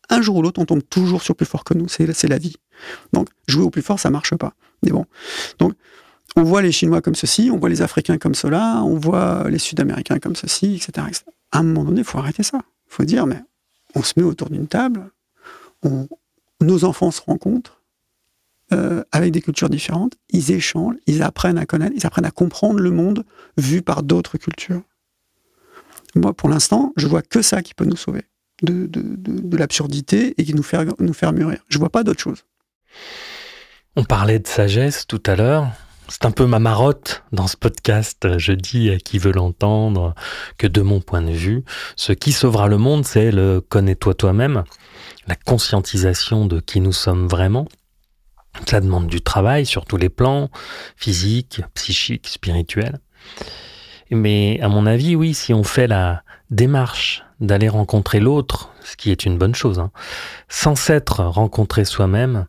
un 0.09 0.21
jour 0.21 0.35
ou 0.35 0.41
l'autre, 0.41 0.59
on 0.61 0.65
tombe 0.65 0.83
toujours 0.89 1.21
sur 1.21 1.33
plus 1.33 1.45
fort 1.45 1.63
que 1.63 1.73
nous. 1.73 1.87
C'est 1.87 2.27
la 2.27 2.37
vie. 2.37 2.57
Donc 3.13 3.29
jouer 3.47 3.63
au 3.63 3.69
plus 3.69 3.81
fort, 3.81 4.01
ça 4.01 4.09
marche 4.09 4.35
pas. 4.35 4.53
Mais 4.83 4.91
bon, 4.91 5.05
donc 5.59 5.75
on 6.35 6.43
voit 6.43 6.61
les 6.61 6.73
Chinois 6.73 7.01
comme 7.01 7.15
ceci, 7.15 7.49
on 7.53 7.57
voit 7.57 7.69
les 7.69 7.81
Africains 7.81 8.17
comme 8.17 8.35
cela, 8.35 8.83
on 8.83 8.97
voit 8.97 9.49
les 9.49 9.59
Sud-Américains 9.59 10.19
comme 10.19 10.35
ceci, 10.35 10.75
etc., 10.75 11.07
À 11.53 11.59
un 11.59 11.63
moment 11.63 11.85
donné, 11.85 11.99
il 11.99 12.03
faut 12.03 12.17
arrêter 12.17 12.43
ça. 12.43 12.59
Il 12.89 12.93
faut 12.95 13.05
dire, 13.05 13.25
mais 13.25 13.41
on 13.95 14.03
se 14.03 14.13
met 14.17 14.23
autour 14.23 14.49
d'une 14.49 14.67
table, 14.67 15.09
nos 16.59 16.83
enfants 16.83 17.11
se 17.11 17.21
rencontrent 17.21 17.81
euh, 18.73 19.05
avec 19.13 19.31
des 19.31 19.41
cultures 19.41 19.69
différentes, 19.69 20.17
ils 20.29 20.51
échangent, 20.51 20.97
ils 21.07 21.23
apprennent 21.23 21.57
à 21.57 21.65
connaître, 21.65 21.93
ils 21.95 22.05
apprennent 22.05 22.25
à 22.25 22.31
comprendre 22.31 22.79
le 22.79 22.91
monde 22.91 23.23
vu 23.57 23.81
par 23.81 24.03
d'autres 24.03 24.37
cultures. 24.37 24.83
Moi, 26.15 26.33
pour 26.33 26.49
l'instant, 26.49 26.93
je 26.97 27.07
vois 27.07 27.21
que 27.21 27.41
ça 27.41 27.61
qui 27.61 27.73
peut 27.73 27.85
nous 27.85 27.97
sauver 27.97 28.23
de, 28.61 29.57
l'absurdité 29.57 30.33
et 30.37 30.45
qui 30.45 30.53
nous 30.53 30.63
faire 30.63 31.33
mûrir. 31.33 31.59
Je 31.69 31.77
vois 31.77 31.89
pas 31.89 32.03
d'autre 32.03 32.19
chose. 32.19 32.45
On 33.95 34.03
parlait 34.03 34.39
de 34.39 34.47
sagesse 34.47 35.05
tout 35.07 35.21
à 35.25 35.35
l'heure. 35.35 35.67
C'est 36.07 36.25
un 36.25 36.31
peu 36.31 36.47
ma 36.47 36.59
marotte 36.59 37.23
dans 37.31 37.47
ce 37.47 37.55
podcast. 37.55 38.37
Je 38.37 38.51
dis 38.51 38.89
à 38.89 38.97
qui 38.97 39.19
veut 39.19 39.31
l'entendre 39.31 40.15
que 40.57 40.65
de 40.65 40.81
mon 40.81 41.01
point 41.01 41.21
de 41.21 41.31
vue, 41.31 41.63
ce 41.95 42.13
qui 42.13 42.31
sauvera 42.31 42.67
le 42.67 42.77
monde, 42.77 43.05
c'est 43.05 43.31
le 43.31 43.61
connais-toi 43.61 44.15
toi-même, 44.15 44.63
la 45.27 45.35
conscientisation 45.35 46.45
de 46.45 46.59
qui 46.59 46.81
nous 46.81 46.93
sommes 46.93 47.27
vraiment. 47.27 47.67
Ça 48.67 48.81
demande 48.81 49.07
du 49.07 49.21
travail 49.21 49.65
sur 49.65 49.85
tous 49.85 49.97
les 49.97 50.09
plans, 50.09 50.49
physique, 50.95 51.61
psychique, 51.75 52.27
spirituel. 52.27 52.99
Mais 54.11 54.59
à 54.61 54.69
mon 54.69 54.85
avis, 54.85 55.15
oui, 55.15 55.33
si 55.33 55.53
on 55.53 55.63
fait 55.63 55.87
la 55.87 56.23
démarche 56.49 57.23
d'aller 57.39 57.69
rencontrer 57.69 58.19
l'autre, 58.19 58.71
ce 58.83 58.95
qui 58.95 59.11
est 59.11 59.25
une 59.25 59.37
bonne 59.37 59.55
chose, 59.55 59.79
hein, 59.79 59.91
sans 60.49 60.75
s'être 60.75 61.23
rencontré 61.23 61.85
soi-même, 61.85 62.47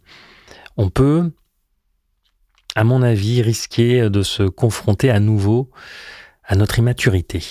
on 0.77 0.89
peut, 0.89 1.31
à 2.75 2.85
mon 2.85 3.03
avis, 3.03 3.43
risquer 3.43 4.09
de 4.09 4.23
se 4.23 4.43
confronter 4.45 5.11
à 5.11 5.21
nouveau 5.21 5.71
à 6.45 6.57
notre 6.57 6.79
immaturité. 6.79 7.45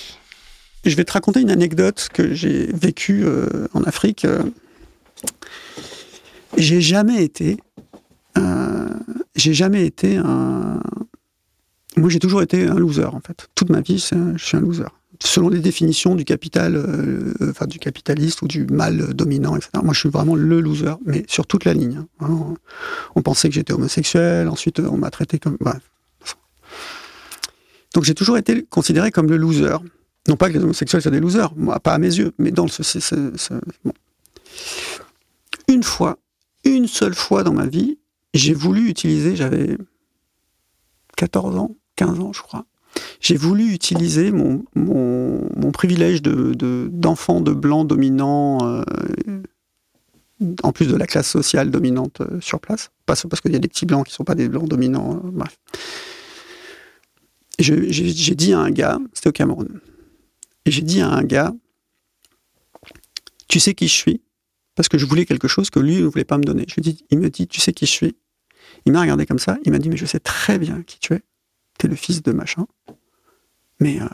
Je 0.85 0.95
vais 0.95 1.03
te 1.03 1.11
raconter 1.11 1.41
une 1.41 1.51
anecdote 1.51 2.07
que 2.13 2.33
j'ai 2.33 2.67
vécue 2.73 3.23
euh, 3.25 3.67
en 3.73 3.83
Afrique. 3.83 4.25
J'ai 6.57 6.81
jamais 6.81 7.23
été, 7.23 7.57
euh, 8.37 8.89
j'ai 9.35 9.53
jamais 9.53 9.85
été 9.85 10.17
un. 10.17 10.81
Moi, 11.99 12.09
j'ai 12.09 12.19
toujours 12.19 12.41
été 12.41 12.67
un 12.67 12.75
loser 12.75 13.05
en 13.05 13.19
fait. 13.19 13.47
Toute 13.55 13.69
ma 13.69 13.81
vie, 13.81 13.97
je 13.97 14.37
suis 14.37 14.57
un 14.57 14.61
loser 14.61 14.85
selon 15.21 15.49
les 15.49 15.59
définitions 15.59 16.15
du 16.15 16.23
capital, 16.23 16.75
euh, 16.75 17.33
enfin 17.49 17.65
du 17.65 17.79
capitaliste 17.79 18.41
ou 18.41 18.47
du 18.47 18.65
mal 18.65 19.13
dominant, 19.13 19.55
etc. 19.55 19.71
Moi, 19.83 19.93
je 19.93 19.99
suis 19.99 20.09
vraiment 20.09 20.35
le 20.35 20.61
loser, 20.61 20.93
mais 21.05 21.25
sur 21.27 21.45
toute 21.45 21.65
la 21.65 21.73
ligne. 21.73 22.05
Hein. 22.21 22.55
On 23.15 23.21
pensait 23.21 23.49
que 23.49 23.55
j'étais 23.55 23.73
homosexuel, 23.73 24.47
ensuite 24.47 24.79
on 24.79 24.97
m'a 24.97 25.11
traité 25.11 25.39
comme. 25.39 25.57
Bref. 25.59 25.81
Donc 27.93 28.03
j'ai 28.03 28.13
toujours 28.13 28.37
été 28.37 28.63
considéré 28.63 29.11
comme 29.11 29.27
le 29.29 29.37
loser. 29.37 29.77
Non 30.27 30.35
pas 30.35 30.49
que 30.49 30.53
les 30.53 30.63
homosexuels 30.63 31.01
soient 31.01 31.11
des 31.11 31.19
losers, 31.19 31.53
moi, 31.55 31.79
pas 31.79 31.93
à 31.93 31.97
mes 31.97 32.15
yeux, 32.15 32.33
mais 32.37 32.51
dans 32.51 32.65
le. 32.65 33.33
Une 35.67 35.83
fois, 35.83 36.17
une 36.63 36.87
seule 36.87 37.15
fois 37.15 37.43
dans 37.43 37.53
ma 37.53 37.65
vie, 37.65 37.97
j'ai 38.33 38.53
voulu 38.53 38.89
utiliser, 38.89 39.35
j'avais 39.35 39.77
14 41.17 41.57
ans, 41.57 41.75
15 41.99 42.19
ans, 42.21 42.31
je 42.31 42.41
crois, 42.41 42.65
j'ai 43.19 43.35
voulu 43.35 43.73
utiliser 43.73 44.31
mon, 44.31 44.63
mon, 44.73 45.71
privilège 45.73 46.21
d'enfant 46.21 47.41
de, 47.41 47.51
de, 47.51 47.59
blanc 47.59 47.83
dominant, 47.83 48.59
euh, 48.63 48.83
en 50.63 50.71
plus 50.71 50.87
de 50.87 50.95
la 50.95 51.05
classe 51.05 51.29
sociale 51.29 51.71
dominante 51.71 52.21
euh, 52.21 52.39
sur 52.39 52.61
place. 52.61 52.91
Pas 53.05 53.15
parce 53.29 53.41
qu'il 53.41 53.51
y 53.51 53.57
a 53.57 53.59
des 53.59 53.67
petits 53.67 53.85
blancs 53.85 54.05
qui 54.05 54.13
ne 54.13 54.15
sont 54.15 54.23
pas 54.23 54.35
des 54.35 54.47
blancs 54.47 54.69
dominants, 54.69 55.15
euh, 55.15 55.29
bref. 55.29 55.57
J'ai 57.59 58.35
dit 58.35 58.53
à 58.53 58.59
un 58.59 58.71
gars, 58.71 58.97
c'était 59.11 59.27
au 59.27 59.33
Cameroun, 59.33 59.81
et 60.63 60.71
j'ai 60.71 60.81
dit 60.81 61.01
à 61.01 61.09
un 61.09 61.23
gars, 61.23 61.53
tu 63.49 63.59
sais 63.59 63.73
qui 63.73 63.89
je 63.89 63.95
suis? 63.95 64.21
Parce 64.75 64.87
que 64.87 64.97
je 64.97 65.05
voulais 65.05 65.25
quelque 65.25 65.49
chose 65.49 65.69
que 65.69 65.81
lui 65.81 65.97
ne 65.97 66.05
voulait 66.05 66.23
pas 66.23 66.37
me 66.37 66.43
donner. 66.43 66.63
Je 66.73 66.79
dit, 66.79 67.03
il 67.09 67.19
me 67.19 67.29
dit, 67.29 67.45
tu 67.45 67.59
sais 67.59 67.73
qui 67.73 67.85
je 67.85 67.91
suis? 67.91 68.15
Il 68.85 68.93
m'a 68.93 69.01
regardé 69.01 69.25
comme 69.25 69.39
ça, 69.39 69.57
il 69.65 69.73
m'a 69.73 69.79
dit, 69.79 69.89
mais 69.89 69.97
je 69.97 70.05
sais 70.05 70.21
très 70.21 70.57
bien 70.57 70.81
qui 70.83 70.97
tu 70.99 71.13
es. 71.13 71.23
Le 71.87 71.95
fils 71.95 72.21
de 72.21 72.31
machin 72.31 72.67
mais 73.79 74.01
euh, 74.01 74.07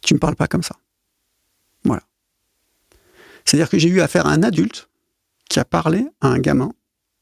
tu 0.00 0.14
me 0.14 0.18
parles 0.18 0.36
pas 0.36 0.48
comme 0.48 0.62
ça. 0.62 0.76
Voilà. 1.84 2.02
C'est-à-dire 3.44 3.68
que 3.68 3.78
j'ai 3.78 3.88
eu 3.88 4.00
affaire 4.00 4.26
à 4.26 4.32
un 4.32 4.42
adulte 4.42 4.88
qui 5.48 5.60
a 5.60 5.64
parlé 5.64 6.06
à 6.20 6.28
un 6.28 6.38
gamin 6.38 6.72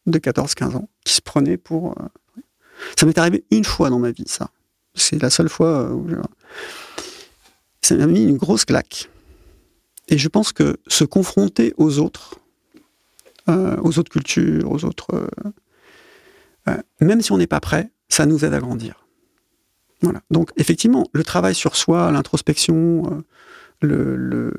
de 0.06 0.18
14-15 0.18 0.76
ans 0.76 0.88
qui 1.04 1.14
se 1.14 1.20
prenait 1.20 1.56
pour. 1.56 1.92
Euh, 2.00 2.40
ça 2.98 3.06
m'est 3.06 3.18
arrivé 3.18 3.44
une 3.50 3.64
fois 3.64 3.90
dans 3.90 3.98
ma 3.98 4.10
vie, 4.10 4.26
ça. 4.26 4.50
C'est 4.94 5.20
la 5.20 5.30
seule 5.30 5.48
fois 5.48 5.92
où 5.92 6.08
Ça 7.82 7.94
m'a 7.94 8.06
mis 8.06 8.24
une 8.24 8.36
grosse 8.36 8.64
claque. 8.64 9.10
Et 10.08 10.18
je 10.18 10.28
pense 10.28 10.52
que 10.52 10.78
se 10.86 11.04
confronter 11.04 11.74
aux 11.76 11.98
autres, 11.98 12.40
euh, 13.48 13.76
aux 13.82 13.98
autres 13.98 14.10
cultures, 14.10 14.70
aux 14.70 14.84
autres. 14.84 15.28
même 17.00 17.22
si 17.22 17.32
on 17.32 17.38
n'est 17.38 17.46
pas 17.46 17.60
prêt, 17.60 17.90
ça 18.08 18.26
nous 18.26 18.44
aide 18.44 18.54
à 18.54 18.60
grandir. 18.60 19.06
Voilà. 20.02 20.22
Donc 20.30 20.50
effectivement, 20.56 21.06
le 21.12 21.24
travail 21.24 21.54
sur 21.54 21.76
soi, 21.76 22.10
l'introspection, 22.10 23.24
euh, 23.84 24.52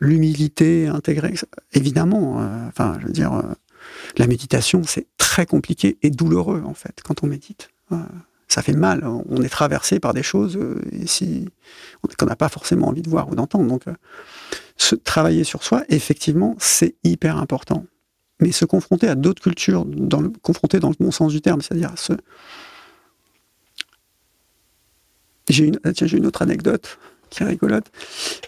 l'humilité 0.00 0.86
intégrée, 0.86 1.34
évidemment, 1.72 2.40
euh, 2.40 2.68
enfin, 2.68 2.98
je 3.00 3.06
veux 3.06 3.12
dire, 3.12 3.32
euh, 3.34 3.42
la 4.16 4.26
méditation, 4.26 4.82
c'est 4.84 5.06
très 5.16 5.46
compliqué 5.46 5.98
et 6.02 6.10
douloureux 6.10 6.62
en 6.64 6.74
fait 6.74 7.00
quand 7.04 7.22
on 7.24 7.26
médite. 7.26 7.70
ça 8.48 8.62
fait 8.62 8.72
mal. 8.74 9.04
On 9.04 9.42
est 9.42 9.48
traversé 9.48 10.00
par 10.00 10.12
des 10.12 10.24
choses 10.24 10.58
qu'on 12.18 12.26
n'a 12.26 12.36
pas 12.36 12.48
forcément 12.48 12.88
envie 12.88 13.02
de 13.02 13.08
voir 13.08 13.28
ou 13.28 13.34
d'entendre. 13.36 13.66
Donc, 13.66 13.84
travailler 15.04 15.44
sur 15.44 15.62
soi, 15.62 15.84
effectivement, 15.88 16.56
c'est 16.58 16.96
hyper 17.04 17.36
important. 17.38 17.86
Mais 18.40 18.52
se 18.52 18.64
confronter 18.64 19.06
à 19.08 19.14
d'autres 19.14 19.42
cultures, 19.42 19.84
dans 19.84 20.22
confronter 20.42 20.80
dans 20.80 20.88
le 20.88 20.96
bon 20.98 21.10
sens 21.10 21.32
du 21.32 21.40
terme, 21.40 21.60
c'est-à-dire 21.60 21.92
se, 21.96 22.14
J'ai 25.50 25.66
une, 25.66 25.80
ah, 25.84 25.90
une 25.90 26.26
autre 26.26 26.42
anecdote 26.42 26.98
qui 27.28 27.42
est 27.42 27.46
rigolote. 27.46 27.90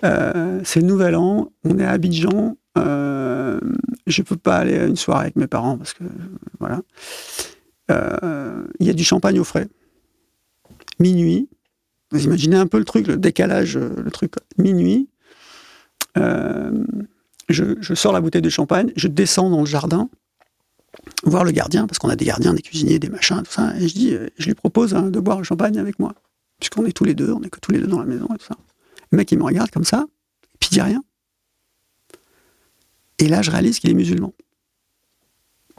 Euh, 0.05 0.61
c'est 0.65 0.81
le 0.81 0.87
nouvel 0.87 1.17
an, 1.17 1.53
on 1.65 1.79
est 1.79 1.85
à 1.85 1.91
Abidjan. 1.91 2.57
Euh, 2.79 3.61
je 4.07 4.23
ne 4.23 4.27
peux 4.27 4.37
pas 4.37 4.57
aller 4.57 4.79
à 4.79 4.87
une 4.87 4.97
soirée 4.97 5.23
avec 5.23 5.37
mes 5.37 5.47
parents 5.47 5.77
parce 5.77 5.95
que 5.95 6.05
voilà. 6.61 6.81
Euh, 7.91 8.65
il 8.79 8.87
y 8.87 8.91
a 8.91 8.93
du 8.93 9.05
champagne 9.05 9.39
au 9.39 9.45
frais. 9.45 9.69
Minuit. 11.01 11.49
Vous 12.13 12.25
imaginez 12.25 12.57
un 12.57 12.67
peu 12.67 12.79
le 12.79 12.85
truc, 12.85 13.07
le 13.07 13.17
décalage, 13.17 13.77
le 13.77 14.11
truc. 14.11 14.35
Minuit. 14.59 15.09
Je, 16.17 17.75
je, 17.81 17.95
sors 17.95 18.13
la 18.13 18.21
bouteille 18.21 18.43
de 18.43 18.49
champagne, 18.49 18.93
je 18.97 19.09
descends 19.09 19.51
dans 19.51 19.61
le 19.61 19.67
jardin, 19.67 20.09
voir 21.25 21.45
le 21.45 21.51
gardien, 21.51 21.87
parce 21.87 21.99
qu'on 21.99 22.09
a 22.09 22.17
des 22.17 22.25
gardiens, 22.25 22.55
des 22.55 22.63
cuisiniers, 22.63 22.99
des 22.99 23.11
machins, 23.11 23.43
tout 23.43 23.53
ça, 23.53 23.75
et 23.79 23.89
je 23.89 23.95
dis, 23.95 24.17
je 24.39 24.47
lui 24.47 24.55
propose 24.55 24.95
hein, 24.95 25.11
de 25.11 25.21
boire 25.21 25.39
le 25.39 25.45
champagne 25.45 25.79
avec 25.79 25.99
moi 25.99 26.15
puisqu'on 26.63 26.87
est 26.87 26.93
tous 26.93 27.03
les 27.03 27.15
deux, 27.15 27.33
on 27.33 27.43
est 27.43 27.51
que 27.51 27.59
tous 27.59 27.73
les 27.73 27.81
deux 27.81 27.89
dans 27.89 27.99
la 27.99 28.07
maison 28.07 28.29
et 28.33 28.39
tout 28.39 28.47
ça. 28.47 28.55
Le 29.11 29.19
mec, 29.19 29.33
il 29.33 29.39
me 29.39 29.43
regarde 29.43 29.73
comme 29.73 29.83
ça, 29.83 30.07
puis 30.61 30.69
il 30.71 30.75
dit 30.75 30.81
rien. 30.81 31.03
Et 33.19 33.27
là, 33.27 33.43
je 33.43 33.51
réalise 33.51 33.81
qu'il 33.81 33.91
est 33.91 33.95
musulman. 33.95 34.33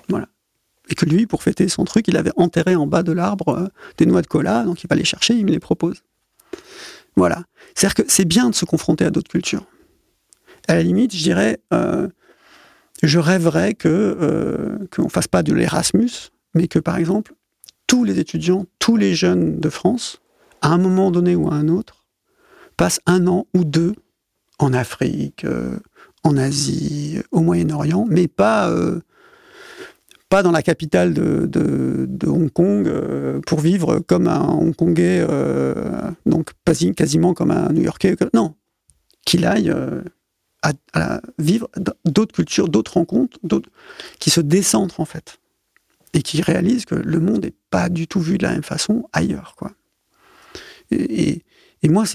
Voilà. 0.10 0.28
Et 0.90 0.96
que 0.96 1.06
lui, 1.06 1.26
pour 1.26 1.42
fêter 1.42 1.70
son 1.70 1.86
truc, 1.86 2.10
il 2.10 2.18
avait 2.18 2.34
enterré 2.36 2.76
en 2.76 2.86
bas 2.86 3.02
de 3.02 3.14
l'arbre 3.14 3.48
euh, 3.48 3.68
des 3.98 4.06
noix 4.06 4.22
de 4.22 4.28
cola, 4.28 4.66
donc 4.66 4.84
il 4.84 4.88
va 4.90 4.98
les 4.98 5.06
chercher, 5.06 5.36
il 5.36 5.46
me 5.46 5.52
les 5.52 5.60
propose. 5.60 6.04
Voilà. 7.16 7.46
C'est-à-dire 7.76 8.04
que 8.04 8.12
c'est 8.12 8.26
bien 8.26 8.50
de 8.50 8.56
se 8.56 8.66
confronter 8.66 9.06
à 9.06 9.10
d'autres 9.10 9.32
cultures. 9.32 9.66
À 10.68 10.76
la 10.76 10.84
limite, 10.84 11.16
je 11.16 11.24
dirais, 11.24 11.62
euh, 11.74 12.10
je 13.04 13.20
rêverais 13.20 13.74
que 13.74 13.88
euh, 13.88 14.80
qu'on 14.94 15.08
fasse 15.08 15.30
pas 15.30 15.44
de 15.44 15.54
l'Erasmus, 15.54 16.12
mais 16.56 16.68
que 16.68 16.80
par 16.80 16.98
exemple, 16.98 17.36
tous 17.88 18.04
les 18.04 18.20
étudiants, 18.20 18.66
tous 18.80 18.98
les 18.98 19.16
jeunes 19.16 19.62
de 19.62 19.70
France 19.70 20.20
à 20.64 20.70
un 20.70 20.78
moment 20.80 21.12
donné 21.12 21.36
ou 21.36 21.50
à 21.50 21.54
un 21.54 21.68
autre, 21.68 22.06
passe 22.78 23.00
un 23.06 23.28
an 23.28 23.46
ou 23.54 23.66
deux 23.66 23.94
en 24.58 24.74
Afrique, 24.74 25.46
euh, 25.46 25.78
en 26.24 26.38
Asie, 26.38 27.20
au 27.32 27.42
Moyen-Orient, 27.42 28.06
mais 28.10 28.30
pas, 28.30 28.70
euh, 28.70 29.02
pas 30.30 30.42
dans 30.42 30.52
la 30.52 30.64
capitale 30.64 31.14
de, 31.14 32.28
Hong 32.28 32.50
Kong 32.50 32.88
euh, 32.88 33.42
pour 33.46 33.60
vivre 33.60 34.00
comme 34.00 34.28
un 34.28 34.42
Hongkongais, 34.42 35.28
donc 36.26 36.52
quasiment 36.96 37.34
comme 37.34 37.52
un 37.52 37.74
New-Yorkais. 37.74 38.16
Non, 38.34 38.56
qu'il 39.26 39.46
aille 39.46 39.74
à, 40.62 41.22
vivre 41.40 41.68
d'autres 42.06 42.34
cultures, 42.34 42.70
d'autres 42.70 42.94
rencontres, 42.94 43.38
qui 44.20 44.30
se 44.30 44.40
décentrent 44.40 45.02
en 45.02 45.06
fait 45.06 45.40
et 46.14 46.22
qui 46.22 46.42
réalisent 46.42 46.86
que 46.86 46.96
le 46.96 47.20
monde 47.20 47.44
n'est 47.44 47.54
pas 47.70 47.90
du 47.90 48.08
tout 48.08 48.22
vu 48.22 48.38
de 48.38 48.44
la 48.44 48.54
même 48.54 48.64
façon 48.64 49.10
ailleurs, 49.12 49.56
quoi. 49.58 49.74
Et, 50.94 51.90
moi, 51.90 52.06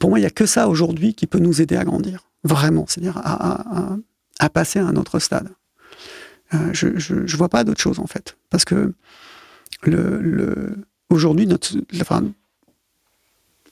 pour 0.00 0.10
moi, 0.10 0.18
il 0.18 0.22
n'y 0.22 0.26
a 0.26 0.30
que 0.30 0.46
ça 0.46 0.68
aujourd'hui 0.68 1.14
qui 1.14 1.26
peut 1.26 1.38
nous 1.38 1.62
aider 1.62 1.76
à 1.76 1.84
grandir, 1.84 2.24
vraiment, 2.42 2.84
c'est-à-dire 2.86 3.18
à, 3.18 4.50
passer 4.50 4.78
à 4.78 4.86
un 4.86 4.96
autre 4.96 5.18
stade. 5.18 5.48
Euh, 6.52 6.70
je 6.72 7.14
ne 7.14 7.36
vois 7.36 7.48
pas 7.48 7.64
d'autre 7.64 7.80
chose, 7.80 7.98
en 7.98 8.06
fait. 8.06 8.36
Parce 8.50 8.64
que 8.64 8.92
aujourd'hui, 11.08 11.48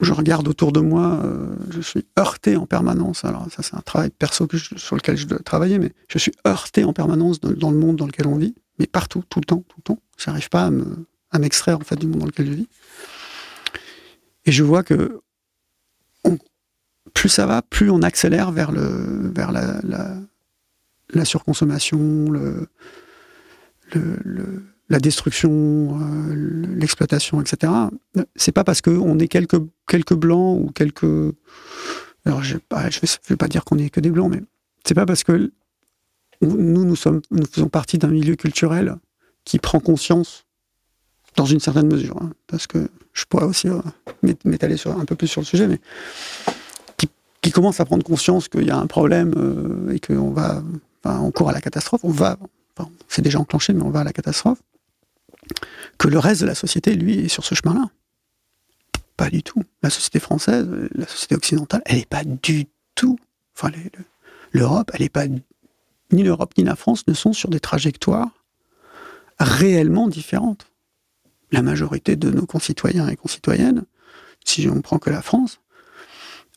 je 0.03 0.13
regarde 0.13 0.49
autour 0.49 0.73
de 0.73 0.81
moi, 0.81 1.21
euh, 1.25 1.55
je 1.71 1.81
suis 1.81 2.05
heurté 2.19 2.57
en 2.57 2.67
permanence. 2.67 3.25
Alors, 3.25 3.47
ça, 3.51 3.63
c'est 3.63 3.77
un 3.77 3.83
travail 3.83 4.11
perso 4.11 4.49
sur 4.77 4.97
lequel 4.97 5.17
je 5.17 5.27
dois 5.27 5.39
travailler, 5.39 5.79
mais 5.79 5.93
je 6.09 6.19
suis 6.19 6.33
heurté 6.47 6.85
en 6.85 6.93
permanence 6.93 7.41
dans, 7.41 7.71
le 7.71 7.77
monde 7.77 7.97
dans 7.97 8.07
lequel 8.07 8.27
on 8.27 8.37
vit, 8.37 8.55
mais 8.79 8.87
partout, 8.87 9.23
tout 9.29 9.39
le 9.41 9.45
temps, 9.45 9.65
tout 9.69 9.77
le 9.79 9.83
temps. 9.83 9.99
Je 10.19 10.31
n'arrive 10.31 10.49
pas 10.49 10.71
à 11.31 11.39
m'extraire, 11.39 11.79
en 11.79 11.85
fait, 11.85 11.97
du 11.97 12.07
monde 12.07 12.21
dans 12.21 12.27
lequel 12.27 12.47
je 12.47 12.53
vis. 12.53 12.69
Et 14.45 14.53
je 14.53 14.63
vois 14.63 14.83
que 14.83 15.21
plus 17.15 17.29
ça 17.29 17.47
va, 17.47 17.63
plus 17.63 17.91
on 17.91 18.03
accélère 18.03 18.53
vers, 18.53 18.73
le, 18.73 19.33
vers 19.35 19.53
la, 19.53 21.25
surconsommation, 21.25 22.33
la 24.89 24.99
destruction, 24.99 26.01
euh, 26.01 26.35
l'exploitation, 26.77 27.41
etc. 27.41 27.73
C'est 28.37 28.53
pas 28.53 28.65
parce 28.65 28.81
qu'on 28.81 29.19
est 29.19 29.29
quelques, 29.29 29.61
quelques 29.87 30.15
blancs 30.15 30.61
ou 30.61 30.71
quelques. 30.71 31.35
Alors, 32.25 32.43
je 32.43 32.55
ne 32.55 32.61
vais, 33.29 33.37
pas 33.37 33.49
dire 33.49 33.65
qu'on 33.65 33.79
est 33.79 33.91
que 33.91 34.01
des 34.01 34.11
blancs, 34.11 34.31
mais 34.31 34.43
c'est 34.85 34.95
pas 34.95 35.07
parce 35.07 35.25
que 35.25 35.51
nous, 36.41 36.85
nous, 36.85 36.97
sommes, 36.97 37.21
nous 37.31 37.47
faisons 37.47 37.69
partie 37.69 37.99
d'un 37.99 38.09
milieu 38.09 38.37
culturel 38.37 38.97
qui 39.45 39.59
prend 39.59 39.81
conscience 39.81 40.42
dans 41.37 41.47
une 41.47 41.61
certaine 41.61 41.87
mesure, 41.87 42.17
hein, 42.21 42.33
parce 42.47 42.67
que 42.67 42.91
je 43.13 43.25
pourrais 43.25 43.45
aussi 43.45 43.69
euh, 43.69 43.81
m'étaler 44.45 44.77
un 44.87 45.05
peu 45.05 45.17
plus 45.17 45.29
sur 45.29 45.41
le 45.41 45.47
sujet, 45.47 45.67
mais 45.67 45.81
qui, 47.41 47.51
commence 47.51 47.81
à 47.81 47.85
prendre 47.85 48.05
conscience 48.05 48.49
qu'il 48.49 48.65
y 48.65 48.71
a 48.71 48.79
un 48.79 48.87
problème 48.87 49.35
euh, 49.37 49.93
et 49.93 50.01
qu'on 50.01 50.31
va, 50.31 50.63
on 51.05 51.31
court 51.31 51.51
à 51.51 51.53
la 51.53 51.61
catastrophe, 51.61 52.03
on 52.05 52.11
va, 52.11 52.39
enfin, 52.77 52.89
c'est 53.09 53.21
déjà 53.21 53.39
enclenché, 53.39 53.73
mais 53.73 53.83
on 53.83 53.91
va 53.91 54.01
à 54.01 54.05
la 54.05 54.13
catastrophe, 54.13 54.63
que 55.99 56.09
le 56.09 56.19
reste 56.19 56.41
de 56.41 56.47
la 56.47 56.55
société, 56.55 56.95
lui, 56.95 57.19
est 57.19 57.29
sur 57.29 57.45
ce 57.45 57.55
chemin-là. 57.55 57.91
Pas 59.17 59.29
du 59.29 59.43
tout. 59.43 59.63
La 59.83 59.91
société 59.91 60.19
française, 60.19 60.69
la 60.95 61.07
société 61.07 61.35
occidentale, 61.35 61.83
elle 61.85 61.99
n'est 61.99 62.07
pas 62.07 62.25
du 62.25 62.67
tout. 62.95 63.19
Enfin, 63.55 63.71
l'Europe, 64.53 64.91
elle 64.95 65.03
n'est 65.03 65.09
pas. 65.09 65.27
Ni 66.13 66.23
l'Europe 66.23 66.55
ni 66.57 66.65
la 66.65 66.77
France 66.77 67.07
ne 67.07 67.15
sont 67.15 67.33
sur 67.33 67.51
des 67.51 67.61
trajectoires 67.61 68.31
réellement 69.39 70.09
différentes 70.09 70.72
la 71.53 71.63
majorité 71.63 72.17
de 72.17 72.31
nos 72.31 72.47
concitoyens 72.47 73.09
et 73.09 73.17
concitoyennes, 73.17 73.85
si 74.45 74.69
on 74.69 74.75
ne 74.75 74.81
prend 74.81 74.99
que 74.99 75.11
la 75.11 75.23
France, 75.23 75.61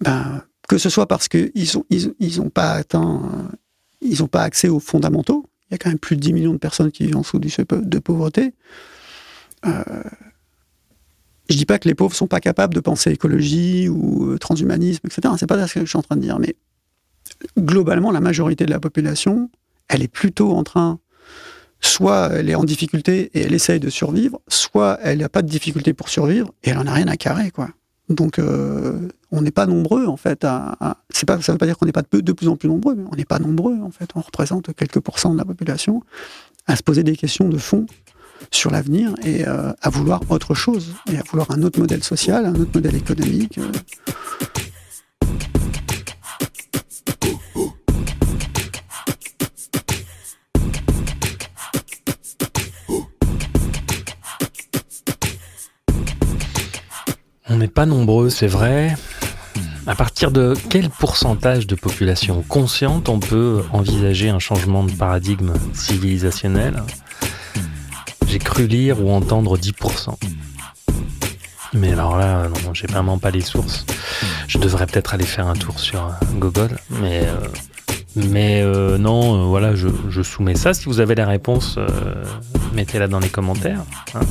ben, 0.01 0.41
que 0.67 0.77
ce 0.77 0.89
soit 0.89 1.07
parce 1.07 1.27
qu'ils 1.27 1.51
n'ont 1.75 1.85
ils, 2.19 2.41
ont 2.41 2.49
pas 2.49 2.71
atteint, 2.71 3.49
ils 4.01 4.19
n'ont 4.19 4.27
pas 4.27 4.41
accès 4.41 4.69
aux 4.69 4.79
fondamentaux, 4.79 5.45
il 5.69 5.73
y 5.73 5.75
a 5.75 5.77
quand 5.77 5.89
même 5.89 5.99
plus 5.99 6.15
de 6.15 6.21
10 6.21 6.33
millions 6.33 6.53
de 6.53 6.57
personnes 6.57 6.91
qui 6.91 7.05
vivent 7.05 7.17
en 7.17 7.21
dessous 7.21 7.39
du 7.39 7.49
seuil 7.49 7.65
de 7.69 7.99
pauvreté. 7.99 8.53
Euh, 9.65 9.83
je 11.49 11.57
dis 11.57 11.65
pas 11.65 11.77
que 11.77 11.87
les 11.87 11.95
pauvres 11.95 12.15
sont 12.15 12.27
pas 12.27 12.39
capables 12.39 12.73
de 12.73 12.79
penser 12.79 13.11
écologie 13.11 13.89
ou 13.89 14.31
euh, 14.31 14.37
transhumanisme, 14.37 15.05
etc. 15.05 15.33
C'est 15.37 15.47
pas 15.47 15.67
ce 15.67 15.73
que 15.75 15.79
je 15.81 15.85
suis 15.85 15.97
en 15.97 16.01
train 16.01 16.15
de 16.15 16.21
dire, 16.21 16.39
mais 16.39 16.55
globalement, 17.57 18.11
la 18.11 18.21
majorité 18.21 18.65
de 18.65 18.71
la 18.71 18.79
population, 18.79 19.49
elle 19.87 20.01
est 20.01 20.07
plutôt 20.07 20.51
en 20.51 20.63
train 20.63 20.99
soit 21.85 22.29
elle 22.33 22.49
est 22.49 22.55
en 22.55 22.63
difficulté 22.63 23.31
et 23.33 23.41
elle 23.41 23.53
essaye 23.53 23.79
de 23.79 23.89
survivre, 23.89 24.41
soit 24.47 24.99
elle 25.01 25.19
n'a 25.19 25.29
pas 25.29 25.41
de 25.41 25.47
difficulté 25.47 25.93
pour 25.93 26.09
survivre 26.09 26.51
et 26.63 26.71
elle 26.71 26.77
en 26.77 26.87
a 26.87 26.93
rien 26.93 27.07
à 27.07 27.17
carrer. 27.17 27.51
Donc, 28.09 28.37
euh, 28.37 29.07
on 29.31 29.41
n'est 29.41 29.51
pas 29.51 29.65
nombreux, 29.65 30.05
en 30.05 30.17
fait. 30.17 30.43
À, 30.43 30.77
pas, 30.79 31.41
ça 31.41 31.51
ne 31.51 31.53
veut 31.53 31.57
pas 31.57 31.65
dire 31.65 31.77
qu'on 31.77 31.85
n'est 31.85 31.91
pas 31.91 32.03
de, 32.03 32.19
de, 32.19 32.31
plus 32.33 32.47
en 32.47 32.55
plus 32.55 32.69
nombreux, 32.69 32.95
mais 32.95 33.03
on 33.11 33.15
n'est 33.15 33.25
pas 33.25 33.39
nombreux, 33.39 33.79
en 33.81 33.89
fait. 33.91 34.09
On 34.15 34.21
représente 34.21 34.73
quelques 34.75 34.99
pourcents 34.99 35.33
de 35.33 35.37
la 35.37 35.45
population 35.45 36.03
à 36.67 36.75
se 36.75 36.83
poser 36.83 37.03
des 37.03 37.15
questions 37.15 37.49
de 37.49 37.57
fond 37.57 37.85
sur 38.51 38.69
l'avenir 38.69 39.13
et 39.23 39.47
euh, 39.47 39.71
à 39.81 39.89
vouloir 39.89 40.21
autre 40.29 40.53
chose, 40.53 40.93
et 41.11 41.17
à 41.17 41.23
vouloir 41.29 41.49
un 41.51 41.63
autre 41.63 41.79
modèle 41.79 42.03
social, 42.03 42.45
un 42.45 42.55
autre 42.55 42.71
modèle 42.73 42.95
économique. 42.95 43.57
Euh. 43.57 43.71
On 57.47 57.57
n'est 57.57 57.67
pas 57.67 57.85
nombreux, 57.85 58.29
c'est 58.29 58.47
vrai. 58.47 58.95
À 59.87 59.93
partir 59.93 60.31
de 60.31 60.55
quel 60.69 60.89
pourcentage 60.89 61.67
de 61.67 61.75
population 61.75 62.43
consciente 62.47 63.07
on 63.07 63.19
peut 63.19 63.63
envisager 63.71 64.29
un 64.29 64.39
changement 64.39 64.83
de 64.83 64.91
paradigme 64.91 65.53
civilisationnel? 65.73 66.81
J'ai 68.27 68.39
cru 68.39 68.65
lire 68.65 69.03
ou 69.03 69.11
entendre 69.11 69.57
10%. 69.57 70.15
Mais 71.73 71.91
alors 71.91 72.17
là, 72.17 72.47
non, 72.63 72.73
j'ai 72.73 72.87
vraiment 72.87 73.19
pas 73.19 73.29
les 73.29 73.41
sources. 73.41 73.85
Je 74.47 74.57
devrais 74.57 74.87
peut-être 74.87 75.13
aller 75.13 75.25
faire 75.25 75.47
un 75.47 75.53
tour 75.55 75.79
sur 75.79 76.09
Google, 76.35 76.79
mais 76.89 77.21
euh, 77.25 77.47
mais 78.15 78.61
euh, 78.63 78.97
non, 78.97 79.35
euh, 79.35 79.45
voilà, 79.45 79.75
je, 79.75 80.21
soumets 80.23 80.55
ça. 80.55 80.73
Si 80.73 80.85
vous 80.85 80.99
avez 80.99 81.15
la 81.15 81.27
réponse, 81.27 81.77
mettez-la 82.73 83.07
dans 83.07 83.19
les 83.19 83.29
commentaires. 83.29 83.83
Hein. 84.15 84.21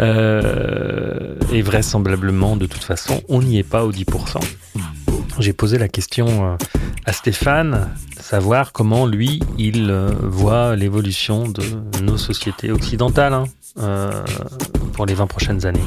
Euh, 0.00 1.34
et 1.52 1.62
vraisemblablement, 1.62 2.56
de 2.56 2.66
toute 2.66 2.84
façon, 2.84 3.20
on 3.28 3.42
n'y 3.42 3.58
est 3.58 3.68
pas 3.68 3.84
au 3.84 3.92
10%. 3.92 4.38
J'ai 5.40 5.52
posé 5.52 5.78
la 5.78 5.88
question 5.88 6.52
euh, 6.52 6.56
à 7.04 7.12
Stéphane, 7.12 7.94
savoir 8.20 8.72
comment 8.72 9.06
lui, 9.06 9.40
il 9.56 9.90
euh, 9.90 10.10
voit 10.22 10.76
l'évolution 10.76 11.48
de 11.48 11.62
nos 12.00 12.16
sociétés 12.16 12.70
occidentales 12.70 13.34
hein, 13.34 13.44
pour 14.92 15.06
les 15.06 15.14
20 15.14 15.26
prochaines 15.26 15.66
années. 15.66 15.80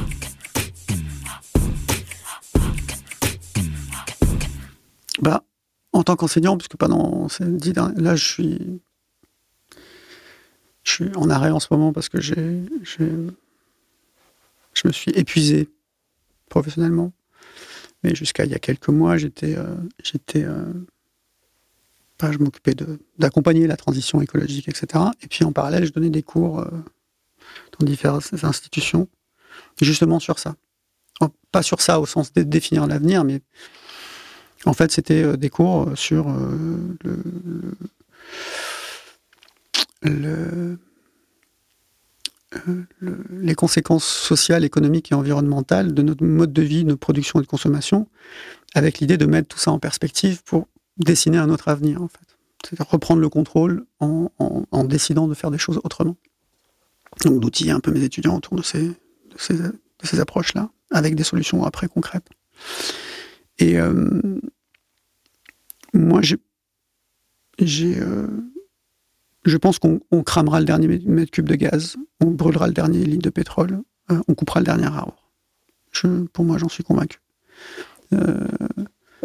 Bah, 5.20 5.44
en 5.92 6.02
tant 6.02 6.16
qu'enseignant, 6.16 6.56
puisque 6.56 6.76
pendant 6.76 7.28
ces 7.28 7.44
dix 7.44 7.74
là, 7.74 8.16
je 8.16 8.24
suis, 8.24 8.80
je 10.82 10.90
suis 10.90 11.10
en 11.16 11.30
arrêt 11.30 11.50
en 11.50 11.60
ce 11.60 11.68
moment 11.70 11.92
parce 11.92 12.08
que 12.08 12.20
j'ai 12.20 12.64
je 14.74 14.86
me 14.86 14.92
suis 14.92 15.10
épuisé 15.12 15.68
professionnellement. 16.48 17.12
Mais 18.02 18.14
jusqu'à 18.14 18.44
il 18.44 18.50
y 18.50 18.54
a 18.54 18.58
quelques 18.58 18.88
mois, 18.88 19.16
j'étais, 19.16 19.56
euh, 19.56 19.76
euh, 20.36 20.72
je 22.22 22.38
m'occupais 22.38 22.74
d'accompagner 23.18 23.66
la 23.66 23.76
transition 23.76 24.20
écologique, 24.20 24.68
etc. 24.68 25.04
Et 25.22 25.28
puis 25.28 25.44
en 25.44 25.52
parallèle, 25.52 25.84
je 25.84 25.92
donnais 25.92 26.10
des 26.10 26.22
cours 26.22 26.60
euh, 26.60 26.70
dans 27.78 27.86
différentes 27.86 28.44
institutions, 28.44 29.08
justement 29.80 30.20
sur 30.20 30.38
ça. 30.38 30.56
Pas 31.52 31.62
sur 31.62 31.80
ça 31.80 32.00
au 32.00 32.06
sens 32.06 32.32
de 32.32 32.42
définir 32.42 32.86
l'avenir, 32.86 33.24
mais 33.24 33.42
en 34.64 34.72
fait, 34.72 34.90
c'était 34.90 35.36
des 35.36 35.50
cours 35.50 35.92
sur 35.96 36.26
le 40.02 40.78
les 43.30 43.54
conséquences 43.54 44.06
sociales, 44.06 44.64
économiques 44.64 45.12
et 45.12 45.14
environnementales 45.14 45.94
de 45.94 46.02
notre 46.02 46.24
mode 46.24 46.52
de 46.52 46.62
vie, 46.62 46.84
de 46.84 46.94
production 46.94 47.40
et 47.40 47.42
de 47.42 47.48
consommation, 47.48 48.08
avec 48.74 48.98
l'idée 48.98 49.16
de 49.16 49.26
mettre 49.26 49.48
tout 49.48 49.58
ça 49.58 49.70
en 49.70 49.78
perspective 49.78 50.42
pour 50.44 50.68
dessiner 50.98 51.38
un 51.38 51.50
autre 51.50 51.68
avenir, 51.68 52.02
en 52.02 52.08
fait. 52.08 52.36
C'est-à-dire 52.64 52.86
reprendre 52.90 53.20
le 53.20 53.28
contrôle 53.28 53.86
en, 53.98 54.84
décidant 54.84 55.26
de 55.26 55.34
faire 55.34 55.50
des 55.50 55.58
choses 55.58 55.80
autrement. 55.84 56.16
Donc 57.24 57.40
d'outiller 57.40 57.72
un 57.72 57.80
peu 57.80 57.90
mes 57.90 58.02
étudiants 58.02 58.36
autour 58.36 58.56
de 58.56 58.62
ces, 58.62 58.88
de 58.88 59.74
ces, 60.02 60.20
approches-là, 60.20 60.70
avec 60.90 61.14
des 61.14 61.24
solutions 61.24 61.64
après 61.64 61.88
concrètes. 61.88 62.28
Et 63.58 63.78
euh, 63.78 64.38
moi, 65.92 66.20
j'ai... 66.22 66.38
Euh, 68.00 68.26
je 69.44 69.56
pense 69.56 69.78
qu'on 69.78 70.00
cramera 70.24 70.60
le 70.60 70.66
dernier 70.66 71.00
mètre 71.06 71.30
cube 71.30 71.48
de 71.48 71.56
gaz, 71.56 71.96
on 72.20 72.30
brûlera 72.30 72.66
le 72.68 72.72
dernier 72.72 73.04
litre 73.04 73.24
de 73.24 73.30
pétrole, 73.30 73.82
euh, 74.10 74.20
on 74.28 74.34
coupera 74.34 74.60
le 74.60 74.66
dernier 74.66 74.86
arbre. 74.86 75.16
Pour 76.32 76.44
moi, 76.44 76.58
j'en 76.58 76.68
suis 76.68 76.84
convaincu. 76.84 77.20
Euh, 78.12 78.46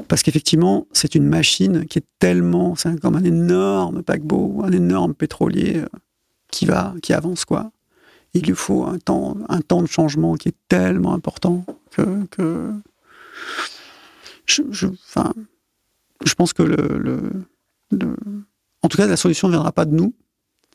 parce 0.07 0.23
qu'effectivement, 0.23 0.87
c'est 0.91 1.15
une 1.15 1.27
machine 1.27 1.85
qui 1.85 1.99
est 1.99 2.05
tellement, 2.19 2.75
c'est 2.75 2.99
comme 2.99 3.15
un 3.15 3.23
énorme 3.23 4.03
paquebot, 4.03 4.61
un 4.63 4.71
énorme 4.71 5.13
pétrolier 5.13 5.77
euh, 5.77 5.87
qui 6.51 6.65
va, 6.65 6.93
qui 7.01 7.13
avance 7.13 7.45
quoi. 7.45 7.71
Il 8.33 8.43
lui 8.43 8.55
faut 8.55 8.85
un 8.85 8.99
temps, 8.99 9.37
un 9.49 9.61
temps 9.61 9.81
de 9.81 9.87
changement 9.87 10.35
qui 10.35 10.49
est 10.49 10.57
tellement 10.67 11.13
important 11.13 11.65
que, 11.91 12.71
je, 14.45 14.87
enfin, 14.87 15.33
je 16.23 16.33
pense 16.35 16.53
que 16.53 16.61
le 16.61 17.47
en 18.83 18.87
tout 18.87 18.97
cas, 18.97 19.07
la 19.07 19.17
solution 19.17 19.47
ne 19.47 19.53
viendra 19.53 19.71
pas 19.71 19.85
de 19.85 19.93
nous, 19.93 20.13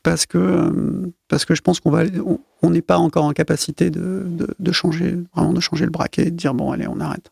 parce 0.02 0.26
que, 0.26 0.38
euh, 0.38 1.12
parce 1.28 1.44
que 1.44 1.54
je 1.54 1.62
pense 1.62 1.80
qu'on 1.80 1.92
on 2.62 2.70
n'est 2.70 2.82
pas 2.82 2.98
encore 2.98 3.24
en 3.24 3.32
capacité 3.32 3.90
de, 3.90 4.26
de, 4.58 4.72
changer, 4.72 5.16
vraiment 5.34 5.52
de 5.52 5.60
changer 5.60 5.84
le 5.84 5.90
braquet, 5.90 6.26
de 6.26 6.30
dire 6.30 6.54
bon, 6.54 6.72
allez, 6.72 6.86
on 6.88 7.00
arrête. 7.00 7.30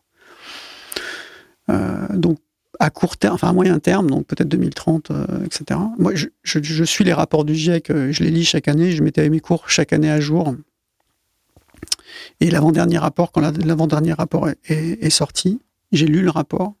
Euh, 1.69 2.07
donc, 2.13 2.39
à 2.79 2.89
court 2.89 3.17
terme, 3.17 3.35
enfin 3.35 3.49
à 3.49 3.53
moyen 3.53 3.77
terme, 3.79 4.09
donc 4.09 4.25
peut-être 4.25 4.47
2030, 4.47 5.11
euh, 5.11 5.25
etc. 5.45 5.79
Moi, 5.99 6.13
je, 6.15 6.83
suis 6.83 7.03
les 7.03 7.13
rapports 7.13 7.45
du 7.45 7.53
GIEC, 7.53 7.89
je 7.89 8.23
les 8.23 8.31
lis 8.31 8.45
chaque 8.45 8.67
année, 8.67 8.91
je 8.91 9.03
mettais 9.03 9.29
mes 9.29 9.39
cours 9.39 9.69
chaque 9.69 9.93
année 9.93 10.09
à 10.09 10.19
jour. 10.19 10.55
Et 12.39 12.49
l'avant-dernier 12.49 12.97
rapport, 12.97 13.31
quand 13.31 13.41
l'avant-dernier 13.41 14.13
rapport 14.13 14.49
est, 14.65 15.09
sorti, 15.09 15.59
j'ai 15.91 16.07
lu 16.07 16.21
le 16.21 16.29
rapport 16.29 16.73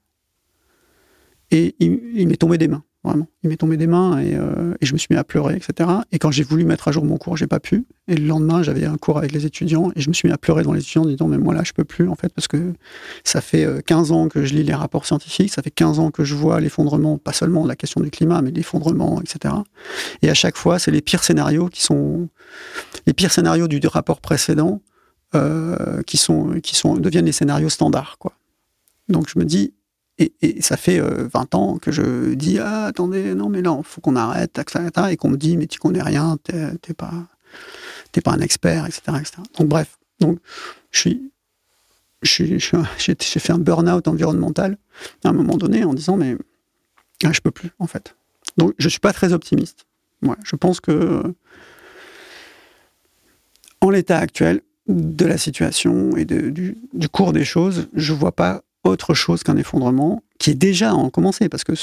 et 1.51 1.75
il 1.79 2.27
m'est 2.27 2.37
tombé 2.37 2.57
des 2.57 2.67
mains. 2.67 2.83
Vraiment. 3.03 3.27
Il 3.41 3.49
m'est 3.49 3.57
tombé 3.57 3.77
des 3.77 3.87
mains 3.87 4.19
euh, 4.19 4.75
et, 4.79 4.85
je 4.85 4.93
me 4.93 4.99
suis 4.99 5.07
mis 5.09 5.17
à 5.17 5.23
pleurer, 5.23 5.55
etc. 5.55 5.89
Et 6.11 6.19
quand 6.19 6.29
j'ai 6.29 6.43
voulu 6.43 6.65
mettre 6.65 6.87
à 6.87 6.91
jour 6.91 7.03
mon 7.03 7.17
cours, 7.17 7.35
j'ai 7.35 7.47
pas 7.47 7.59
pu. 7.59 7.85
Et 8.07 8.15
le 8.15 8.27
lendemain, 8.27 8.61
j'avais 8.61 8.85
un 8.85 8.97
cours 8.97 9.17
avec 9.17 9.31
les 9.31 9.47
étudiants 9.47 9.91
et 9.95 10.01
je 10.01 10.09
me 10.09 10.13
suis 10.13 10.27
mis 10.27 10.33
à 10.33 10.37
pleurer 10.37 10.61
dans 10.61 10.71
les 10.71 10.81
étudiants 10.81 11.03
en 11.03 11.07
disant, 11.07 11.27
mais 11.27 11.39
moi 11.39 11.55
là, 11.55 11.63
je 11.65 11.73
peux 11.73 11.83
plus, 11.83 12.07
en 12.07 12.15
fait, 12.15 12.31
parce 12.31 12.47
que 12.47 12.73
ça 13.23 13.41
fait 13.41 13.67
15 13.87 14.11
euh, 14.11 14.13
ans 14.13 14.27
que 14.27 14.45
je 14.45 14.53
lis 14.53 14.63
les 14.63 14.75
rapports 14.75 15.07
scientifiques, 15.07 15.51
ça 15.51 15.63
fait 15.63 15.71
15 15.71 15.97
ans 15.97 16.11
que 16.11 16.23
je 16.23 16.35
vois 16.35 16.59
l'effondrement, 16.59 17.17
pas 17.17 17.33
seulement 17.33 17.65
la 17.65 17.75
question 17.75 18.01
du 18.01 18.11
climat, 18.11 18.43
mais 18.43 18.51
l'effondrement, 18.51 19.19
etc. 19.19 19.55
Et 20.21 20.29
à 20.29 20.35
chaque 20.35 20.55
fois, 20.55 20.77
c'est 20.77 20.91
les 20.91 21.01
pires 21.01 21.23
scénarios 21.23 21.69
qui 21.69 21.81
sont, 21.81 22.29
les 23.07 23.13
pires 23.13 23.31
scénarios 23.31 23.67
du, 23.67 23.81
rapport 23.87 24.21
précédent, 24.21 24.79
euh, 25.33 26.03
qui 26.03 26.17
sont, 26.17 26.59
qui 26.61 26.75
sont, 26.75 26.97
deviennent 26.97 27.25
les 27.25 27.31
scénarios 27.31 27.69
standards, 27.69 28.17
quoi. 28.19 28.33
Donc 29.09 29.27
je 29.27 29.39
me 29.39 29.43
dis, 29.43 29.73
et, 30.41 30.61
ça 30.61 30.77
fait 30.77 30.99
20 30.99 31.05
euh, 31.05 31.57
ans 31.57 31.77
que 31.77 31.91
je 31.91 32.33
dis 32.33 32.59
ah, 32.59 32.85
attendez, 32.85 33.33
non, 33.33 33.49
mais 33.49 33.59
il 33.59 33.83
faut 33.83 34.01
qu'on 34.01 34.15
arrête, 34.15 34.59
et 35.09 35.17
qu'on 35.17 35.29
me 35.29 35.37
dit 35.37 35.57
mais 35.57 35.67
tu 35.67 35.79
connais 35.79 36.01
rien, 36.01 36.37
t'es 36.43 36.93
pas, 36.93 37.13
t'es 38.11 38.21
pas 38.21 38.31
un 38.31 38.39
expert, 38.39 38.85
etc., 38.85 39.01
Donc 39.57 39.67
bref, 39.67 39.97
donc 40.19 40.39
je 40.91 40.99
suis, 40.99 41.31
j'ai 42.97 43.15
fait 43.17 43.53
un 43.53 43.57
burn-out 43.57 44.07
environnemental 44.07 44.77
à 45.23 45.29
un 45.29 45.33
moment 45.33 45.57
donné 45.57 45.83
en 45.83 45.93
disant 45.93 46.17
mais 46.17 46.37
ah, 47.23 47.31
je 47.31 47.41
peux 47.41 47.51
plus 47.51 47.71
en 47.79 47.87
fait. 47.87 48.15
Donc 48.57 48.73
je 48.77 48.89
suis 48.89 48.99
pas 48.99 49.13
très 49.13 49.33
optimiste. 49.33 49.85
Moi, 50.21 50.37
je 50.43 50.55
pense 50.55 50.79
que 50.79 51.33
en 53.81 53.89
l'état 53.89 54.19
actuel 54.19 54.61
de 54.87 55.25
la 55.25 55.37
situation 55.37 56.15
et 56.15 56.25
du, 56.25 56.77
cours 57.11 57.33
des 57.33 57.45
choses, 57.45 57.87
je 57.93 58.13
vois 58.13 58.31
pas 58.31 58.63
autre 58.83 59.13
chose 59.13 59.43
qu'un 59.43 59.57
effondrement 59.57 60.23
qui 60.39 60.51
est 60.51 60.55
déjà 60.55 60.95
en 60.95 61.09
commencé 61.09 61.49
parce 61.49 61.63
que 61.63 61.73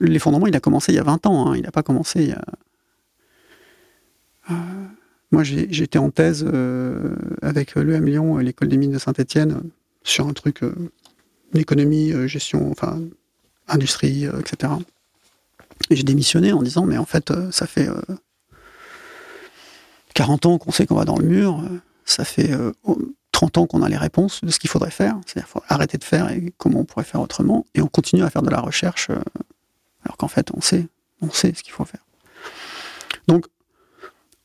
l'effondrement 0.00 0.46
il 0.46 0.54
a 0.54 0.60
commencé 0.60 0.92
il 0.92 0.96
y 0.96 0.98
a 0.98 1.02
20 1.02 1.26
ans, 1.26 1.48
hein, 1.48 1.56
il 1.56 1.62
n'a 1.62 1.72
pas 1.72 1.82
commencé 1.82 2.22
il 2.22 2.28
y 2.28 2.32
a 2.32 2.44
euh, 4.50 4.54
moi, 5.30 5.42
j'étais 5.42 5.98
en 5.98 6.10
thèse 6.10 6.46
euh, 6.46 7.16
avec 7.42 7.74
l'EM 7.74 8.06
Lyon, 8.06 8.38
l'école 8.38 8.68
des 8.68 8.76
mines 8.76 8.92
de 8.92 8.98
Saint-Etienne, 8.98 9.62
sur 10.02 10.28
un 10.28 10.32
truc, 10.32 10.62
euh, 10.62 10.74
économie, 11.54 12.12
gestion, 12.28 12.70
enfin, 12.70 13.00
industrie, 13.68 14.26
etc. 14.26 14.72
Et 15.90 15.96
j'ai 15.96 16.02
démissionné 16.02 16.52
en 16.52 16.62
disant, 16.62 16.84
mais 16.84 16.98
en 16.98 17.04
fait, 17.04 17.32
ça 17.50 17.66
fait 17.66 17.88
40 20.14 20.46
ans 20.46 20.58
qu'on 20.58 20.72
sait 20.72 20.86
qu'on 20.86 20.96
va 20.96 21.04
dans 21.04 21.16
le 21.16 21.24
mur, 21.24 21.62
ça 22.04 22.24
fait 22.24 22.50
30 23.34 23.58
ans 23.58 23.66
qu'on 23.66 23.82
a 23.82 23.88
les 23.88 23.96
réponses 23.96 24.42
de 24.42 24.50
ce 24.50 24.58
qu'il 24.60 24.70
faudrait 24.70 24.92
faire, 24.92 25.18
c'est-à-dire 25.26 25.48
faut 25.48 25.62
arrêter 25.68 25.98
de 25.98 26.04
faire 26.04 26.30
et 26.30 26.54
comment 26.56 26.80
on 26.80 26.84
pourrait 26.84 27.04
faire 27.04 27.20
autrement, 27.20 27.66
et 27.74 27.82
on 27.82 27.88
continue 27.88 28.22
à 28.22 28.30
faire 28.30 28.42
de 28.42 28.48
la 28.48 28.60
recherche, 28.60 29.10
alors 30.04 30.16
qu'en 30.16 30.28
fait, 30.28 30.50
on 30.54 30.60
sait, 30.60 30.86
on 31.20 31.30
sait 31.30 31.52
ce 31.52 31.62
qu'il 31.62 31.72
faut 31.72 31.84
faire. 31.84 32.04
Donc, 33.26 33.46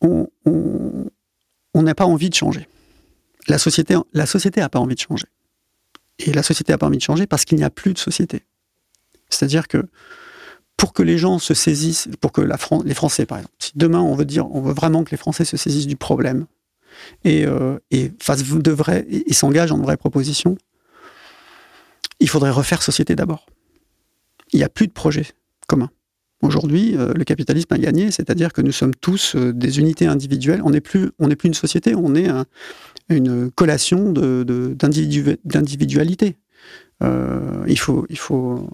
on 0.01 0.27
n'a 1.75 1.95
pas 1.95 2.05
envie 2.05 2.29
de 2.29 2.35
changer. 2.35 2.67
La 3.47 3.59
société 3.59 3.95
la 4.13 4.25
société 4.25 4.59
n'a 4.59 4.69
pas 4.69 4.79
envie 4.79 4.95
de 4.95 4.99
changer. 4.99 5.27
Et 6.17 6.33
la 6.33 6.43
société 6.43 6.73
n'a 6.73 6.77
pas 6.77 6.87
envie 6.87 6.97
de 6.97 7.03
changer 7.03 7.27
parce 7.27 7.45
qu'il 7.45 7.57
n'y 7.57 7.63
a 7.63 7.69
plus 7.69 7.93
de 7.93 7.99
société. 7.99 8.43
C'est-à-dire 9.29 9.67
que 9.67 9.87
pour 10.77 10.93
que 10.93 11.03
les 11.03 11.17
gens 11.17 11.37
se 11.37 11.53
saisissent, 11.53 12.09
pour 12.21 12.31
que 12.31 12.41
la 12.41 12.57
les 12.85 12.93
Français, 12.95 13.25
par 13.25 13.37
exemple, 13.37 13.55
si 13.59 13.71
demain 13.75 14.01
on 14.01 14.15
veut 14.15 14.25
dire, 14.25 14.49
on 14.51 14.61
veut 14.61 14.73
vraiment 14.73 15.03
que 15.03 15.11
les 15.11 15.17
Français 15.17 15.45
se 15.45 15.57
saisissent 15.57 15.87
du 15.87 15.95
problème 15.95 16.47
et, 17.23 17.45
euh, 17.45 17.77
et 17.91 18.11
fassent 18.21 18.43
de 18.43 18.71
vrais, 18.71 19.05
et 19.09 19.33
s'engagent 19.33 19.71
en 19.71 19.77
de 19.77 19.83
vraies 19.83 19.97
propositions, 19.97 20.57
il 22.19 22.29
faudrait 22.29 22.51
refaire 22.51 22.81
société 22.81 23.15
d'abord. 23.15 23.45
Il 24.51 24.57
n'y 24.57 24.63
a 24.63 24.69
plus 24.69 24.87
de 24.87 24.91
projet 24.91 25.27
commun. 25.67 25.89
Aujourd'hui, 26.41 26.97
euh, 26.97 27.13
le 27.13 27.23
capitalisme 27.25 27.73
a 27.73 27.77
gagné, 27.77 28.11
c'est-à-dire 28.11 28.53
que 28.53 28.61
nous 28.61 28.71
sommes 28.71 28.95
tous 28.95 29.35
euh, 29.35 29.51
des 29.53 29.79
unités 29.79 30.07
individuelles. 30.07 30.61
On 30.63 30.69
n'est 30.69 30.81
plus, 30.81 31.11
plus 31.11 31.47
une 31.47 31.53
société, 31.53 31.95
on 31.95 32.15
est 32.15 32.29
une 33.09 33.51
collation 33.51 34.13
d'individualité. 34.13 36.37
Il 37.01 37.77
faut, 37.77 38.05
il 38.09 38.17
faut. 38.17 38.69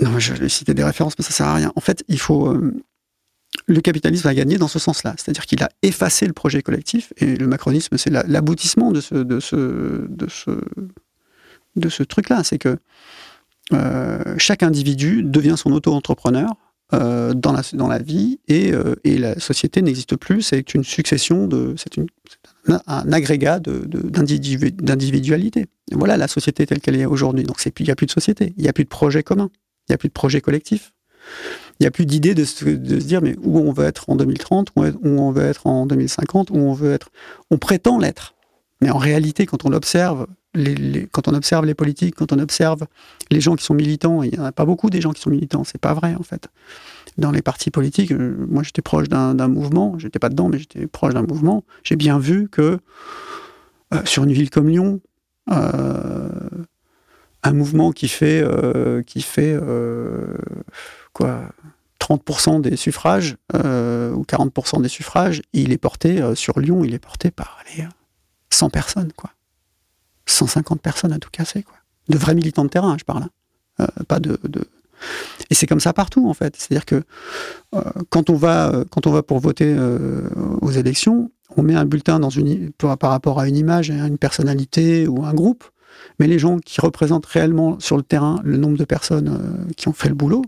Non, 0.00 0.18
je 0.18 0.34
vais 0.34 0.48
citer 0.48 0.74
des 0.74 0.84
références, 0.84 1.14
mais 1.18 1.24
ça 1.24 1.30
sert 1.30 1.46
à 1.46 1.54
rien. 1.54 1.72
En 1.74 1.80
fait, 1.80 2.04
il 2.08 2.18
faut. 2.18 2.54
Le 3.66 3.80
capitalisme 3.80 4.28
a 4.28 4.34
gagné 4.34 4.58
dans 4.58 4.68
ce 4.68 4.78
sens-là, 4.78 5.14
c'est-à-dire 5.16 5.46
qu'il 5.46 5.62
a 5.62 5.70
effacé 5.82 6.26
le 6.26 6.32
projet 6.32 6.62
collectif, 6.62 7.12
et 7.18 7.36
le 7.36 7.46
macronisme, 7.46 7.98
c'est 7.98 8.10
l'aboutissement 8.10 8.92
de 8.92 9.00
ce, 9.00 9.24
truc-là. 12.04 12.44
C'est 12.44 12.58
que 12.58 12.78
euh, 13.72 14.36
chaque 14.38 14.62
individu 14.62 15.24
devient 15.24 15.56
son 15.56 15.72
auto-entrepreneur 15.72 16.54
euh, 16.94 17.34
dans, 17.34 17.52
la, 17.52 17.98
vie 17.98 18.38
et, 18.46 18.72
euh, 18.72 18.94
et 19.02 19.18
la 19.18 19.40
société 19.40 19.82
n'existe 19.82 20.14
plus. 20.14 20.42
C'est 20.42 20.74
une 20.74 20.84
succession 20.84 21.48
de. 21.48 21.74
C'est 21.76 21.98
un, 22.68 23.12
agrégat 23.12 23.58
d'individualité. 23.58 25.66
Voilà 25.90 26.16
la 26.16 26.28
société 26.28 26.64
telle 26.66 26.80
qu'elle 26.80 26.94
est 26.94 27.06
aujourd'hui. 27.06 27.42
Donc 27.42 27.56
il 27.64 27.84
n'y 27.84 27.90
a 27.90 27.96
plus 27.96 28.06
de 28.06 28.12
société, 28.12 28.54
il 28.56 28.62
n'y 28.62 28.68
a 28.68 28.72
plus 28.72 28.84
de 28.84 28.88
projet 28.88 29.24
commun, 29.24 29.50
il 29.88 29.92
n'y 29.92 29.94
a 29.94 29.98
plus 29.98 30.08
de 30.08 30.12
projet 30.12 30.40
collectif. 30.40 30.92
Il 31.78 31.82
n'y 31.82 31.86
a 31.86 31.90
plus 31.90 32.06
d'idée 32.06 32.34
de, 32.34 32.44
se 32.44 32.64
dire 32.64 33.20
mais 33.22 33.36
où 33.42 33.58
on 33.58 33.72
veut 33.72 33.84
être 33.84 34.08
en 34.08 34.16
2030, 34.16 34.72
où 34.76 34.82
on 35.04 35.30
veut 35.30 35.44
être 35.44 35.66
en 35.66 35.86
2050, 35.86 36.50
où 36.50 36.56
on 36.56 36.72
veut 36.72 36.92
être. 36.92 37.10
On 37.50 37.58
prétend 37.58 37.98
l'être. 37.98 38.34
Mais 38.80 38.90
en 38.90 38.98
réalité, 38.98 39.46
quand 39.46 39.64
on 39.64 39.72
observe 39.72 40.26
quand 41.12 41.28
on 41.28 41.34
observe 41.34 41.64
les 41.66 41.74
politiques, 41.74 42.14
quand 42.14 42.32
on 42.32 42.38
observe 42.38 42.86
les 43.30 43.40
gens 43.40 43.56
qui 43.56 43.64
sont 43.64 43.74
militants, 43.74 44.22
il 44.22 44.32
n'y 44.32 44.38
en 44.38 44.44
a 44.44 44.52
pas 44.52 44.64
beaucoup 44.64 44.90
des 44.90 45.00
gens 45.00 45.12
qui 45.12 45.20
sont 45.20 45.30
militants, 45.30 45.64
c'est 45.64 45.80
pas 45.80 45.94
vrai 45.94 46.14
en 46.14 46.22
fait. 46.22 46.48
Dans 47.18 47.30
les 47.30 47.42
partis 47.42 47.70
politiques, 47.70 48.12
euh, 48.12 48.46
moi 48.48 48.62
j'étais 48.62 48.82
proche 48.82 49.08
d'un 49.08 49.48
mouvement, 49.48 49.98
j'étais 49.98 50.18
pas 50.18 50.28
dedans, 50.28 50.48
mais 50.48 50.58
j'étais 50.58 50.86
proche 50.86 51.14
d'un 51.14 51.22
mouvement. 51.22 51.64
J'ai 51.82 51.96
bien 51.96 52.18
vu 52.18 52.48
que 52.48 52.78
euh, 53.94 54.00
sur 54.04 54.24
une 54.24 54.32
ville 54.32 54.50
comme 54.50 54.68
Lyon, 54.68 55.00
euh, 55.50 56.28
un 57.42 57.52
mouvement 57.52 57.92
qui 57.92 58.08
fait, 58.08 58.44
qui 59.06 59.22
fait 59.22 59.56
quoi 61.16 61.48
30% 62.00 62.60
des 62.60 62.76
suffrages 62.76 63.36
ou 63.54 64.22
40% 64.22 64.82
des 64.82 64.88
suffrages, 64.88 65.42
il 65.52 65.72
est 65.72 65.78
porté 65.78 66.22
sur 66.34 66.60
Lyon, 66.60 66.84
il 66.84 66.94
est 66.94 66.98
porté 66.98 67.30
par 67.30 67.58
les 67.76 67.84
100 68.50 68.70
personnes 68.70 69.12
quoi. 69.16 69.30
150 70.26 70.80
personnes 70.80 71.12
à 71.12 71.18
tout 71.18 71.30
casser, 71.30 71.62
quoi. 71.62 71.76
De 72.08 72.18
vrais 72.18 72.34
militants 72.34 72.64
de 72.64 72.68
terrain, 72.68 72.96
je 72.98 73.04
parle. 73.04 73.24
Hein. 73.24 73.30
Euh, 73.80 74.04
pas 74.06 74.20
de, 74.20 74.38
Et 75.50 75.54
c'est 75.54 75.66
comme 75.66 75.80
ça 75.80 75.92
partout, 75.92 76.28
en 76.28 76.34
fait. 76.34 76.54
C'est-à-dire 76.56 76.86
que 76.86 77.02
euh, 77.74 77.82
quand, 78.10 78.30
on 78.30 78.34
va, 78.34 78.70
euh, 78.70 78.84
quand 78.90 79.06
on 79.06 79.12
va 79.12 79.22
pour 79.22 79.40
voter 79.40 79.76
aux 80.60 80.70
élections, 80.70 81.30
on 81.56 81.62
met 81.62 81.74
un 81.74 81.84
bulletin 81.84 82.20
par 82.98 83.10
rapport 83.10 83.40
à 83.40 83.48
une 83.48 83.56
image, 83.56 83.90
à 83.90 84.06
une 84.06 84.18
personnalité 84.18 85.06
ou 85.06 85.24
un 85.24 85.34
groupe, 85.34 85.64
mais 86.18 86.26
les 86.26 86.38
gens 86.38 86.58
qui 86.58 86.80
représentent 86.80 87.26
réellement 87.26 87.80
sur 87.80 87.96
le 87.96 88.02
terrain 88.02 88.40
le 88.44 88.56
nombre 88.56 88.76
de 88.76 88.84
personnes 88.84 89.66
qui 89.76 89.88
ont 89.88 89.92
fait 89.92 90.08
le 90.08 90.14
boulot, 90.14 90.42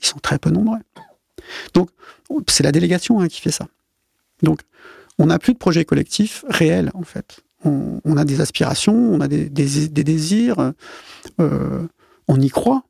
ils 0.00 0.06
sont 0.06 0.18
très 0.18 0.38
peu 0.38 0.50
nombreux. 0.50 0.78
Donc, 1.74 1.90
c'est 2.48 2.62
la 2.62 2.72
délégation 2.72 3.20
hein, 3.20 3.28
qui 3.28 3.40
fait 3.40 3.50
ça. 3.50 3.68
Donc, 4.42 4.60
on 5.18 5.26
n'a 5.26 5.38
plus 5.38 5.52
de 5.52 5.58
projet 5.58 5.84
collectif 5.84 6.44
réel, 6.48 6.90
en 6.94 7.02
fait 7.02 7.44
on, 7.64 8.16
a 8.16 8.24
des 8.24 8.40
aspirations, 8.40 8.94
on 8.94 9.20
a 9.20 9.28
des, 9.28 9.48
désirs, 9.48 10.72
euh, 11.40 11.86
on 12.28 12.40
y 12.40 12.48
croit 12.48 12.84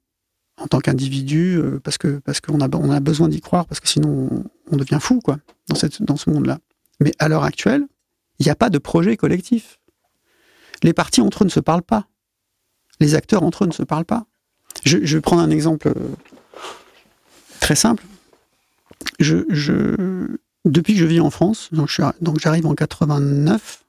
en 0.57 0.67
tant 0.67 0.79
qu'individu 0.79 1.57
euh, 1.57 1.81
parce 1.83 1.99
que 1.99 2.19
parce 2.19 2.41
qu'on 2.41 2.61
a 2.61 3.01
besoin 3.01 3.29
d'y 3.29 3.41
croire 3.41 3.67
parce 3.67 3.81
que 3.81 3.89
sinon 3.89 4.45
on, 4.71 4.77
devient 4.77 4.99
fou 5.01 5.21
quoi 5.21 5.39
dans 5.69 6.17
ce 6.17 6.31
monde-là. 6.31 6.59
Mais 7.01 7.13
à 7.19 7.29
l'heure 7.29 7.45
actuelle, 7.45 7.85
il 8.39 8.47
n'y 8.47 8.51
a 8.51 8.55
pas 8.55 8.71
de 8.71 8.79
projet 8.79 9.17
collectif. 9.17 9.81
Les 10.83 10.93
partis 10.93 11.21
entre 11.21 11.43
eux 11.43 11.47
ne 11.47 11.51
se 11.51 11.61
parlent 11.61 11.83
pas. 11.83 12.07
Les 13.01 13.15
acteurs 13.15 13.43
entre 13.43 13.65
eux 13.65 13.67
ne 13.67 13.73
se 13.73 13.83
parlent 13.83 14.05
pas. 14.05 14.27
Je, 14.85 14.99
vais 14.99 15.21
prendre 15.21 15.43
un 15.43 15.51
exemple 15.51 15.89
euh, 15.89 16.09
très 17.65 17.77
simple. 17.77 18.05
Depuis 19.21 20.93
que 20.93 21.01
je 21.01 21.07
vis 21.07 21.21
en 21.21 21.31
France, 21.31 21.71
donc 21.73 21.89
j'arrive 22.39 22.67
en 22.67 22.75
89, 22.75 23.85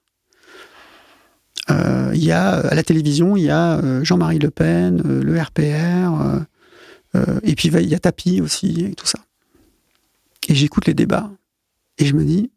euh, 1.70 2.12
il 2.14 2.24
y 2.24 2.32
a 2.32 2.52
à 2.52 2.74
la 2.74 2.84
télévision, 2.84 3.36
il 3.36 3.44
y 3.44 3.50
a 3.50 3.80
euh, 3.80 4.02
Jean-Marie 4.04 4.40
Le 4.40 4.50
Pen, 4.50 5.02
euh, 5.06 5.22
le 5.22 5.42
RPR, 5.42 6.46
et 7.44 7.56
puis 7.56 7.70
il 7.70 7.90
y 7.90 7.96
a 7.96 8.00
Tapi 8.00 8.40
aussi, 8.42 8.86
et 8.86 8.94
tout 8.94 9.06
ça. 9.06 9.20
Et 10.48 10.56
j'écoute 10.56 10.86
les 10.86 10.94
débats, 10.94 11.32
et 11.98 12.06
je 12.06 12.14
me 12.14 12.24
dis, 12.24 12.52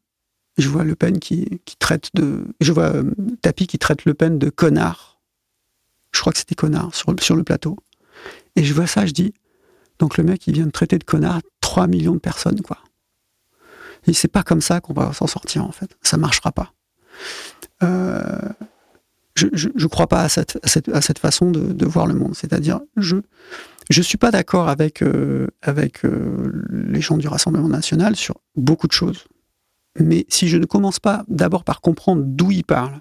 je 0.57 0.69
vois 0.69 0.85
Le 0.85 0.95
Pen 0.95 1.19
qui, 1.19 1.61
traite 1.81 2.11
de. 2.15 2.45
Je 2.61 2.73
vois 2.73 2.93
Tapi 3.43 3.67
qui 3.67 3.79
traite 3.79 4.05
Le 4.05 4.15
Pen 4.15 4.39
de 4.39 4.51
connard. 4.51 5.21
Je 6.13 6.21
crois 6.21 6.33
que 6.33 6.39
c'était 6.39 6.55
connard 6.55 6.95
sur 6.95 7.37
le 7.37 7.45
plateau. 7.45 7.77
Et 8.57 8.65
je 8.65 8.75
vois 8.75 8.87
ça, 8.87 9.07
je 9.07 9.13
dis, 9.13 9.33
donc 9.99 10.17
le 10.17 10.25
mec, 10.25 10.47
il 10.47 10.55
vient 10.55 10.67
de 10.67 10.71
traiter 10.71 10.99
de 10.99 11.05
connard 11.05 11.41
3 11.61 11.87
millions 11.87 12.15
de 12.15 12.21
personnes, 12.21 12.61
quoi. 12.61 12.79
Et 14.07 14.13
c'est 14.13 14.29
pas 14.29 14.43
comme 14.43 14.61
ça 14.61 14.81
qu'on 14.81 14.95
va 14.95 15.13
s'en 15.13 15.27
sortir, 15.27 15.65
en 15.65 15.73
fait. 15.73 15.97
Ça 16.03 16.17
marchera 16.17 16.53
pas. 16.53 16.73
Euh, 17.83 18.49
je 19.35 19.69
ne 19.69 19.87
crois 19.87 20.07
pas 20.07 20.23
à 20.23 20.29
cette, 20.29 21.19
façon 21.19 21.51
de, 21.51 21.87
voir 21.87 22.07
le 22.07 22.15
monde. 22.15 22.35
C'est-à-dire, 22.35 22.81
je 22.97 23.17
ne 23.17 24.03
suis 24.03 24.19
pas 24.19 24.31
d'accord 24.31 24.69
avec, 24.69 25.03
euh, 25.03 25.49
euh, 25.69 26.53
les 26.71 27.01
gens 27.01 27.17
du 27.17 27.29
Rassemblement 27.29 27.69
national 27.69 28.17
sur 28.17 28.37
beaucoup 28.57 28.87
de 28.87 28.93
choses. 28.93 29.27
Mais 30.01 30.27
si 30.29 30.49
je 30.49 30.57
ne 30.57 30.65
commence 30.65 31.01
pas 31.01 31.25
d'abord 31.29 31.65
par 31.65 31.81
comprendre 31.81 32.23
d'où 32.25 32.51
ils 32.51 32.65
parlent, 32.65 33.01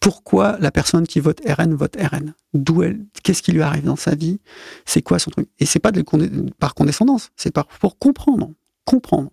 pourquoi 0.00 0.56
la 0.60 0.70
personne 0.70 1.06
qui 1.06 1.20
vote 1.20 1.40
RN 1.46 1.74
vote 1.74 1.96
RN, 1.96 2.34
d'où 2.54 2.82
elle, 2.82 3.04
qu'est-ce 3.22 3.42
qui 3.42 3.52
lui 3.52 3.62
arrive 3.62 3.84
dans 3.84 3.96
sa 3.96 4.14
vie, 4.14 4.40
c'est 4.86 5.02
quoi 5.02 5.18
son 5.18 5.30
truc? 5.30 5.48
Et 5.58 5.66
c'est 5.66 5.78
pas 5.78 5.92
de, 5.92 6.02
par 6.58 6.74
condescendance, 6.74 7.30
c'est 7.36 7.52
par, 7.52 7.66
pour 7.66 7.98
comprendre, 7.98 8.50
comprendre. 8.84 9.30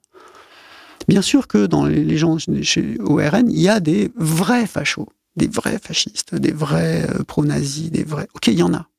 Bien 1.08 1.22
sûr 1.22 1.48
que 1.48 1.68
dans 1.68 1.86
les 1.86 2.18
gens 2.18 2.38
chez, 2.62 3.00
au 3.00 3.16
RN, 3.16 3.50
il 3.50 3.60
y 3.60 3.70
a 3.70 3.80
des 3.80 4.12
vrais 4.18 4.68
fachos 4.68 5.08
des 5.38 5.48
vrais 5.48 5.80
fascistes, 5.80 6.36
des 6.36 6.52
vrais 6.52 7.08
euh, 7.10 7.24
pro-nazis, 7.24 7.92
des 7.92 8.04
vrais. 8.04 8.28
Ok, 8.34 8.48
il 8.48 8.58
y 8.58 8.64
en 8.64 8.74
a. 8.74 8.90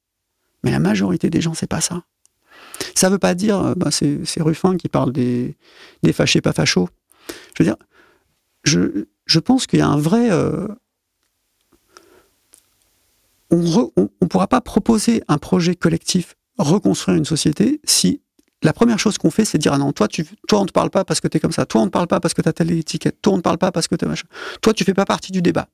Mais 0.64 0.70
la 0.70 0.78
majorité 0.78 1.28
des 1.28 1.40
gens, 1.40 1.52
c'est 1.52 1.66
pas 1.66 1.80
ça. 1.80 2.04
Ça 2.94 3.10
veut 3.10 3.18
pas 3.18 3.34
dire, 3.34 3.74
bah, 3.76 3.90
c'est 3.90 4.40
Ruffin 4.40 4.76
qui 4.76 4.88
parle 4.88 5.12
des, 5.12 5.56
des 6.02 6.12
fâchés 6.12 6.40
pas 6.40 6.52
fachos. 6.52 6.88
Je 7.56 7.62
veux 7.62 7.68
dire, 7.68 7.76
je, 8.64 9.06
je 9.26 9.40
pense 9.40 9.66
qu'il 9.66 9.80
y 9.80 9.82
a 9.82 9.88
un 9.88 9.98
vrai. 9.98 10.30
Euh, 10.30 10.68
on 13.50 13.58
ne 14.22 14.26
pourra 14.26 14.46
pas 14.46 14.60
proposer 14.60 15.22
un 15.28 15.38
projet 15.38 15.74
collectif, 15.74 16.36
reconstruire 16.58 17.16
une 17.16 17.24
société, 17.24 17.80
si 17.84 18.20
la 18.62 18.72
première 18.72 18.98
chose 18.98 19.18
qu'on 19.18 19.30
fait, 19.30 19.44
c'est 19.44 19.58
dire 19.58 19.72
ah 19.72 19.78
non, 19.78 19.92
toi, 19.92 20.08
tu, 20.08 20.26
toi 20.48 20.60
on 20.60 20.62
ne 20.62 20.68
te 20.68 20.72
parle 20.72 20.90
pas 20.90 21.04
parce 21.04 21.20
que 21.20 21.28
tu 21.28 21.36
es 21.36 21.40
comme 21.40 21.52
ça, 21.52 21.66
toi 21.66 21.82
on 21.82 21.84
ne 21.84 21.88
te 21.88 21.92
parle 21.92 22.08
pas 22.08 22.20
parce 22.20 22.34
que 22.34 22.42
tu 22.42 22.48
as 22.48 22.52
telle 22.52 22.70
étiquette, 22.72 23.20
toi 23.22 23.34
on 23.34 23.36
ne 23.36 23.40
te 23.40 23.44
parle 23.44 23.58
pas 23.58 23.70
parce 23.70 23.88
que 23.88 23.94
tu 23.94 24.04
machin, 24.06 24.26
toi 24.60 24.72
tu 24.72 24.84
fais 24.84 24.94
pas 24.94 25.04
partie 25.04 25.32
du 25.32 25.42
débat. 25.42 25.68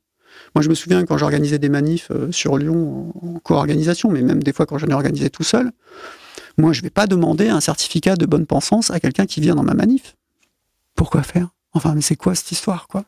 Moi 0.55 0.63
je 0.63 0.69
me 0.69 0.75
souviens 0.75 1.05
quand 1.05 1.17
j'organisais 1.17 1.59
des 1.59 1.69
manifs 1.69 2.11
euh, 2.11 2.31
sur 2.33 2.59
Lyon 2.59 3.13
en, 3.23 3.39
co-organisation, 3.39 4.11
mais 4.11 4.21
même 4.23 4.43
des 4.43 4.53
fois 4.53 4.67
quand 4.67 4.79
j'en 4.79 4.89
ai 4.89 4.95
organisé 4.95 5.31
tout 5.31 5.45
seul, 5.45 5.73
moi 6.59 6.73
je 6.73 6.83
vais 6.83 6.91
pas 6.91 7.07
demander 7.07 7.49
un 7.49 7.61
certificat 7.61 8.17
de 8.17 8.27
bonne 8.27 8.47
pensance 8.47 8.91
à 8.91 9.01
quelqu'un 9.01 9.27
qui 9.27 9.41
vient 9.41 9.55
dans 9.55 9.63
ma 9.63 9.75
manif. 9.75 10.17
Pourquoi 10.95 11.23
faire? 11.23 11.49
Enfin, 11.73 11.95
mais 11.95 12.03
c'est 12.03 12.17
quoi 12.17 12.35
cette 12.35 12.53
histoire, 12.53 12.87
quoi? 12.87 13.05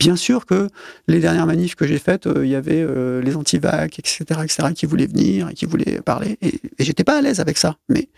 Bien 0.00 0.16
sûr 0.16 0.46
que 0.46 0.68
les 1.08 1.20
dernières 1.20 1.44
manifs 1.44 1.74
que 1.74 1.86
j'ai 1.86 1.98
faites, 1.98 2.26
euh, 2.26 2.46
il 2.46 2.50
y 2.50 2.54
avait 2.54 2.80
euh, 2.80 3.20
les 3.20 3.36
anti-vac, 3.36 3.98
etc., 3.98 4.24
etc., 4.42 4.68
qui 4.74 4.86
voulaient 4.86 5.06
venir 5.06 5.50
et 5.50 5.54
qui 5.54 5.66
voulaient 5.66 6.00
parler. 6.00 6.38
Et, 6.40 6.58
et 6.78 6.84
j'étais 6.84 7.04
pas 7.04 7.18
à 7.18 7.20
l'aise 7.20 7.38
avec 7.38 7.58
ça. 7.58 7.76
Mais 7.90 8.08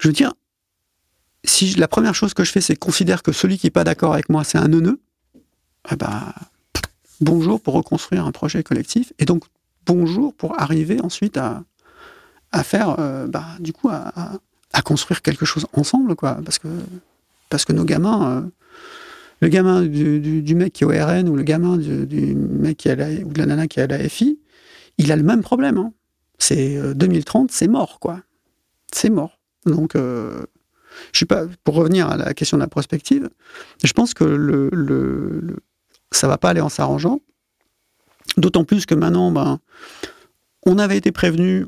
je 0.00 0.08
veux 0.08 0.12
dire, 0.12 0.32
si 1.44 1.76
la 1.76 1.86
première 1.86 2.16
chose 2.16 2.34
que 2.34 2.42
je 2.42 2.50
fais, 2.50 2.60
c'est 2.60 2.74
considérer 2.74 3.20
que 3.22 3.30
celui 3.30 3.56
qui 3.56 3.66
n'est 3.66 3.70
pas 3.70 3.84
d'accord 3.84 4.14
avec 4.14 4.28
moi, 4.28 4.42
c'est 4.42 4.58
un 4.58 4.66
neuneu, 4.66 5.00
eh 5.92 5.94
ben, 5.94 6.32
bonjour 7.20 7.60
pour 7.60 7.74
reconstruire 7.74 8.26
un 8.26 8.32
projet 8.32 8.64
collectif. 8.64 9.12
Et 9.20 9.26
donc, 9.26 9.44
bonjour 9.86 10.34
pour 10.34 10.60
arriver 10.60 11.00
ensuite 11.02 11.36
à, 11.36 11.62
faire, 12.64 12.96
euh, 12.98 13.28
bah, 13.28 13.46
du 13.60 13.72
coup, 13.72 13.90
à, 13.90 14.40
construire 14.84 15.22
quelque 15.22 15.46
chose 15.46 15.66
ensemble, 15.72 16.16
quoi. 16.16 16.38
Parce 17.48 17.64
que 17.64 17.72
nos 17.72 17.84
gamins 17.84 18.50
le 19.40 19.48
gamin 19.48 19.82
du, 19.82 20.54
mec 20.54 20.72
qui 20.72 20.84
est 20.84 20.86
au 20.86 20.90
RN 20.90 21.28
ou 21.28 21.36
le 21.36 21.42
gamin 21.42 21.76
du, 21.76 22.34
mec 22.34 22.78
qui 22.78 22.88
a 22.88 22.94
ou 22.94 23.32
de 23.32 23.38
la 23.38 23.46
nana 23.46 23.66
qui 23.66 23.80
est 23.80 23.82
à 23.82 23.86
la 23.86 24.08
FI, 24.08 24.38
il 24.98 25.12
a 25.12 25.16
le 25.16 25.22
même 25.22 25.42
problème. 25.42 25.78
Hein. 25.78 25.92
C'est 26.38 26.94
2030, 26.94 27.44
euh, 27.44 27.52
c'est 27.52 27.68
mort, 27.68 27.98
quoi. 28.00 28.22
C'est 28.92 29.10
mort. 29.10 29.38
Donc, 29.64 29.96
euh, 29.96 30.44
je 31.12 31.18
suis 31.18 31.26
pas. 31.26 31.46
Pour 31.64 31.74
revenir 31.74 32.08
à 32.08 32.16
la 32.16 32.34
question 32.34 32.56
de 32.56 32.62
la 32.62 32.68
prospective, 32.68 33.28
je 33.82 33.92
pense 33.92 34.14
que 34.14 34.24
le, 34.24 34.70
le, 34.72 35.56
ça 36.12 36.28
va 36.28 36.38
pas 36.38 36.50
aller 36.50 36.60
en 36.60 36.68
s'arrangeant. 36.68 37.20
D'autant 38.36 38.64
plus 38.64 38.86
que 38.86 38.94
maintenant, 38.94 39.30
ben, 39.30 39.60
on 40.64 40.78
avait 40.78 40.96
été 40.96 41.12
prévenu, 41.12 41.66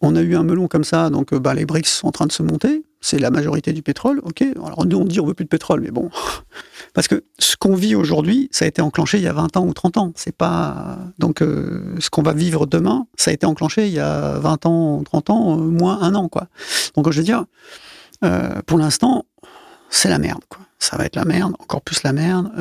on 0.00 0.16
a 0.16 0.20
eu 0.20 0.36
un 0.36 0.44
melon 0.44 0.68
comme 0.68 0.84
ça, 0.84 1.10
donc 1.10 1.34
ben, 1.34 1.54
les 1.54 1.66
BRICS 1.66 1.88
sont 1.88 2.08
en 2.08 2.12
train 2.12 2.26
de 2.26 2.32
se 2.32 2.42
monter 2.42 2.82
c'est 3.00 3.18
la 3.18 3.30
majorité 3.30 3.72
du 3.72 3.82
pétrole, 3.82 4.20
ok. 4.22 4.42
Alors 4.56 4.86
nous 4.86 4.98
on 4.98 5.04
dit 5.04 5.20
on 5.20 5.26
veut 5.26 5.34
plus 5.34 5.44
de 5.44 5.48
pétrole, 5.48 5.80
mais 5.80 5.90
bon, 5.90 6.10
parce 6.94 7.08
que 7.08 7.24
ce 7.38 7.56
qu'on 7.56 7.74
vit 7.74 7.94
aujourd'hui, 7.94 8.48
ça 8.50 8.64
a 8.64 8.68
été 8.68 8.82
enclenché 8.82 9.18
il 9.18 9.24
y 9.24 9.28
a 9.28 9.32
20 9.32 9.56
ans 9.56 9.66
ou 9.66 9.72
30 9.72 9.96
ans. 9.98 10.12
C'est 10.16 10.36
pas 10.36 10.98
donc 11.18 11.42
euh, 11.42 11.96
ce 12.00 12.10
qu'on 12.10 12.22
va 12.22 12.32
vivre 12.32 12.66
demain, 12.66 13.06
ça 13.16 13.30
a 13.30 13.34
été 13.34 13.46
enclenché 13.46 13.86
il 13.86 13.92
y 13.92 14.00
a 14.00 14.38
20 14.38 14.66
ans 14.66 14.98
ou 14.98 15.04
30 15.04 15.30
ans, 15.30 15.58
euh, 15.58 15.62
moins 15.62 16.00
un 16.02 16.14
an 16.14 16.28
quoi. 16.28 16.48
Donc 16.94 17.10
je 17.10 17.18
veux 17.18 17.24
dire, 17.24 17.44
euh, 18.24 18.60
pour 18.66 18.78
l'instant, 18.78 19.24
c'est 19.90 20.08
la 20.08 20.18
merde 20.18 20.42
quoi. 20.48 20.60
Ça 20.80 20.96
va 20.96 21.04
être 21.04 21.16
la 21.16 21.24
merde, 21.24 21.54
encore 21.58 21.82
plus 21.82 22.04
la 22.04 22.12
merde, 22.12 22.52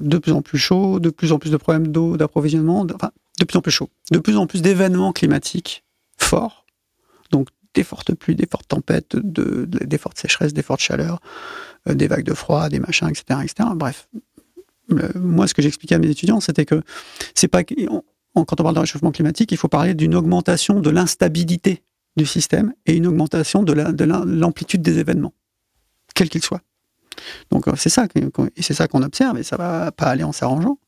de 0.00 0.18
plus 0.18 0.32
en 0.32 0.42
plus 0.42 0.58
chaud, 0.58 0.98
de 0.98 1.08
plus 1.08 1.30
en 1.30 1.38
plus 1.38 1.50
de 1.50 1.56
problèmes 1.56 1.86
d'eau, 1.86 2.16
d'approvisionnement, 2.16 2.84
enfin 2.92 3.12
de 3.38 3.44
plus 3.44 3.56
en 3.56 3.60
plus 3.60 3.70
chaud, 3.70 3.90
de 4.10 4.18
plus 4.18 4.36
en 4.36 4.48
plus 4.48 4.60
d'événements 4.60 5.12
climatiques 5.12 5.84
forts. 6.28 6.66
Donc 7.30 7.48
des 7.74 7.84
fortes 7.84 8.14
pluies, 8.14 8.34
des 8.34 8.46
fortes 8.50 8.68
tempêtes, 8.68 9.16
de, 9.16 9.64
des 9.66 9.98
fortes 9.98 10.18
sécheresses, 10.18 10.54
des 10.54 10.62
fortes 10.62 10.80
chaleurs, 10.80 11.20
euh, 11.88 11.94
des 11.94 12.08
vagues 12.08 12.24
de 12.24 12.34
froid, 12.34 12.68
des 12.68 12.80
machins, 12.80 13.08
etc. 13.08 13.40
etc. 13.42 13.68
Bref, 13.74 14.08
moi, 15.14 15.46
ce 15.46 15.54
que 15.54 15.62
j'expliquais 15.62 15.96
à 15.96 15.98
mes 15.98 16.08
étudiants, 16.08 16.40
c'était 16.40 16.64
que 16.64 16.82
c'est 17.34 17.48
pas 17.48 17.62
quand 17.62 18.60
on 18.60 18.62
parle 18.62 18.74
de 18.74 18.80
réchauffement 18.80 19.10
climatique, 19.10 19.52
il 19.52 19.58
faut 19.58 19.68
parler 19.68 19.94
d'une 19.94 20.14
augmentation 20.14 20.80
de 20.80 20.90
l'instabilité 20.90 21.82
du 22.16 22.26
système 22.26 22.72
et 22.86 22.94
une 22.94 23.06
augmentation 23.06 23.62
de 23.62 23.72
l'amplitude 23.72 24.82
des 24.82 24.98
événements, 24.98 25.34
quels 26.14 26.28
qu'ils 26.28 26.44
soient. 26.44 26.62
Donc 27.50 27.66
euh, 27.68 27.72
c'est 27.76 27.88
ça, 27.88 28.06
et 28.14 28.62
c'est 28.62 28.74
ça 28.74 28.86
qu'on 28.88 29.02
observe, 29.02 29.38
et 29.38 29.42
ça 29.42 29.56
va 29.56 29.90
pas 29.92 30.06
aller 30.06 30.24
en 30.24 30.32
s'arrangeant. 30.32 30.78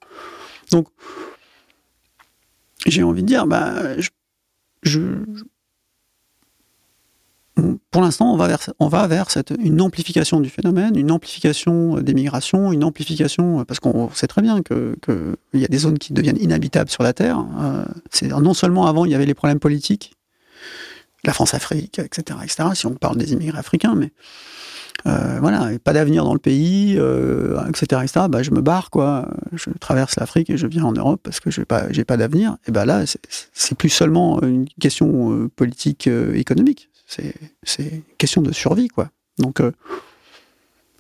Donc 0.71 0.89
j'ai 2.87 3.03
envie 3.03 3.23
de 3.23 3.27
dire, 3.27 3.47
bah, 3.47 4.01
je 4.01 4.09
pour 7.91 8.03
l'instant, 8.03 8.33
on 8.33 8.37
va 8.89 9.07
vers, 9.07 9.27
une 9.59 9.81
amplification 9.81 10.41
du 10.41 10.49
phénomène, 10.49 10.97
une 10.97 11.11
amplification 11.11 11.97
euh, 11.97 12.03
des 12.03 12.15
migrations, 12.15 12.73
une 12.73 12.85
amplification, 12.85 13.61
euh, 13.61 13.65
parce 13.65 13.81
qu'on 13.81 14.11
sait 14.11 14.27
très 14.27 14.43
bien 14.43 14.63
qu'il 14.63 14.95
que 15.03 15.37
y 15.55 15.65
a 15.65 15.69
des 15.69 15.79
zones 15.79 15.99
qui 15.99 16.13
deviennent 16.13 16.41
inhabitables 16.41 16.91
sur 16.91 17.03
la 17.03 17.13
Terre. 17.13 17.45
Euh, 17.61 17.85
non 18.41 18.55
seulement 18.55 18.87
avant, 18.87 19.05
il 19.05 19.13
y 19.13 19.15
avait 19.15 19.27
les 19.27 19.35
problèmes 19.35 19.59
politiques, 19.59 20.15
la 21.25 21.33
France-Afrique, 21.33 21.99
etc., 21.99 22.39
etc., 22.43 22.69
si 22.75 22.87
on 22.87 22.95
parle 22.95 23.17
des 23.17 23.33
immigrés 23.33 23.59
africains, 23.59 23.95
mais 23.95 24.13
voilà, 25.05 25.71
pas 25.83 25.93
d'avenir 25.93 26.25
dans 26.25 26.35
le 26.35 26.39
pays, 26.39 26.93
etc., 27.69 28.03
etc., 28.03 28.27
bah, 28.29 28.43
je 28.43 28.51
me 28.51 28.61
barre, 28.61 28.91
quoi. 28.91 29.29
Je 29.53 29.71
traverse 29.79 30.17
l'Afrique 30.19 30.51
et 30.51 30.57
je 30.57 30.67
viens 30.67 30.85
en 30.85 30.93
Europe 30.93 31.21
parce 31.23 31.41
que 31.41 31.51
je 31.51 31.61
n'ai 31.61 32.05
pas, 32.05 32.17
d'avenir. 32.17 32.57
Et 32.67 32.73
ben 32.73 32.85
là, 32.85 33.05
c'est 33.53 33.79
plus 33.79 33.89
seulement 33.89 34.41
une 34.43 34.67
question 34.81 35.49
politique, 35.57 36.09
économique 36.35 36.91
c'est 37.63 37.83
une 37.83 38.03
question 38.19 38.43
de 38.43 38.53
survie, 38.53 38.89
quoi. 38.89 39.11
Donc, 39.39 39.61
euh, 39.61 39.73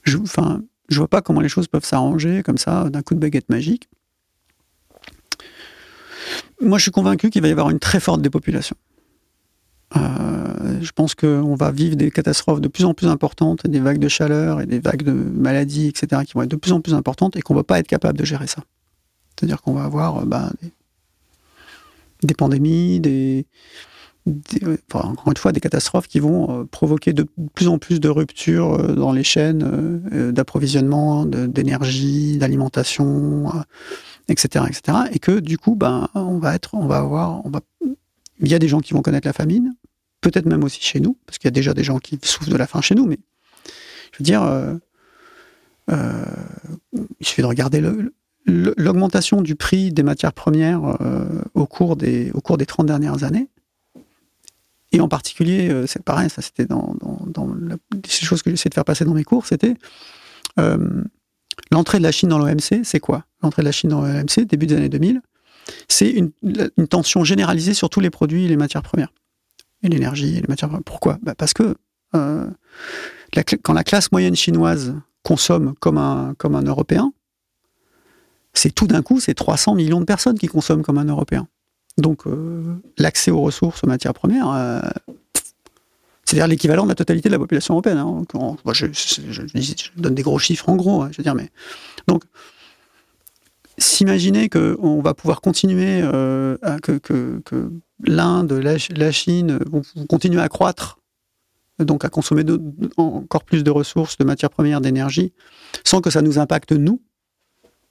je, 0.05 0.19
enfin, 0.19 0.63
vois 0.91 1.09
pas 1.09 1.21
comment 1.21 1.41
les 1.41 1.49
choses 1.49 1.69
peuvent 1.69 1.85
s'arranger 1.85 2.43
comme 2.43 2.59
ça, 2.59 2.89
d'un 2.91 3.03
coup 3.03 3.15
de 3.15 3.21
baguette 3.21 3.49
magique. 3.49 3.89
Moi, 6.61 6.79
je 6.79 6.83
suis 6.83 6.91
convaincu 6.91 7.31
qu'il 7.31 7.43
va 7.43 7.49
y 7.49 7.53
avoir 7.53 7.71
une 7.71 7.79
très 7.79 8.01
forte 8.01 8.21
dépopulation. 8.23 8.77
Je 10.81 10.93
pense 10.93 11.15
qu'on 11.15 11.55
va 11.55 11.71
vivre 11.71 11.97
des 11.97 12.11
catastrophes 12.11 12.61
de 12.61 12.69
plus 12.69 12.85
en 12.85 12.95
plus 12.95 13.07
importantes, 13.07 13.67
des 13.67 13.81
vagues 13.81 13.99
de 13.99 14.09
chaleur 14.09 14.61
et 14.61 14.67
des 14.67 14.79
vagues 14.79 15.03
de 15.03 15.13
maladies, 15.13 15.89
etc., 15.89 16.23
qui 16.27 16.35
vont 16.35 16.43
être 16.43 16.51
de 16.51 16.57
plus 16.57 16.73
en 16.73 16.81
plus 16.81 16.95
importantes 16.95 17.37
et 17.37 17.43
qu'on 17.43 17.55
ne 17.55 17.59
va 17.59 17.65
pas 17.65 17.79
être 17.79 17.87
capable 17.87 18.19
de 18.19 18.25
gérer 18.25 18.47
ça. 18.47 18.63
C'est-à-dire 19.41 19.63
qu'on 19.63 19.73
va 19.73 19.85
avoir 19.85 20.19
euh, 20.19 20.25
bah, 20.25 20.51
des, 22.23 22.35
pandémies, 22.35 23.01
des, 23.01 23.47
encore 24.93 25.29
une 25.29 25.37
fois, 25.37 25.53
des 25.53 25.61
catastrophes 25.61 26.09
qui 26.09 26.21
vont 26.21 26.61
euh, 26.61 26.65
provoquer 26.65 27.13
de 27.13 27.27
plus 27.55 27.69
en 27.69 27.79
plus 27.79 28.01
de 28.01 28.09
ruptures 28.09 28.75
euh, 28.75 28.95
dans 28.95 29.13
les 29.13 29.25
chaînes 29.25 30.33
d'approvisionnement, 30.33 31.25
d'énergie, 31.25 32.39
d'alimentation, 32.39 33.51
etc., 34.29 34.67
etc. 34.69 34.99
Et 35.13 35.19
que 35.19 35.41
du 35.41 35.59
coup, 35.59 35.75
ben, 35.75 36.09
on 36.15 36.39
va 36.39 36.55
être, 36.55 36.75
on 36.75 36.87
va 36.87 36.99
avoir, 36.99 37.43
il 38.41 38.49
y 38.49 38.55
a 38.55 38.59
des 38.59 38.69
gens 38.69 38.81
qui 38.81 38.93
vont 38.93 39.03
connaître 39.03 39.27
la 39.27 39.33
famine, 39.33 39.75
peut-être 40.21 40.47
même 40.47 40.65
aussi 40.65 40.81
chez 40.81 41.01
nous, 41.01 41.17
parce 41.27 41.39
qu'il 41.39 41.47
y 41.47 41.49
a 41.49 41.53
déjà 41.53 41.75
des 41.75 41.85
gens 41.85 41.99
qui 41.99 42.19
souffrent 42.23 42.51
de 42.51 42.57
la 42.57 42.67
faim 42.67 42.81
chez 42.81 42.95
nous, 42.95 43.07
mais 43.07 43.19
je 44.13 44.19
veux 44.19 44.25
dire, 44.25 44.43
il 45.89 47.27
suffit 47.27 47.43
de 47.43 47.47
regarder 47.47 47.83
l'augmentation 48.47 49.41
du 49.41 49.55
prix 49.55 49.93
des 49.93 50.03
matières 50.03 50.33
premières 50.33 50.99
au, 51.55 51.67
cours 51.67 51.97
des, 51.97 52.31
au 52.33 52.41
cours 52.41 52.59
des 52.59 52.67
30 52.67 52.87
dernières 52.87 53.25
années. 53.25 53.49
Et 54.93 55.01
en 55.01 55.09
particulier, 55.09 55.69
euh, 55.71 55.87
c'est 55.87 56.03
pareil, 56.03 56.31
ça 56.31 56.43
c'était 56.43 56.67
dans, 56.67 56.97
dans, 57.27 57.55
la, 57.55 57.77
choses 58.09 58.43
que 58.43 58.51
j'essaie 58.51 58.69
de 58.69 58.75
faire 58.75 58.85
passer 58.85 59.05
dans 59.05 59.15
mes 59.15 59.25
cours, 59.25 59.47
c'était 59.47 59.75
euh, 60.59 61.05
l'entrée 61.71 61.99
de 61.99 62.03
la 62.03 62.13
Chine 62.13 62.29
dans 62.29 62.39
l'OMC, 62.39 62.83
c'est 62.83 63.01
quoi? 63.01 63.25
L'entrée 63.43 63.63
de 63.63 63.67
la 63.67 63.73
Chine 63.73 63.91
dans 63.91 64.03
l'OMC, 64.03 64.47
début 64.47 64.67
des 64.67 64.75
années 64.75 64.89
2000, 64.89 65.23
c'est 65.87 66.11
une, 66.11 66.33
tension 66.89 67.23
généralisée 67.23 67.75
sur 67.75 67.89
tous 67.89 68.01
les 68.01 68.11
produits 68.11 68.47
et 68.47 68.49
les 68.49 68.57
matières 68.57 68.83
premières. 68.83 69.13
Et 69.83 69.89
l'énergie, 69.89 70.37
et 70.37 70.41
les 70.41 70.49
matières 70.49 70.69
premières. 70.69 70.85
Pourquoi? 70.85 71.19
Bah 71.23 71.35
Parce 71.35 71.55
que 71.55 71.75
euh, 72.15 72.47
quand 73.63 73.73
la 73.73 73.85
classe 73.85 74.13
moyenne 74.13 74.37
chinoise 74.37 74.95
consomme 75.23 75.75
comme 75.81 75.99
un, 75.99 76.35
Européen, 76.65 77.13
c'est 78.53 78.75
tout 78.75 78.87
d'un 78.87 79.03
coup, 79.03 79.21
c'est 79.21 79.35
300 79.35 79.75
millions 79.75 80.01
de 80.01 80.05
personnes 80.05 80.39
qui 80.39 80.49
consomment 80.49 80.83
comme 80.83 80.99
un 80.99 81.05
Européen. 81.05 81.47
Donc 81.99 82.27
euh, 82.27 82.63
l'accès 82.99 83.31
aux 83.31 83.41
ressources, 83.41 83.85
aux 83.85 83.87
matières 83.87 84.15
premières, 84.15 84.51
euh, 84.51 84.81
c'est-à-dire 86.25 86.47
l'équivalent 86.47 86.85
de 86.85 86.89
la 86.89 86.95
totalité 86.95 87.29
de 87.29 87.35
la 87.35 87.39
population 87.39 87.75
européenne. 87.75 87.99
Hein. 87.99 88.25
je, 88.73 89.83
donne 89.97 90.15
des 90.15 90.23
gros 90.23 90.39
chiffres 90.39 90.69
en 90.69 90.77
gros, 90.77 91.03
hein, 91.03 91.09
je 91.13 91.19
veux 91.19 91.25
dire, 91.25 91.35
mais 91.35 91.51
donc 92.07 92.25
s'imaginer 93.81 94.49
qu'on 94.49 95.01
va 95.01 95.15
pouvoir 95.15 95.41
continuer, 95.41 96.01
euh, 96.03 96.57
que, 96.83 97.41
l'Inde, 98.05 98.53
la, 98.53 99.13
Chine 99.13 99.59
vont, 99.67 99.83
continuer 100.09 100.41
à 100.41 100.49
croître, 100.49 100.99
donc 101.79 102.05
à 102.05 102.09
consommer 102.09 102.45
encore 102.97 103.45
plus 103.45 103.65
de 103.65 103.71
ressources, 103.71 104.19
de 104.19 104.25
matières 104.25 104.51
premières, 104.51 104.81
d'énergie, 104.81 105.33
sans 105.85 106.01
que 106.01 106.11
ça 106.11 106.23
nous 106.23 106.39
impacte 106.39 106.73
nous, 106.73 107.01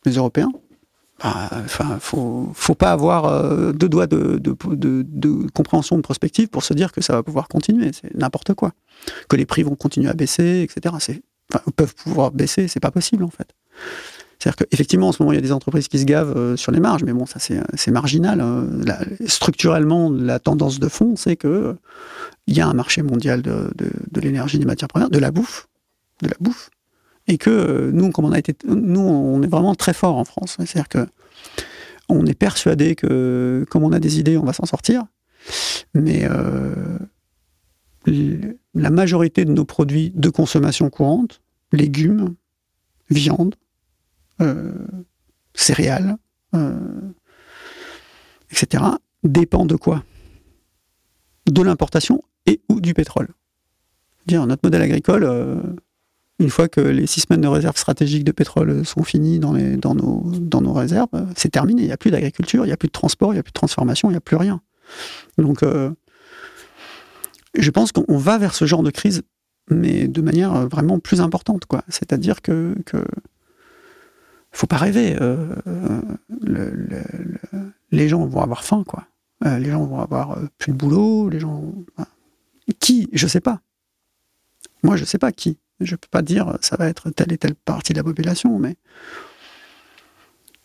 les 0.05 0.13
Européens, 0.13 0.51
bah, 1.21 1.49
enfin, 1.51 1.97
faut, 1.99 2.49
faut 2.53 2.75
pas 2.75 2.91
avoir 2.91 3.25
euh, 3.25 3.73
deux 3.73 3.89
doigts 3.89 4.07
de, 4.07 4.39
compréhension 5.53 5.97
de 5.97 6.01
prospective 6.01 6.47
pour 6.47 6.63
se 6.63 6.73
dire 6.73 6.93
que 6.93 7.01
ça 7.01 7.13
va 7.13 7.23
pouvoir 7.23 7.49
continuer. 7.49 7.91
C'est 7.93 8.15
n'importe 8.15 8.53
quoi. 8.53 8.71
Que 9.27 9.35
les 9.35 9.45
prix 9.45 9.63
vont 9.63 9.75
continuer 9.75 10.09
à 10.09 10.13
baisser, 10.13 10.61
etc. 10.61 10.95
Enfin, 10.95 11.61
peuvent 11.75 11.95
pouvoir 11.95 12.31
baisser, 12.31 12.67
c'est 12.67 12.79
pas 12.79 12.91
possible 12.91 13.23
en 13.23 13.29
fait. 13.29 13.53
C'est-à-dire 14.39 14.55
qu'effectivement, 14.55 15.09
en 15.09 15.11
ce 15.11 15.21
moment, 15.21 15.33
il 15.33 15.35
y 15.35 15.39
a 15.39 15.41
des 15.41 15.51
entreprises 15.51 15.89
qui 15.89 15.99
se 15.99 16.05
gavent 16.05 16.37
euh, 16.37 16.55
sur 16.55 16.71
les 16.71 16.79
marges, 16.79 17.03
mais 17.03 17.11
bon, 17.11 17.25
ça 17.25 17.39
c'est 17.39 17.91
marginal. 17.91 18.39
Hein. 18.39 18.67
Structurellement, 19.25 20.09
la 20.09 20.39
tendance 20.39 20.79
de 20.79 20.87
fond, 20.87 21.15
c'est 21.17 21.35
que 21.35 21.75
il 22.47 22.55
y 22.55 22.61
a 22.61 22.67
un 22.67 22.73
marché 22.73 23.01
mondial 23.01 23.41
de, 23.41 23.69
l'énergie, 24.15 24.57
des 24.57 24.65
matières 24.65 24.87
premières, 24.87 25.09
de 25.09 25.19
la 25.19 25.31
bouffe, 25.31 25.67
de 26.23 26.29
la 26.29 26.35
bouffe, 26.39 26.69
et 27.27 27.37
que 27.37 27.49
euh, 27.49 27.91
nous, 27.91 28.11
comme 28.11 28.25
on 28.25 28.31
a 28.31 28.39
été, 28.39 28.55
nous, 28.65 29.01
on 29.01 29.41
est 29.43 29.47
vraiment 29.47 29.75
très 29.75 29.93
fort 29.93 30.15
en 30.15 30.23
France. 30.23 30.55
C'est-à-dire 30.57 30.87
que 30.87 31.05
on 32.07 32.25
est 32.25 32.33
persuadé 32.33 32.95
que, 32.95 33.65
comme 33.69 33.83
on 33.83 33.91
a 33.91 33.99
des 33.99 34.19
idées, 34.19 34.37
on 34.37 34.45
va 34.45 34.53
s'en 34.53 34.65
sortir. 34.65 35.03
Mais 35.93 36.27
euh, 36.29 36.97
la 38.73 38.89
majorité 38.89 39.45
de 39.45 39.51
nos 39.51 39.65
produits 39.65 40.11
de 40.15 40.29
consommation 40.29 40.89
courante, 40.89 41.41
légumes, 41.71 42.35
viande, 43.09 43.55
euh, 43.55 43.68
céréales, 45.53 46.17
etc., 48.51 48.83
dépend 49.23 49.65
de 49.65 49.75
quoi? 49.75 50.03
De 51.45 51.61
l'importation 51.61 52.21
et 52.45 52.61
ou 52.69 52.79
du 52.79 52.93
pétrole. 52.93 53.29
Dire 54.27 54.45
notre 54.47 54.61
modèle 54.63 54.81
agricole, 54.81 55.25
une 56.39 56.49
fois 56.49 56.69
que 56.69 56.79
les 56.79 57.05
six 57.05 57.21
semaines 57.21 57.41
de 57.41 57.47
réserve 57.47 57.77
stratégique 57.77 58.23
de 58.23 58.31
pétrole 58.31 58.85
sont 58.85 59.03
finies 59.03 59.39
dans, 59.39 59.53
nos, 59.53 60.73
réserves, 60.73 61.09
c'est 61.35 61.49
terminé. 61.49 61.81
Il 61.81 61.87
n'y 61.87 61.91
a 61.91 61.97
plus 61.97 62.11
d'agriculture, 62.11 62.63
il 62.63 62.67
n'y 62.67 62.73
a 62.73 62.77
plus 62.77 62.87
de 62.87 62.93
transport, 62.93 63.33
il 63.33 63.35
n'y 63.35 63.39
a 63.39 63.43
plus 63.43 63.51
de 63.51 63.53
transformation, 63.53 64.09
il 64.09 64.13
n'y 64.13 64.17
a 64.17 64.21
plus 64.21 64.37
rien. 64.37 64.61
Donc, 65.37 65.63
euh, 65.63 65.91
je 67.57 67.69
pense 67.71 67.91
qu'on 67.91 68.17
va 68.17 68.37
vers 68.37 68.55
ce 68.55 68.65
genre 68.65 68.83
de 68.83 68.89
crise, 68.89 69.23
mais 69.69 70.07
de 70.07 70.21
manière 70.21 70.67
vraiment 70.67 70.99
plus 70.99 71.19
importante. 71.19 71.65
C'est-à-dire 71.89 72.41
que 72.41 72.73
faut 74.51 74.67
pas 74.67 74.77
rêver. 74.77 75.17
Euh, 75.21 75.55
les 77.91 78.09
gens 78.09 78.25
vont 78.25 78.41
avoir 78.41 78.63
faim, 78.63 78.83
quoi. 78.85 79.07
Euh, 79.45 79.57
les 79.59 79.71
gens 79.71 79.85
vont 79.85 79.99
avoir 79.99 80.37
plus 80.57 80.71
de 80.71 80.77
boulot, 80.77 81.29
les 81.29 81.39
gens. 81.39 81.73
Qui? 82.79 83.09
Je 83.13 83.27
sais 83.27 83.41
pas. 83.41 83.61
Moi, 84.83 84.97
je 84.97 85.05
sais 85.05 85.17
pas 85.17 85.31
qui. 85.31 85.57
Je 85.79 85.95
peux 85.95 86.07
pas 86.11 86.21
dire 86.21 86.57
ça 86.61 86.75
va 86.75 86.87
être 86.87 87.09
telle 87.09 87.31
et 87.31 87.37
telle 87.37 87.55
partie 87.55 87.93
de 87.93 87.97
la 87.97 88.03
population, 88.03 88.59
mais 88.59 88.75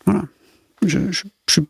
voilà. 0.04 0.24
Je 0.84 0.98
ne 0.98 1.12
je, 1.12 1.60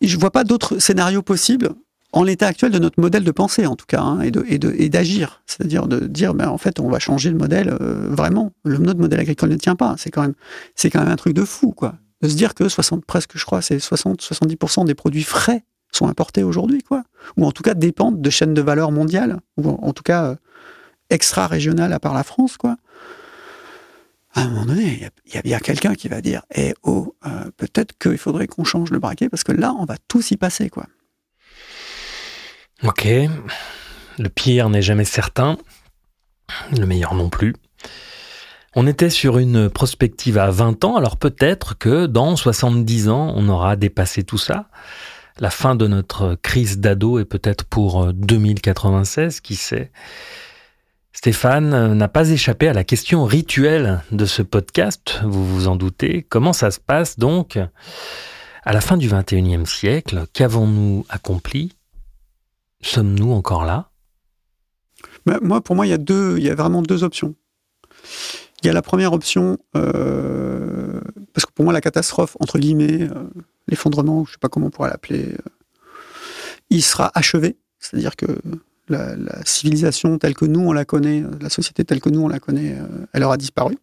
je, 0.00 0.18
vois 0.18 0.30
pas 0.30 0.44
d'autres 0.44 0.78
scénarios 0.78 1.22
possibles 1.22 1.74
en 2.14 2.22
l'état 2.22 2.46
actuel 2.46 2.70
de 2.70 2.78
notre 2.78 3.00
modèle 3.00 3.24
de 3.24 3.30
pensée, 3.32 3.66
en 3.66 3.74
tout 3.74 3.86
cas, 3.86 4.00
hein, 4.00 4.20
et 4.20 4.88
d'agir. 4.88 5.42
Et 5.42 5.50
C'est-à-dire 5.50 5.88
de 5.88 6.06
dire, 6.06 6.32
ben, 6.32 6.48
en 6.48 6.58
fait, 6.58 6.78
on 6.78 6.88
va 6.88 7.00
changer 7.00 7.28
le 7.28 7.36
modèle 7.36 7.76
euh, 7.80 8.08
vraiment. 8.08 8.52
Le, 8.64 8.78
notre 8.78 9.00
modèle 9.00 9.18
agricole 9.18 9.50
ne 9.50 9.56
tient 9.56 9.74
pas. 9.74 9.96
C'est 9.98 10.10
quand, 10.10 10.22
même, 10.22 10.34
quand 10.80 11.00
même 11.00 11.08
un 11.08 11.16
truc 11.16 11.34
de 11.34 11.44
fou, 11.44 11.72
quoi. 11.72 11.96
De 12.22 12.28
se 12.28 12.36
dire 12.36 12.54
que 12.54 12.68
60, 12.68 13.04
presque, 13.04 13.36
je 13.36 13.44
crois, 13.44 13.62
c'est 13.62 13.78
60-70% 13.78 14.86
des 14.86 14.94
produits 14.94 15.24
frais 15.24 15.64
sont 15.90 16.06
importés 16.06 16.44
aujourd'hui, 16.44 16.82
quoi. 16.82 17.02
Ou 17.36 17.46
en 17.46 17.50
tout 17.50 17.64
cas 17.64 17.74
dépendent 17.74 18.20
de 18.20 18.30
chaînes 18.30 18.54
de 18.54 18.62
valeur 18.62 18.92
mondiales, 18.92 19.40
ou 19.56 19.68
en, 19.68 19.92
tout 19.92 20.04
cas 20.04 20.24
euh, 20.24 20.36
extra-régional 21.10 21.92
à 21.92 21.98
part 21.98 22.14
la 22.14 22.22
France, 22.22 22.56
quoi. 22.56 22.76
À 24.34 24.42
un 24.42 24.48
moment 24.48 24.66
donné, 24.66 25.10
il 25.26 25.34
y, 25.34 25.38
a 25.38 25.42
bien 25.42 25.58
quelqu'un 25.58 25.94
qui 25.94 26.08
va 26.08 26.20
dire 26.20 26.42
Eh 26.54 26.74
oh, 26.82 27.14
euh, 27.26 27.50
peut-être 27.56 27.96
qu'il 27.98 28.18
faudrait 28.18 28.46
qu'on 28.46 28.64
change 28.64 28.90
le 28.90 28.98
braquet 28.98 29.28
parce 29.28 29.44
que 29.44 29.52
là, 29.52 29.74
on 29.78 29.84
va 29.84 29.96
tous 30.08 30.30
y 30.30 30.36
passer, 30.36 30.70
quoi. 30.70 30.86
Ok. 32.84 33.08
Le 34.18 34.28
pire 34.28 34.68
n'est 34.68 34.82
jamais 34.82 35.04
certain. 35.04 35.56
Le 36.76 36.84
meilleur 36.84 37.14
non 37.14 37.30
plus. 37.30 37.54
On 38.76 38.86
était 38.86 39.10
sur 39.10 39.38
une 39.38 39.70
prospective 39.70 40.36
à 40.36 40.50
20 40.50 40.84
ans, 40.84 40.96
alors 40.96 41.16
peut-être 41.16 41.78
que 41.78 42.06
dans 42.06 42.36
70 42.36 43.08
ans, 43.08 43.32
on 43.36 43.48
aura 43.48 43.76
dépassé 43.76 44.24
tout 44.24 44.38
ça. 44.38 44.68
La 45.38 45.50
fin 45.50 45.74
de 45.74 45.86
notre 45.86 46.36
crise 46.42 46.78
d'ado 46.78 47.18
est 47.18 47.24
peut-être 47.24 47.64
pour 47.64 48.12
2096, 48.12 49.40
qui 49.40 49.56
sait. 49.56 49.90
Stéphane 51.12 51.72
euh, 51.72 51.94
n'a 51.94 52.08
pas 52.08 52.30
échappé 52.30 52.68
à 52.68 52.72
la 52.72 52.84
question 52.84 53.24
rituelle 53.24 54.02
de 54.10 54.26
ce 54.26 54.42
podcast, 54.42 55.20
vous 55.22 55.46
vous 55.46 55.68
en 55.68 55.76
doutez. 55.76 56.26
Comment 56.28 56.52
ça 56.52 56.70
se 56.70 56.80
passe 56.80 57.18
donc 57.18 57.58
à 58.64 58.72
la 58.72 58.80
fin 58.80 58.96
du 58.96 59.08
XXIe 59.08 59.64
siècle 59.66 60.26
Qu'avons-nous 60.32 61.06
accompli 61.08 61.76
Sommes-nous 62.84 63.32
encore 63.32 63.64
là? 63.64 63.90
Bah, 65.26 65.38
Moi, 65.42 65.60
pour 65.60 65.74
moi, 65.74 65.86
il 65.86 65.90
y, 65.90 65.94
a 65.94 65.98
deux, 65.98 66.36
il 66.38 66.44
y 66.44 66.50
a 66.50 66.54
vraiment 66.54 66.82
deux 66.82 67.02
options. 67.02 67.34
Il 68.62 68.66
y 68.66 68.70
a 68.70 68.72
la 68.72 68.82
première 68.82 69.12
option, 69.12 69.58
euh, 69.76 71.00
parce 71.32 71.46
que 71.46 71.52
pour 71.52 71.64
moi, 71.64 71.72
la 71.72 71.80
catastrophe, 71.80 72.36
entre 72.40 72.58
guillemets, 72.58 73.02
euh, 73.02 73.24
l'effondrement, 73.68 74.24
je 74.24 74.30
ne 74.30 74.32
sais 74.32 74.38
pas 74.38 74.48
comment 74.48 74.66
on 74.66 74.70
pourrait 74.70 74.90
l'appeler, 74.90 75.34
il 76.70 76.82
sera 76.82 77.10
achevé. 77.14 77.56
C'est-à-dire 77.78 78.16
que 78.16 78.26
la, 78.88 79.44
civilisation 79.44 80.18
telle 80.18 80.34
que 80.34 80.44
nous 80.44 80.60
on 80.60 80.72
la 80.72 80.84
connaît, 80.84 81.22
euh, 81.22 81.30
la 81.40 81.48
société 81.50 81.84
telle 81.84 82.00
que 82.00 82.10
nous 82.10 82.20
on 82.20 82.28
la 82.28 82.38
connaît, 82.38 82.76
euh, 82.78 83.06
elle 83.12 83.24
aura 83.24 83.36
disparu. 83.36 83.78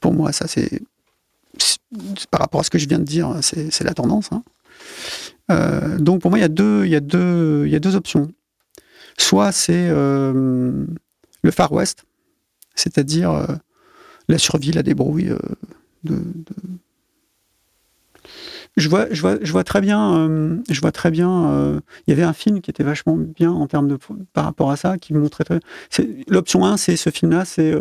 Pour 0.00 0.12
moi, 0.12 0.32
ça 0.32 0.46
c'est 0.46 0.82
par 2.30 2.40
rapport 2.40 2.60
à 2.60 2.64
ce 2.64 2.70
que 2.70 2.78
je 2.78 2.88
viens 2.88 2.98
de 2.98 3.04
dire, 3.04 3.34
c'est 3.42 3.82
la 3.82 3.94
tendance. 3.94 4.30
Hein. 4.32 4.42
Euh, 5.50 5.98
donc 5.98 6.20
pour 6.20 6.30
moi, 6.30 6.38
il 6.38 6.42
y 6.42 6.44
a 6.44 6.48
deux, 6.48 6.84
il 6.84 6.90
y 6.90 6.96
a 6.96 7.00
deux, 7.00 7.64
il 7.66 7.72
y 7.72 7.76
a 7.76 7.80
deux 7.80 7.96
options. 7.96 8.30
Soit 9.18 9.52
c'est 9.52 9.90
le 9.90 10.86
Far 11.50 11.72
West, 11.72 12.04
c'est-à-dire 12.74 13.58
la 14.28 14.38
survie, 14.38 14.72
la 14.72 14.82
débrouille 14.82 15.34
de, 16.04 16.16
je 18.76 18.88
vois, 18.88 19.06
je 19.10 19.20
vois, 19.20 19.36
je 19.42 19.52
vois 19.52 19.64
très 19.64 19.80
bien. 19.80 20.16
Euh, 20.16 20.56
je 20.70 20.80
vois 20.80 20.92
très 20.92 21.10
bien. 21.10 21.50
Euh, 21.50 21.80
il 22.06 22.10
y 22.10 22.12
avait 22.12 22.22
un 22.22 22.32
film 22.32 22.60
qui 22.60 22.70
était 22.70 22.84
vachement 22.84 23.16
bien 23.16 23.50
en 23.50 23.66
termes 23.66 23.88
de 23.88 23.98
par 24.32 24.44
rapport 24.44 24.70
à 24.70 24.76
ça, 24.76 24.98
qui 24.98 25.12
montrait 25.12 25.44
très. 25.44 25.60
L'option 26.28 26.64
1, 26.64 26.76
c'est 26.76 26.96
ce 26.96 27.10
film-là, 27.10 27.44
c'est. 27.44 27.74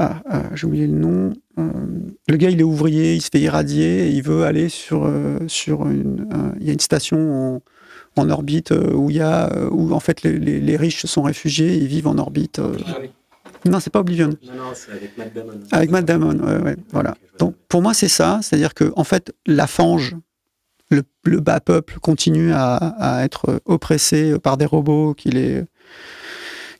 Euh, 0.00 0.02
ah, 0.02 0.22
ah, 0.28 0.42
j'ai 0.54 0.66
oublié 0.66 0.86
le 0.86 0.94
nom. 0.94 1.32
le 1.56 2.36
gars, 2.36 2.50
il 2.50 2.60
est 2.60 2.64
ouvrier, 2.64 3.14
il 3.14 3.22
se 3.22 3.30
fait 3.30 3.40
irradier, 3.40 4.08
et 4.08 4.10
il 4.10 4.22
veut 4.22 4.44
aller 4.44 4.68
sur 4.68 5.10
sur 5.46 5.86
une. 5.86 6.28
il 6.60 6.66
y 6.66 6.70
a 6.70 6.72
une 6.72 6.80
station 6.80 7.62
en, 8.16 8.22
en 8.22 8.30
orbite 8.30 8.72
où 8.72 9.10
il 9.10 9.16
y 9.16 9.20
a 9.20 9.50
où 9.70 9.92
en 9.92 10.00
fait 10.00 10.22
les, 10.22 10.38
les, 10.38 10.76
riches 10.76 11.00
se 11.00 11.06
sont 11.06 11.22
réfugiés, 11.22 11.76
ils 11.76 11.86
vivent 11.86 12.08
en 12.08 12.18
orbite. 12.18 12.60
Non, 13.66 13.80
c'est 13.80 13.90
pas 13.90 14.00
Oblivion. 14.00 14.28
Non, 14.28 14.54
non, 14.54 14.72
c'est 14.74 14.92
avec 14.92 15.16
Matt 15.16 15.32
Damon. 15.32 15.60
Avec 15.72 15.90
Matt 15.90 16.04
Damon, 16.04 16.38
ouais, 16.38 16.58
ouais, 16.58 16.76
voilà. 16.90 17.14
Donc, 17.38 17.54
pour 17.68 17.80
moi, 17.80 17.94
c'est 17.94 18.08
ça. 18.08 18.40
C'est-à-dire 18.42 18.74
que, 18.74 18.92
en 18.96 19.04
fait, 19.04 19.34
la 19.46 19.66
fange, 19.66 20.16
le, 20.90 21.02
bas 21.40 21.60
peuple 21.60 21.98
continue 22.00 22.52
à, 22.52 23.20
être 23.24 23.60
oppressé 23.64 24.38
par 24.38 24.56
des 24.56 24.66
robots 24.66 25.14
qui 25.14 25.30
les, 25.30 25.64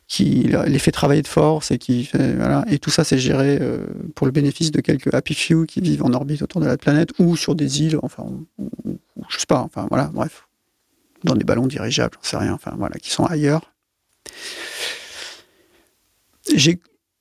qui 0.07 0.47
les 0.67 0.79
fait 0.79 0.91
travailler 0.91 1.23
de 1.23 1.27
force 1.27 1.71
et 1.71 1.77
qui 1.77 2.05
fait, 2.05 2.35
voilà. 2.35 2.63
Et 2.69 2.77
tout 2.77 2.91
ça, 2.91 3.03
c'est 3.03 3.17
géré 3.17 3.57
euh, 3.59 3.85
pour 4.13 4.27
le 4.27 4.31
bénéfice 4.31 4.71
de 4.71 4.79
quelques 4.81 5.13
happy 5.13 5.33
few 5.33 5.65
qui 5.65 5.81
vivent 5.81 6.03
en 6.03 6.13
orbite 6.13 6.41
autour 6.43 6.61
de 6.61 6.67
la 6.67 6.77
planète 6.77 7.09
ou 7.19 7.35
sur 7.35 7.55
des 7.55 7.81
îles, 7.81 7.97
enfin, 8.03 8.25
je 9.29 9.39
sais 9.39 9.47
pas, 9.47 9.61
enfin, 9.61 9.87
voilà, 9.89 10.11
bref. 10.13 10.47
Dans 11.23 11.33
des 11.33 11.43
ballons 11.43 11.65
dirigeables, 11.65 12.15
j'en 12.21 12.29
sais 12.29 12.37
rien, 12.37 12.53
enfin, 12.53 12.75
voilà, 12.77 12.95
qui 12.97 13.09
sont 13.09 13.25
ailleurs 13.25 13.71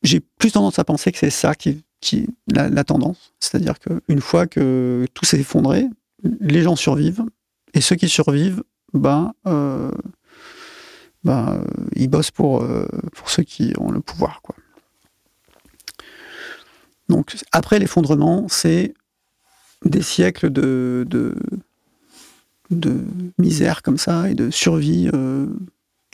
j'ai 0.02 0.20
plus 0.38 0.52
tendance 0.52 0.78
à 0.78 0.84
penser 0.84 1.12
que 1.12 1.18
c'est 1.18 1.30
ça 1.30 1.54
qui, 1.54 1.82
qui 2.00 2.28
la, 2.46 2.84
tendance. 2.84 3.32
C'est-à-dire 3.40 3.78
qu'une 3.78 4.20
fois 4.20 4.46
que 4.46 5.06
tout 5.14 5.24
s'est 5.24 5.40
effondré, 5.40 5.86
les 6.40 6.62
gens 6.62 6.76
survivent, 6.76 7.24
et 7.72 7.80
ceux 7.80 7.96
qui 7.96 8.08
survivent, 8.08 8.62
ben, 8.92 9.32
ben 11.24 11.54
euh, 11.54 11.64
ils 11.96 12.08
bossent 12.08 12.30
pour, 12.30 12.62
euh, 12.62 12.86
pour 13.12 13.30
ceux 13.30 13.42
qui 13.42 13.72
ont 13.78 13.90
le 13.90 14.00
pouvoir. 14.00 14.42
Quoi. 14.42 14.54
Donc 17.08 17.36
après 17.52 17.78
l'effondrement, 17.78 18.46
c'est 18.48 18.94
des 19.84 20.02
siècles 20.02 20.50
de, 20.50 21.06
de, 22.70 23.04
misère 23.38 23.82
comme 23.82 23.98
ça 23.98 24.30
et 24.30 24.34
de 24.34 24.50
survie, 24.50 25.10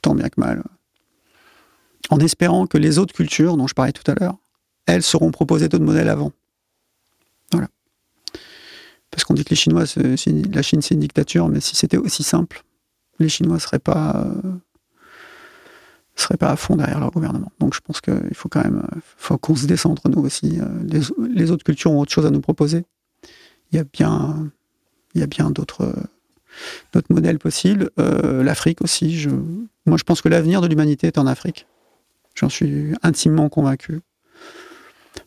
tant 0.03 0.15
bien 0.15 0.29
que 0.29 0.41
mal 0.41 0.63
en 2.11 2.19
espérant 2.19 2.67
que 2.67 2.77
les 2.77 2.99
autres 2.99 3.15
cultures, 3.15 3.57
dont 3.57 3.67
je 3.67 3.75
parlais 3.75 3.93
tout 3.93 4.09
à 4.11 4.15
l'heure, 4.15 4.37
elles 4.87 5.03
seront 5.03 5.31
proposées 5.31 5.69
d'autres 5.69 5.85
modèles 5.85 6.09
avant. 6.09 6.33
Voilà. 7.53 7.69
Parce 9.11 9.25
qu'on 9.25 9.35
dit 9.35 9.45
que 9.45 9.51
les 9.51 9.57
Chinois, 9.57 9.85
la 9.97 10.63
Chine 10.63 10.83
c'est 10.83 10.95
une 10.95 11.01
dictature, 11.01 11.49
mais 11.49 11.61
si 11.61 11.77
c'était 11.77 11.97
aussi 11.97 12.23
simple, 12.23 12.63
les 13.19 13.29
Chinois 13.29 13.55
ne 13.55 13.61
seraient 13.61 13.79
pas, 13.79 14.25
euh, 14.27 14.53
seraient 16.21 16.37
pas 16.37 16.51
à 16.51 16.57
fond 16.57 16.77
derrière 16.77 17.01
leur 17.01 17.11
gouvernement. 17.11 17.53
Donc 17.61 17.75
je 17.75 17.81
pense 17.81 18.01
qu'il 18.01 18.35
faut 18.35 18.49
quand 18.49 18.63
même 18.63 18.87
faut 19.17 19.39
qu'on 19.39 19.57
se 19.57 19.67
descende 19.67 20.01
nous 20.05 20.23
aussi. 20.23 20.61
Euh, 20.61 20.67
les, 21.29 21.51
autres 21.51 21.65
cultures 21.65 21.93
ont 21.93 22.01
autre 22.01 22.13
chose 22.13 22.27
à 22.27 22.31
nous 22.31 22.41
proposer. 22.41 22.85
il 23.73 23.77
y 23.77 23.79
a 23.79 23.85
bien, 23.85 24.51
bien 25.15 25.51
d'autres 25.51 25.93
d'autres 26.93 27.13
modèles 27.13 27.39
possibles. 27.39 27.91
Euh, 27.99 28.43
L'Afrique 28.43 28.83
aussi. 28.83 29.27
Moi, 29.87 29.97
je 29.99 30.05
pense 30.05 30.23
que 30.23 30.29
l'avenir 30.29 30.61
de 30.61 30.67
l'humanité 30.67 31.07
est 31.07 31.19
en 31.19 31.27
Afrique. 31.27 31.67
J'en 32.35 32.49
suis 32.49 32.95
intimement 33.03 33.49
convaincu. 33.49 34.01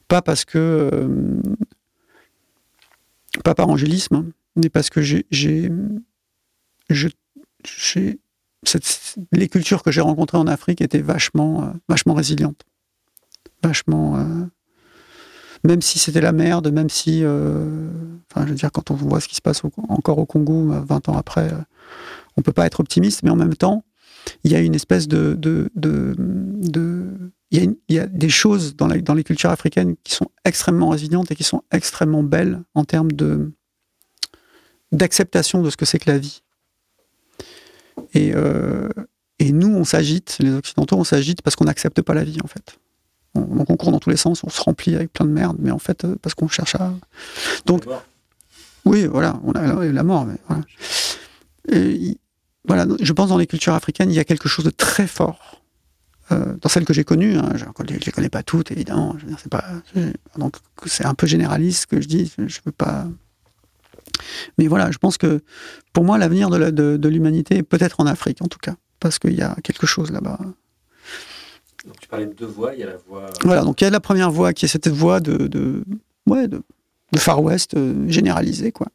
Pas 0.08 0.22
parce 0.22 0.46
que. 0.46 0.58
Euh, 0.58 1.42
pas 3.44 3.56
par 3.56 3.68
angélisme, 3.68 4.32
mais 4.56 4.70
parce 4.70 4.90
que 4.90 5.02
j'ai. 5.02 5.26
Les 9.32 9.48
cultures 9.48 9.84
que 9.84 9.92
j'ai 9.92 10.02
rencontrées 10.02 10.38
en 10.38 10.48
Afrique 10.48 10.82
étaient 10.82 11.02
vachement, 11.02 11.64
euh, 11.64 11.68
vachement 11.88 12.14
résilientes. 12.14 12.64
Vachement 13.62 14.50
même 15.64 15.82
si 15.82 16.00
c'était 16.00 16.22
la 16.22 16.32
merde, 16.32 16.72
même 16.72 16.90
si, 16.90 17.22
euh, 17.24 17.88
quand 18.74 18.92
on 18.92 18.96
voit 18.96 19.20
ce 19.22 19.28
qui 19.28 19.36
se 19.36 19.42
passe 19.42 19.62
encore 19.88 20.18
au 20.18 20.26
Congo 20.26 20.68
20 20.70 21.08
euh, 21.08 21.12
ans 21.12 21.18
après, 21.18 21.54
euh, 21.54 21.58
on 22.36 22.42
peut 22.42 22.52
pas 22.52 22.66
être 22.66 22.80
optimiste, 22.80 23.24
mais 23.24 23.30
en 23.30 23.36
même 23.36 23.56
temps, 23.56 23.84
il 24.44 24.52
y 24.52 24.56
a 24.56 24.60
une 24.60 24.76
espèce 24.76 25.08
de, 25.08 25.38
il, 27.52 27.76
y 27.90 28.00
a 28.00 28.08
des 28.08 28.30
choses 28.30 28.76
dans, 28.76 28.88
les 28.88 29.24
cultures 29.24 29.50
africaines 29.50 29.96
qui 30.04 30.14
sont 30.14 30.30
extrêmement 30.44 30.90
résilientes 30.90 31.32
et 31.32 31.36
qui 31.36 31.44
sont 31.44 31.64
extrêmement 31.72 32.24
belles 32.24 32.62
en 32.74 32.84
termes 32.84 33.12
d'acceptation 34.92 35.62
de 35.62 35.70
ce 35.70 35.78
que 35.78 35.86
c'est 35.86 36.00
que 36.00 36.10
la 36.10 36.18
vie. 36.18 36.42
Et, 38.14 38.34
et 39.40 39.52
nous, 39.52 39.76
on 39.76 39.84
s'agite, 39.84 40.38
les 40.40 40.54
Occidentaux, 40.54 40.98
on 40.98 41.04
s'agite 41.04 41.42
parce 41.42 41.56
qu'on 41.56 41.66
n'accepte 41.66 42.02
pas 42.02 42.14
la 42.14 42.24
vie, 42.24 42.38
en 42.44 42.48
fait 42.48 42.78
on, 43.36 43.66
concourt 43.66 43.92
dans 43.92 44.00
tous 44.00 44.10
les 44.10 44.18
sens, 44.18 44.44
on 44.44 44.50
se 44.50 44.62
remplit 44.62 44.96
avec 44.96 45.12
plein 45.12 45.26
de 45.26 45.32
merde, 45.32 45.58
mais 45.60 45.72
en 45.72 45.80
fait, 45.80 46.06
euh, 46.06 46.16
parce 46.22 46.36
qu'on 46.36 46.48
cherche 46.48 46.76
à. 46.76 46.94
Donc, 47.66 47.86
oui, 48.86 49.06
voilà, 49.06 49.40
on 49.44 49.52
a 49.54 49.86
la 49.86 50.04
mort, 50.04 50.26
mais 50.26 50.36
voilà. 50.48 50.64
Et, 51.72 52.18
voilà, 52.66 52.86
je 53.02 53.14
pense 53.14 53.30
dans 53.30 53.38
les 53.38 53.48
cultures 53.48 53.74
africaines, 53.74 54.10
il 54.10 54.16
y 54.16 54.20
a 54.20 54.24
quelque 54.24 54.48
chose 54.48 54.66
de 54.66 54.70
très 54.70 55.08
fort. 55.08 55.62
Euh, 56.32 56.56
dans 56.62 56.70
celles 56.70 56.86
que 56.86 56.94
j'ai 56.94 57.04
connues, 57.04 57.36
hein, 57.36 57.52
je 57.56 57.66
ne 57.66 58.00
les 58.00 58.12
connais 58.12 58.30
pas 58.30 58.44
toutes, 58.44 58.72
évidemment. 58.72 59.18
Pas, 59.50 59.66
donc 60.38 60.56
c'est 60.86 61.06
un 61.06 61.14
peu 61.14 61.28
généraliste 61.28 61.82
ce 61.82 61.88
que 61.88 62.02
je 62.02 62.08
dis. 62.08 62.32
Je 62.38 62.60
veux 62.66 62.72
pas. 62.72 63.08
Mais 64.58 64.68
voilà, 64.68 64.92
je 64.92 64.98
pense 64.98 65.18
que 65.18 65.42
pour 65.92 66.04
moi, 66.04 66.18
l'avenir 66.18 66.50
de, 66.50 66.98
de 66.98 67.10
l'humanité 67.10 67.58
est 67.58 67.64
peut-être 67.64 68.00
en 68.00 68.06
Afrique, 68.06 68.42
en 68.42 68.48
tout 68.48 68.60
cas, 68.60 68.76
parce 69.00 69.20
qu'il 69.20 69.34
y 69.34 69.42
a 69.42 69.56
quelque 69.64 69.86
chose 69.86 70.12
là-bas. 70.12 70.40
Donc 71.86 72.00
tu 72.00 72.08
parlais 72.08 72.26
de 72.26 72.34
deux 72.34 72.46
voix, 72.46 72.74
il 72.74 72.80
y 72.80 72.84
a 72.84 72.88
la 72.88 72.98
voix. 72.98 73.30
Voilà, 73.44 73.62
donc 73.64 73.82
il 73.82 73.84
y 73.84 73.88
a 73.88 73.90
la 73.90 74.00
première 74.00 74.32
voix 74.32 74.54
qui 74.54 74.66
est 74.66 74.70
cette 74.70 74.88
voix 74.88 75.20
de, 75.20 75.48
de, 75.48 75.84
ouais, 76.28 76.48
de, 76.48 76.62
Far 77.18 77.44
West 77.44 77.76
euh, 77.76 78.08
généralisée, 78.08 78.72
quoi. 78.72 78.88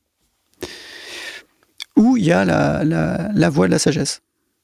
Ou 1.97 2.17
il 2.17 2.25
y 2.25 2.33
a 2.33 2.45
la, 2.45 2.85
la, 2.85 3.31
la 3.33 3.51
voix 3.51 3.67
de 3.67 3.73
la 3.73 3.79
sagesse, 3.79 4.23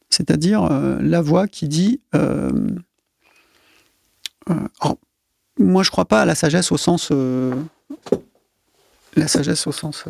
c'est-à-dire 0.09 0.65
euh, 0.65 0.99
la 1.01 1.21
voix 1.21 1.47
qui 1.47 1.69
dit. 1.69 2.01
Euh, 2.15 2.51
moi, 5.59 5.83
je 5.83 5.91
crois 5.91 6.05
pas 6.05 6.23
à 6.23 6.25
la 6.25 6.35
sagesse 6.35 6.73
au 6.73 6.77
sens. 6.77 7.11
La 9.17 9.29
sagesse 9.29 9.67
au 9.67 9.73
sens. 9.73 10.05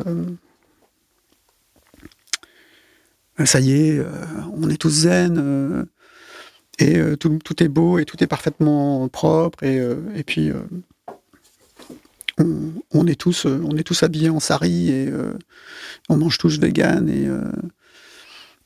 ça 3.43 3.59
y 3.59 3.71
est, 3.73 4.05
on 4.53 4.69
est 4.69 4.77
tous 4.77 4.89
zen 4.89 5.85
et 6.79 6.97
euh, 6.97 7.15
tout, 7.15 7.63
est 7.63 7.67
beau 7.67 7.99
et 7.99 8.05
tout 8.05 8.21
est 8.23 8.27
parfaitement 8.27 9.07
propre 9.07 9.63
et, 9.63 9.79
euh, 9.79 9.95
et 10.15 10.23
puis 10.23 10.49
euh, 10.49 10.61
on, 12.91 13.07
est 13.07 13.19
tous 13.19 13.45
on 13.45 13.77
est 13.77 13.83
tous 13.83 14.03
habillés 14.03 14.29
en 14.29 14.39
sari 14.39 14.89
et 14.89 15.09
on 16.09 16.17
mange 16.17 16.37
tous 16.37 16.59
vegan 16.59 17.07
et 17.07 17.29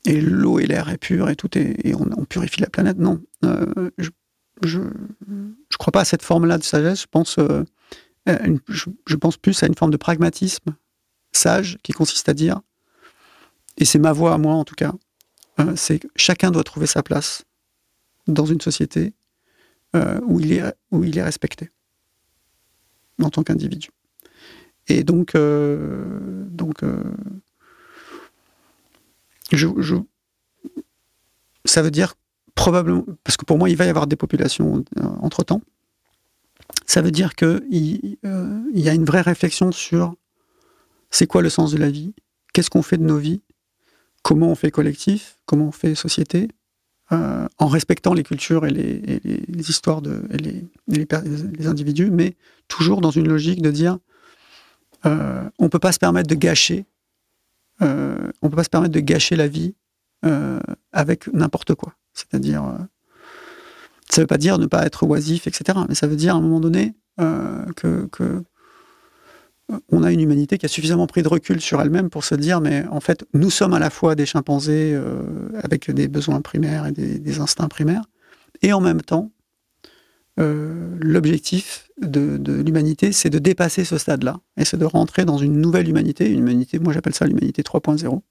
et 0.10 0.22
l'eau 0.22 0.60
et 0.60 0.66
l'air 0.66 0.90
est 0.90 0.98
pur 0.98 1.30
et 1.30 1.36
tout 1.36 1.56
et 1.56 1.94
on, 1.94 2.26
purifie 2.26 2.62
la 2.62 2.70
planète 2.70 2.98
non 2.98 3.22
je, 4.00 4.10
je, 4.64 4.80
crois 5.78 5.92
pas 5.92 6.02
à 6.02 6.06
cette 6.06 6.24
forme 6.24 6.48
là 6.48 6.58
de 6.58 6.64
sagesse 6.64 7.02
je 7.02 7.08
pense 7.12 7.38
je, 8.68 9.16
pense 9.16 9.38
plus 9.38 9.62
à 9.64 9.68
une 9.68 9.76
forme 9.76 9.92
de 9.92 9.98
pragmatisme 9.98 10.76
sage 11.32 11.78
qui 11.84 11.92
consiste 11.92 12.30
à 12.30 12.34
dire 12.34 12.62
et 13.78 13.86
c'est 13.86 14.00
ma 14.00 14.12
voix 14.12 14.34
à 14.34 14.38
moi 14.38 14.54
en 14.54 14.64
tout 14.64 14.76
cas 14.76 14.94
c'est 15.76 16.00
que 16.00 16.08
chacun 16.16 16.52
doit 16.52 16.64
trouver 16.64 16.88
sa 16.88 17.04
place 17.04 17.44
dans 18.28 18.46
une 18.46 18.62
société 18.62 19.14
euh, 19.96 20.20
où, 20.24 20.40
il 20.40 20.54
est, 20.54 20.64
où 20.92 21.04
il 21.04 21.18
est 21.18 21.24
respecté 21.24 21.72
en 23.22 23.32
tant 23.32 23.44
qu'individu. 23.44 23.90
Et 24.88 25.04
donc, 25.04 25.34
euh, 25.36 26.46
donc 26.46 26.84
euh, 26.84 27.04
ça 31.66 31.82
veut 31.82 31.92
dire 31.92 32.14
probablement, 32.56 33.04
parce 33.24 33.36
que 33.36 33.46
pour 33.46 33.58
moi, 33.58 33.70
il 33.70 33.76
va 33.76 33.86
y 33.86 33.90
avoir 33.90 34.06
des 34.06 34.16
populations 34.16 34.84
entre-temps, 35.22 35.62
ça 36.90 37.02
veut 37.02 37.12
dire 37.12 37.36
qu'il 37.36 38.18
il 38.24 38.80
y 38.80 38.90
a 38.90 38.94
une 38.94 39.06
vraie 39.06 39.22
réflexion 39.22 39.72
sur 39.72 40.16
c'est 41.12 41.28
quoi 41.28 41.42
le 41.42 41.50
sens 41.50 41.72
de 41.72 41.78
la 41.78 41.90
vie, 41.90 42.14
qu'est-ce 42.54 42.70
qu'on 42.70 42.82
fait 42.82 42.98
de 42.98 43.04
nos 43.04 43.18
vies, 43.18 43.42
comment 44.24 44.48
on 44.50 44.56
fait 44.56 44.72
collectif, 44.72 45.38
comment 45.46 45.68
on 45.68 45.72
fait 45.72 45.96
société, 45.96 46.50
euh, 47.12 47.48
en 47.58 47.68
respectant 47.68 48.14
les 48.14 48.24
cultures 48.24 48.66
et 48.66 48.72
les, 48.72 49.70
histoires 49.70 50.02
de, 50.02 50.24
et 50.32 50.38
les, 50.88 51.68
individus, 51.68 52.12
mais 52.12 52.36
toujours 52.68 53.02
dans 53.02 53.12
une 53.12 53.28
logique 53.28 53.62
de 53.62 53.72
dire 53.72 53.98
euh, 55.06 55.50
on 55.58 55.66
ne 55.66 55.70
peut 55.70 55.80
pas 55.80 55.92
se 55.92 56.00
permettre 56.00 56.28
de 56.28 56.36
gâcher, 56.36 56.86
euh, 57.82 58.32
on 58.42 58.50
peut 58.50 58.58
pas 58.58 58.64
se 58.64 58.70
permettre 58.70 58.94
de 58.94 59.00
gâcher 59.00 59.36
la 59.36 59.48
vie 59.48 59.76
avec 60.92 61.32
n'importe 61.34 61.76
quoi. 61.76 61.94
C'est-à-dire, 62.14 62.78
ça 64.10 64.22
ne 64.22 64.24
veut 64.24 64.28
pas 64.28 64.38
dire 64.38 64.58
ne 64.58 64.66
pas 64.66 64.86
être 64.86 65.04
oisif, 65.04 65.48
etc. 65.48 65.80
Mais 65.88 65.96
ça 65.96 66.08
veut 66.08 66.16
dire 66.16 66.36
à 66.36 66.38
un 66.38 66.42
moment 66.42 66.60
donné 66.60 66.96
que, 67.76 68.08
que 68.12 68.44
on 69.92 70.04
a 70.04 70.12
une 70.12 70.20
humanité 70.20 70.58
qui 70.58 70.66
a 70.66 70.70
suffisamment 70.70 71.08
pris 71.08 71.22
de 71.22 71.28
recul 71.28 71.62
sur 71.62 71.82
elle-même 71.82 72.10
pour 72.10 72.24
se 72.24 72.36
dire, 72.36 72.62
mais 72.62 72.86
en 72.90 73.00
fait, 73.00 73.26
nous 73.34 73.50
sommes 73.50 73.74
à 73.74 73.80
la 73.80 73.90
fois 73.90 74.16
des 74.16 74.26
chimpanzés 74.26 74.94
euh, 74.94 75.50
avec 75.64 75.92
des 75.92 76.08
besoins 76.08 76.42
primaires 76.42 76.88
et 76.88 76.92
des, 76.92 77.40
instincts 77.40 77.68
primaires, 77.68 78.04
et 78.62 78.74
en 78.74 78.82
même 78.82 79.02
temps, 79.02 79.32
euh, 80.40 80.98
l'objectif 81.00 81.90
de, 82.02 82.40
l'humanité, 82.62 83.12
c'est 83.12 83.30
de 83.30 83.40
dépasser 83.40 83.86
ce 83.86 83.98
stade-là, 83.98 84.40
et 84.58 84.66
c'est 84.66 84.78
de 84.78 84.86
rentrer 84.86 85.26
dans 85.26 85.38
une 85.38 85.60
nouvelle 85.62 85.88
humanité, 85.88 86.30
une 86.30 86.40
humanité, 86.40 86.80
moi 86.80 86.94
j'appelle 86.94 87.16
ça 87.16 87.26
l'humanité 87.26 87.62
3.0, 87.62 88.08
où 88.08 88.22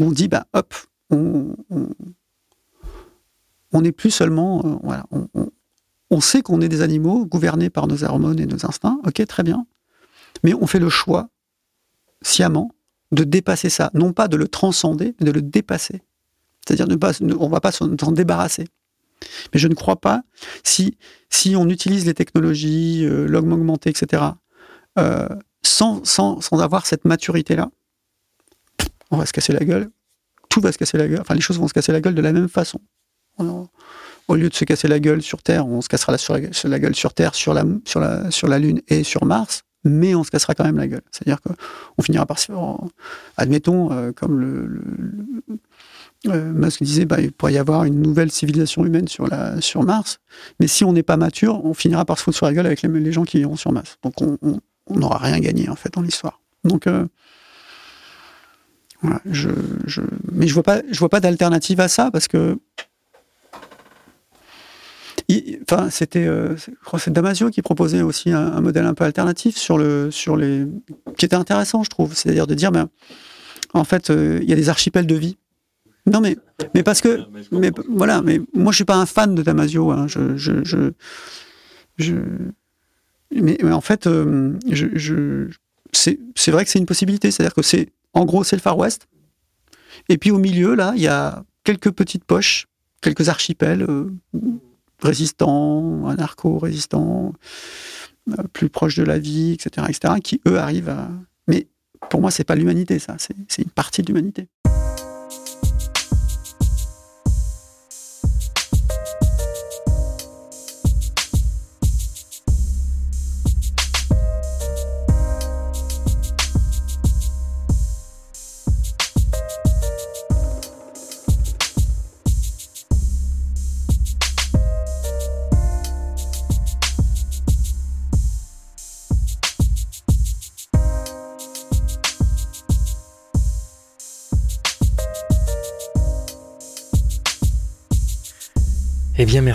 on 0.00 0.10
dit, 0.10 0.28
bah 0.28 0.46
hop, 0.52 0.74
on, 1.10 1.54
n'est 3.82 3.92
plus 3.92 4.10
seulement, 4.10 4.80
euh, 4.84 5.18
on, 5.34 5.50
on 6.10 6.20
sait 6.20 6.42
qu'on 6.42 6.60
est 6.60 6.68
des 6.68 6.82
animaux 6.82 7.26
gouvernés 7.26 7.70
par 7.70 7.86
nos 7.86 8.04
hormones 8.04 8.40
et 8.40 8.46
nos 8.46 8.66
instincts, 8.66 8.98
ok, 9.04 9.26
très 9.26 9.42
bien, 9.42 9.66
mais 10.42 10.54
on 10.54 10.66
fait 10.66 10.78
le 10.78 10.88
choix, 10.88 11.28
sciemment, 12.22 12.70
de 13.12 13.24
dépasser 13.24 13.70
ça. 13.70 13.90
Non 13.94 14.12
pas 14.12 14.28
de 14.28 14.36
le 14.36 14.48
transcender, 14.48 15.14
mais 15.18 15.26
de 15.26 15.32
le 15.32 15.42
dépasser. 15.42 16.02
C'est-à-dire, 16.66 16.86
ne 16.88 17.34
on 17.34 17.48
va 17.48 17.60
pas 17.60 17.72
s'en 17.72 17.88
débarrasser. 17.88 18.66
Mais 19.52 19.60
je 19.60 19.68
ne 19.68 19.74
crois 19.74 19.96
pas, 19.96 20.22
si, 20.62 20.96
si 21.30 21.56
on 21.56 21.68
utilise 21.68 22.06
les 22.06 22.14
technologies, 22.14 23.04
euh, 23.04 23.32
augmenté, 23.34 23.90
etc., 23.90 24.22
euh, 24.98 25.28
sans, 25.62 26.04
sans, 26.04 26.40
sans, 26.40 26.60
avoir 26.60 26.86
cette 26.86 27.04
maturité-là, 27.04 27.70
on 29.10 29.16
va 29.16 29.26
se 29.26 29.32
casser 29.32 29.52
la 29.52 29.64
gueule. 29.64 29.90
Tout 30.48 30.60
va 30.60 30.72
se 30.72 30.78
casser 30.78 30.98
la 30.98 31.08
gueule. 31.08 31.20
Enfin, 31.20 31.34
les 31.34 31.40
choses 31.40 31.58
vont 31.58 31.68
se 31.68 31.74
casser 31.74 31.92
la 31.92 32.00
gueule 32.00 32.14
de 32.14 32.22
la 32.22 32.32
même 32.32 32.48
façon. 32.48 32.80
Au 33.38 34.34
lieu 34.34 34.48
de 34.48 34.54
se 34.54 34.64
casser 34.64 34.88
la 34.88 35.00
gueule 35.00 35.22
sur 35.22 35.42
Terre, 35.42 35.66
on 35.66 35.80
se 35.80 35.88
cassera 35.88 36.16
la, 36.64 36.78
gueule 36.78 36.94
sur 36.94 37.14
Terre, 37.14 37.34
sur 37.34 37.54
la, 37.54 37.64
sur, 37.84 38.00
la, 38.00 38.30
sur 38.30 38.48
la 38.48 38.58
Lune 38.58 38.80
et 38.88 39.04
sur 39.04 39.24
Mars 39.24 39.64
mais 39.84 40.14
on 40.14 40.24
se 40.24 40.30
cassera 40.30 40.54
quand 40.54 40.64
même 40.64 40.78
la 40.78 40.88
gueule. 40.88 41.02
C'est-à-dire 41.10 41.40
qu'on 41.40 42.02
finira 42.02 42.26
par... 42.26 42.38
Admettons, 43.36 43.92
euh, 43.92 44.12
comme 44.12 44.40
le, 44.40 44.80
euh, 46.28 46.52
Musk 46.52 46.82
disait, 46.82 47.04
bah, 47.04 47.20
il 47.20 47.32
pourrait 47.32 47.52
y 47.52 47.58
avoir 47.58 47.84
une 47.84 48.00
nouvelle 48.00 48.30
civilisation 48.30 48.84
humaine 48.84 49.08
sur, 49.08 49.26
la, 49.26 49.60
sur 49.60 49.82
Mars, 49.82 50.20
mais 50.58 50.66
si 50.66 50.84
on 50.84 50.92
n'est 50.92 51.02
pas 51.02 51.16
mature, 51.16 51.64
on 51.64 51.74
finira 51.74 52.04
par 52.04 52.18
se 52.18 52.24
foutre 52.24 52.36
sur 52.36 52.46
la 52.46 52.54
gueule 52.54 52.66
avec 52.66 52.82
les, 52.82 53.12
gens 53.12 53.24
qui 53.24 53.40
iront 53.40 53.56
sur 53.56 53.72
Mars. 53.72 53.98
Donc 54.02 54.14
on 54.22 54.60
n'aura 54.90 55.18
rien 55.18 55.38
gagné, 55.38 55.68
en 55.68 55.76
fait, 55.76 55.92
dans 55.92 56.02
l'histoire. 56.02 56.40
Donc... 56.64 56.86
Euh, 56.86 57.06
je, 59.26 59.50
je, 59.84 60.00
mais 60.32 60.46
je 60.46 60.54
vois 60.54 60.62
pas, 60.62 60.80
je 60.90 60.98
vois 60.98 61.10
pas 61.10 61.20
d'alternative 61.20 61.78
à 61.78 61.88
ça 61.88 62.10
parce 62.10 62.26
que 62.26 62.58
c'était, 65.90 66.26
euh, 66.26 66.56
je 66.56 66.98
c'est 66.98 67.12
Damasio 67.12 67.50
qui 67.50 67.62
proposait 67.62 68.02
aussi 68.02 68.30
un, 68.30 68.60
modèle 68.60 68.86
un 68.86 68.94
peu 68.94 69.04
alternatif 69.04 69.56
sur 69.56 69.78
le, 69.78 70.10
sur 70.10 70.36
les, 70.36 70.66
qui 71.16 71.24
était 71.24 71.36
intéressant, 71.36 71.82
je 71.82 71.90
trouve. 71.90 72.14
C'est-à-dire 72.14 72.46
de 72.46 72.54
dire, 72.54 72.72
ben, 72.72 72.88
en 73.72 73.84
fait, 73.84 74.10
euh, 74.10 74.38
il 74.42 74.48
y 74.48 74.52
a 74.52 74.56
des 74.56 74.68
archipels 74.68 75.06
de 75.06 75.14
vie. 75.14 75.36
Non, 76.06 76.20
mais, 76.20 76.36
mais 76.74 76.82
parce 76.82 77.00
que, 77.00 77.20
mais 77.50 77.72
voilà, 77.88 78.20
mais 78.20 78.40
moi 78.52 78.72
je 78.72 78.76
suis 78.76 78.84
pas 78.84 78.96
un 78.96 79.06
fan 79.06 79.34
de 79.34 79.42
Damasio. 79.42 79.90
Hein, 79.90 80.06
je, 80.06 80.36
je, 80.36 80.92
je, 81.96 82.16
mais, 83.32 83.62
en 83.64 83.80
fait, 83.80 84.06
euh, 84.06 84.52
je, 84.70 85.48
c'est 85.92 86.50
vrai 86.50 86.64
que 86.64 86.70
c'est 86.70 86.78
une 86.78 86.86
possibilité. 86.86 87.30
C'est-à-dire 87.30 87.54
que 87.54 87.62
c'est, 87.62 87.88
en 88.12 88.26
gros, 88.26 88.44
c'est 88.44 88.56
le 88.56 88.60
Far 88.60 88.76
West. 88.76 89.06
Et 90.10 90.18
puis 90.18 90.30
au 90.30 90.38
milieu, 90.38 90.74
là, 90.74 90.92
il 90.94 91.02
y 91.02 91.08
a 91.08 91.42
quelques 91.62 91.90
petites 91.90 92.24
poches, 92.24 92.66
quelques 93.00 93.30
archipels 93.30 93.86
résistants, 95.00 96.06
anarcho-résistants, 96.06 97.32
euh, 98.30 98.42
plus 98.52 98.68
proches 98.68 98.96
de 98.96 99.04
la 99.04 99.18
vie, 99.18 99.52
etc., 99.52 99.86
qui, 100.22 100.40
eux, 100.46 100.58
arrivent 100.58 100.88
à... 100.88 101.08
Mais 101.46 101.68
pour 102.10 102.20
moi, 102.20 102.30
c'est 102.30 102.44
pas 102.44 102.54
l'humanité, 102.54 102.98
ça. 102.98 103.16
C'est 103.18 103.62
une 103.62 103.70
partie 103.70 104.02
de 104.02 104.06
l'humanité. 104.08 104.48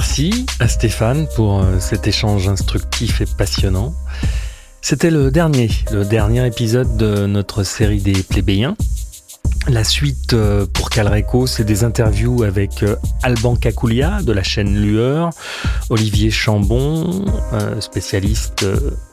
Merci 0.10 0.48
à 0.60 0.68
Stéphane 0.68 1.28
pour 1.36 1.60
euh, 1.60 1.80
cet 1.80 2.08
échange 2.08 2.48
instructif 2.48 3.22
et 3.22 3.26
passionnant. 3.38 3.94
C'était 4.82 5.12
le 5.12 5.30
dernier, 5.30 5.70
le 5.92 6.04
dernier 6.04 6.48
épisode 6.48 6.98
de 6.98 7.28
notre 7.28 7.62
série 7.62 8.02
des 8.02 8.24
plébéiens. 8.24 8.76
La 9.68 9.84
suite 9.84 10.34
euh, 10.34 10.66
pour 10.66 10.90
Calreco, 10.90 11.46
c'est 11.46 11.64
des 11.64 11.84
interviews 11.84 12.42
avec 12.42 12.82
euh, 12.82 12.96
Alban 13.22 13.56
Cacoulia 13.56 14.24
de 14.24 14.32
la 14.32 14.42
chaîne 14.42 14.82
Lueur, 14.82 15.30
Olivier 15.92 16.32
Chambon, 16.32 17.26
spécialiste 17.80 18.66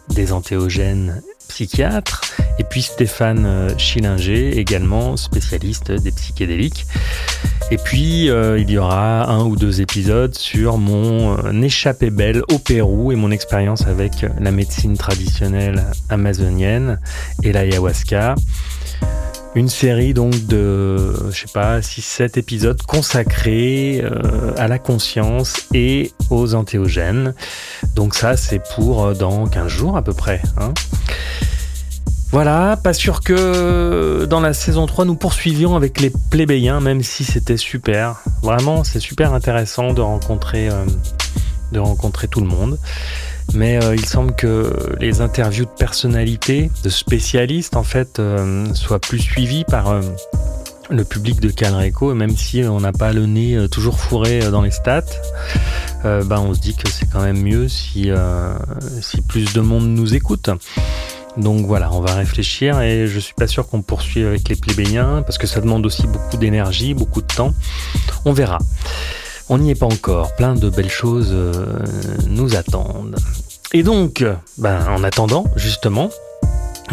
des 0.09 0.33
antéogènes 0.33 1.21
psychiatres, 1.49 2.23
et 2.59 2.65
puis 2.65 2.83
Stéphane 2.83 3.69
Schillinger, 3.79 4.59
également 4.59 5.17
spécialiste 5.17 5.93
des 5.93 6.11
psychédéliques. 6.11 6.87
Et 7.71 7.79
puis, 7.79 8.31
euh, 8.31 8.59
il 8.59 8.71
y 8.71 8.79
aura 8.79 9.29
un 9.29 9.45
ou 9.45 9.57
deux 9.57 9.81
épisodes 9.81 10.35
sur 10.35 10.79
mon 10.79 11.37
euh, 11.37 11.63
échappée 11.63 12.11
belle 12.11 12.43
au 12.53 12.59
Pérou 12.59 13.11
et 13.11 13.17
mon 13.17 13.33
expérience 13.33 13.87
avec 13.87 14.25
la 14.39 14.53
médecine 14.53 14.97
traditionnelle 14.97 15.85
amazonienne 16.09 17.01
et 17.43 17.53
l'ayahuasca. 17.53 18.37
Une 19.57 19.71
série 19.71 20.13
donc 20.13 20.47
de, 20.47 21.31
je 21.31 21.41
sais 21.41 21.53
pas, 21.53 21.81
6-7 21.81 22.39
épisodes 22.39 22.81
consacrés 22.83 24.03
euh, 24.05 24.53
à 24.59 24.69
la 24.69 24.79
conscience 24.79 25.67
et 25.73 26.13
aux 26.29 26.55
antéogènes. 26.55 27.35
Donc 27.95 28.15
ça, 28.15 28.37
c'est 28.37 28.61
pour 28.75 29.15
dans 29.15 29.47
15 29.47 29.67
jours 29.67 29.97
à 29.97 30.03
peu 30.03 30.13
près. 30.13 30.43
Hein. 30.59 30.75
Voilà, 32.33 32.77
pas 32.77 32.93
sûr 32.93 33.23
que 33.23 34.27
dans 34.29 34.41
la 34.41 34.53
saison 34.53 34.85
3 34.85 35.07
nous 35.07 35.17
poursuivions 35.17 35.75
avec 35.75 36.03
les 36.03 36.13
plébéiens, 36.31 36.81
même 36.81 37.03
si 37.03 37.25
c'était 37.25 37.57
super. 37.57 38.23
Vraiment, 38.43 38.85
c'est 38.85 39.01
super 39.01 39.33
intéressant 39.33 39.95
de 39.95 40.03
rencontrer, 40.03 40.69
euh, 40.69 40.85
de 41.73 41.79
rencontrer 41.79 42.29
tout 42.29 42.41
le 42.41 42.47
monde. 42.47 42.79
Mais 43.55 43.83
euh, 43.83 43.95
il 43.95 44.05
semble 44.05 44.35
que 44.35 44.73
les 45.01 45.21
interviews 45.21 45.65
de 45.65 45.71
personnalités, 45.71 46.71
de 46.83 46.89
spécialistes 46.89 47.77
en 47.77 47.83
fait, 47.83 48.19
euh, 48.19 48.67
soient 48.75 49.01
plus 49.01 49.21
suivies 49.21 49.65
par 49.65 50.01
le 50.91 51.05
public 51.05 51.41
de 51.41 51.51
Calreco. 51.51 52.13
Et 52.13 52.15
même 52.15 52.37
si 52.37 52.63
on 52.65 52.81
n'a 52.81 52.93
pas 52.93 53.13
le 53.13 53.27
nez 53.27 53.67
toujours 53.71 53.99
fourré 53.99 54.51
dans 54.51 54.63
les 54.63 54.71
stats, 54.71 55.03
ben 56.05 56.39
on 56.39 56.55
se 56.55 56.61
dit 56.61 56.77
que 56.77 56.89
c'est 56.89 57.11
quand 57.11 57.23
même 57.23 57.43
mieux 57.43 57.69
si, 57.69 58.11
si 59.01 59.23
plus 59.23 59.53
de 59.53 59.61
monde 59.61 59.89
nous 59.89 60.15
écoute. 60.15 60.51
Donc 61.37 61.67
voilà, 61.67 61.93
on 61.93 62.01
va 62.01 62.15
réfléchir 62.15 62.81
et 62.81 63.07
je 63.07 63.19
suis 63.19 63.35
pas 63.35 63.47
sûr 63.47 63.69
qu'on 63.69 63.83
poursuive 63.83 64.27
avec 64.27 64.49
les 64.49 64.57
plébéiens 64.57 65.23
parce 65.23 65.37
que 65.37 65.47
ça 65.47 65.61
demande 65.61 65.85
aussi 65.85 66.07
beaucoup 66.07 66.37
d'énergie, 66.39 66.95
beaucoup 66.95 67.21
de 67.21 67.27
temps. 67.27 67.53
On 68.25 68.33
verra. 68.33 68.59
On 69.49 69.59
n'y 69.59 69.71
est 69.71 69.75
pas 69.77 69.87
encore. 69.87 70.35
Plein 70.37 70.55
de 70.55 70.69
belles 70.71 70.91
choses 70.91 71.31
euh, 71.31 71.79
nous 72.29 72.57
attendent. 72.57 73.17
Et 73.73 73.83
donc, 73.83 74.25
ben, 74.59 74.87
en 74.89 75.05
attendant, 75.05 75.45
justement, 75.57 76.11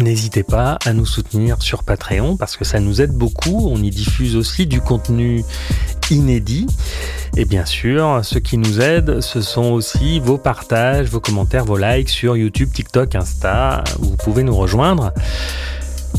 N'hésitez 0.00 0.42
pas 0.42 0.76
à 0.84 0.92
nous 0.92 1.06
soutenir 1.06 1.62
sur 1.62 1.84
Patreon 1.84 2.36
parce 2.36 2.56
que 2.56 2.64
ça 2.64 2.80
nous 2.80 3.00
aide 3.00 3.12
beaucoup. 3.12 3.68
On 3.70 3.80
y 3.80 3.90
diffuse 3.90 4.34
aussi 4.34 4.66
du 4.66 4.80
contenu 4.80 5.44
inédit. 6.10 6.66
Et 7.36 7.44
bien 7.44 7.64
sûr, 7.64 8.20
ce 8.24 8.38
qui 8.38 8.58
nous 8.58 8.80
aide, 8.80 9.20
ce 9.20 9.40
sont 9.40 9.70
aussi 9.70 10.18
vos 10.18 10.36
partages, 10.36 11.08
vos 11.08 11.20
commentaires, 11.20 11.64
vos 11.64 11.76
likes 11.76 12.08
sur 12.08 12.36
YouTube, 12.36 12.70
TikTok, 12.72 13.14
Insta. 13.14 13.84
Vous 14.00 14.16
pouvez 14.16 14.42
nous 14.42 14.56
rejoindre. 14.56 15.12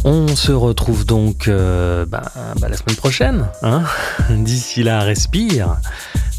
On 0.05 0.27
se 0.27 0.51
retrouve 0.53 1.05
donc 1.05 1.47
euh, 1.47 2.05
bah, 2.05 2.31
bah, 2.59 2.69
la 2.69 2.77
semaine 2.77 2.95
prochaine. 2.95 3.47
Hein. 3.61 3.83
D'ici 4.29 4.83
là, 4.83 5.01
respire, 5.01 5.77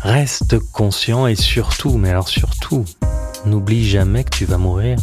reste 0.01 0.59
conscient 0.73 1.27
et 1.27 1.37
surtout, 1.37 1.99
mais 1.99 2.11
alors 2.11 2.29
surtout, 2.29 2.85
n'oublie 3.45 3.89
jamais 3.89 4.25
que 4.25 4.31
tu 4.31 4.45
vas 4.45 4.59
mourir. 4.59 4.99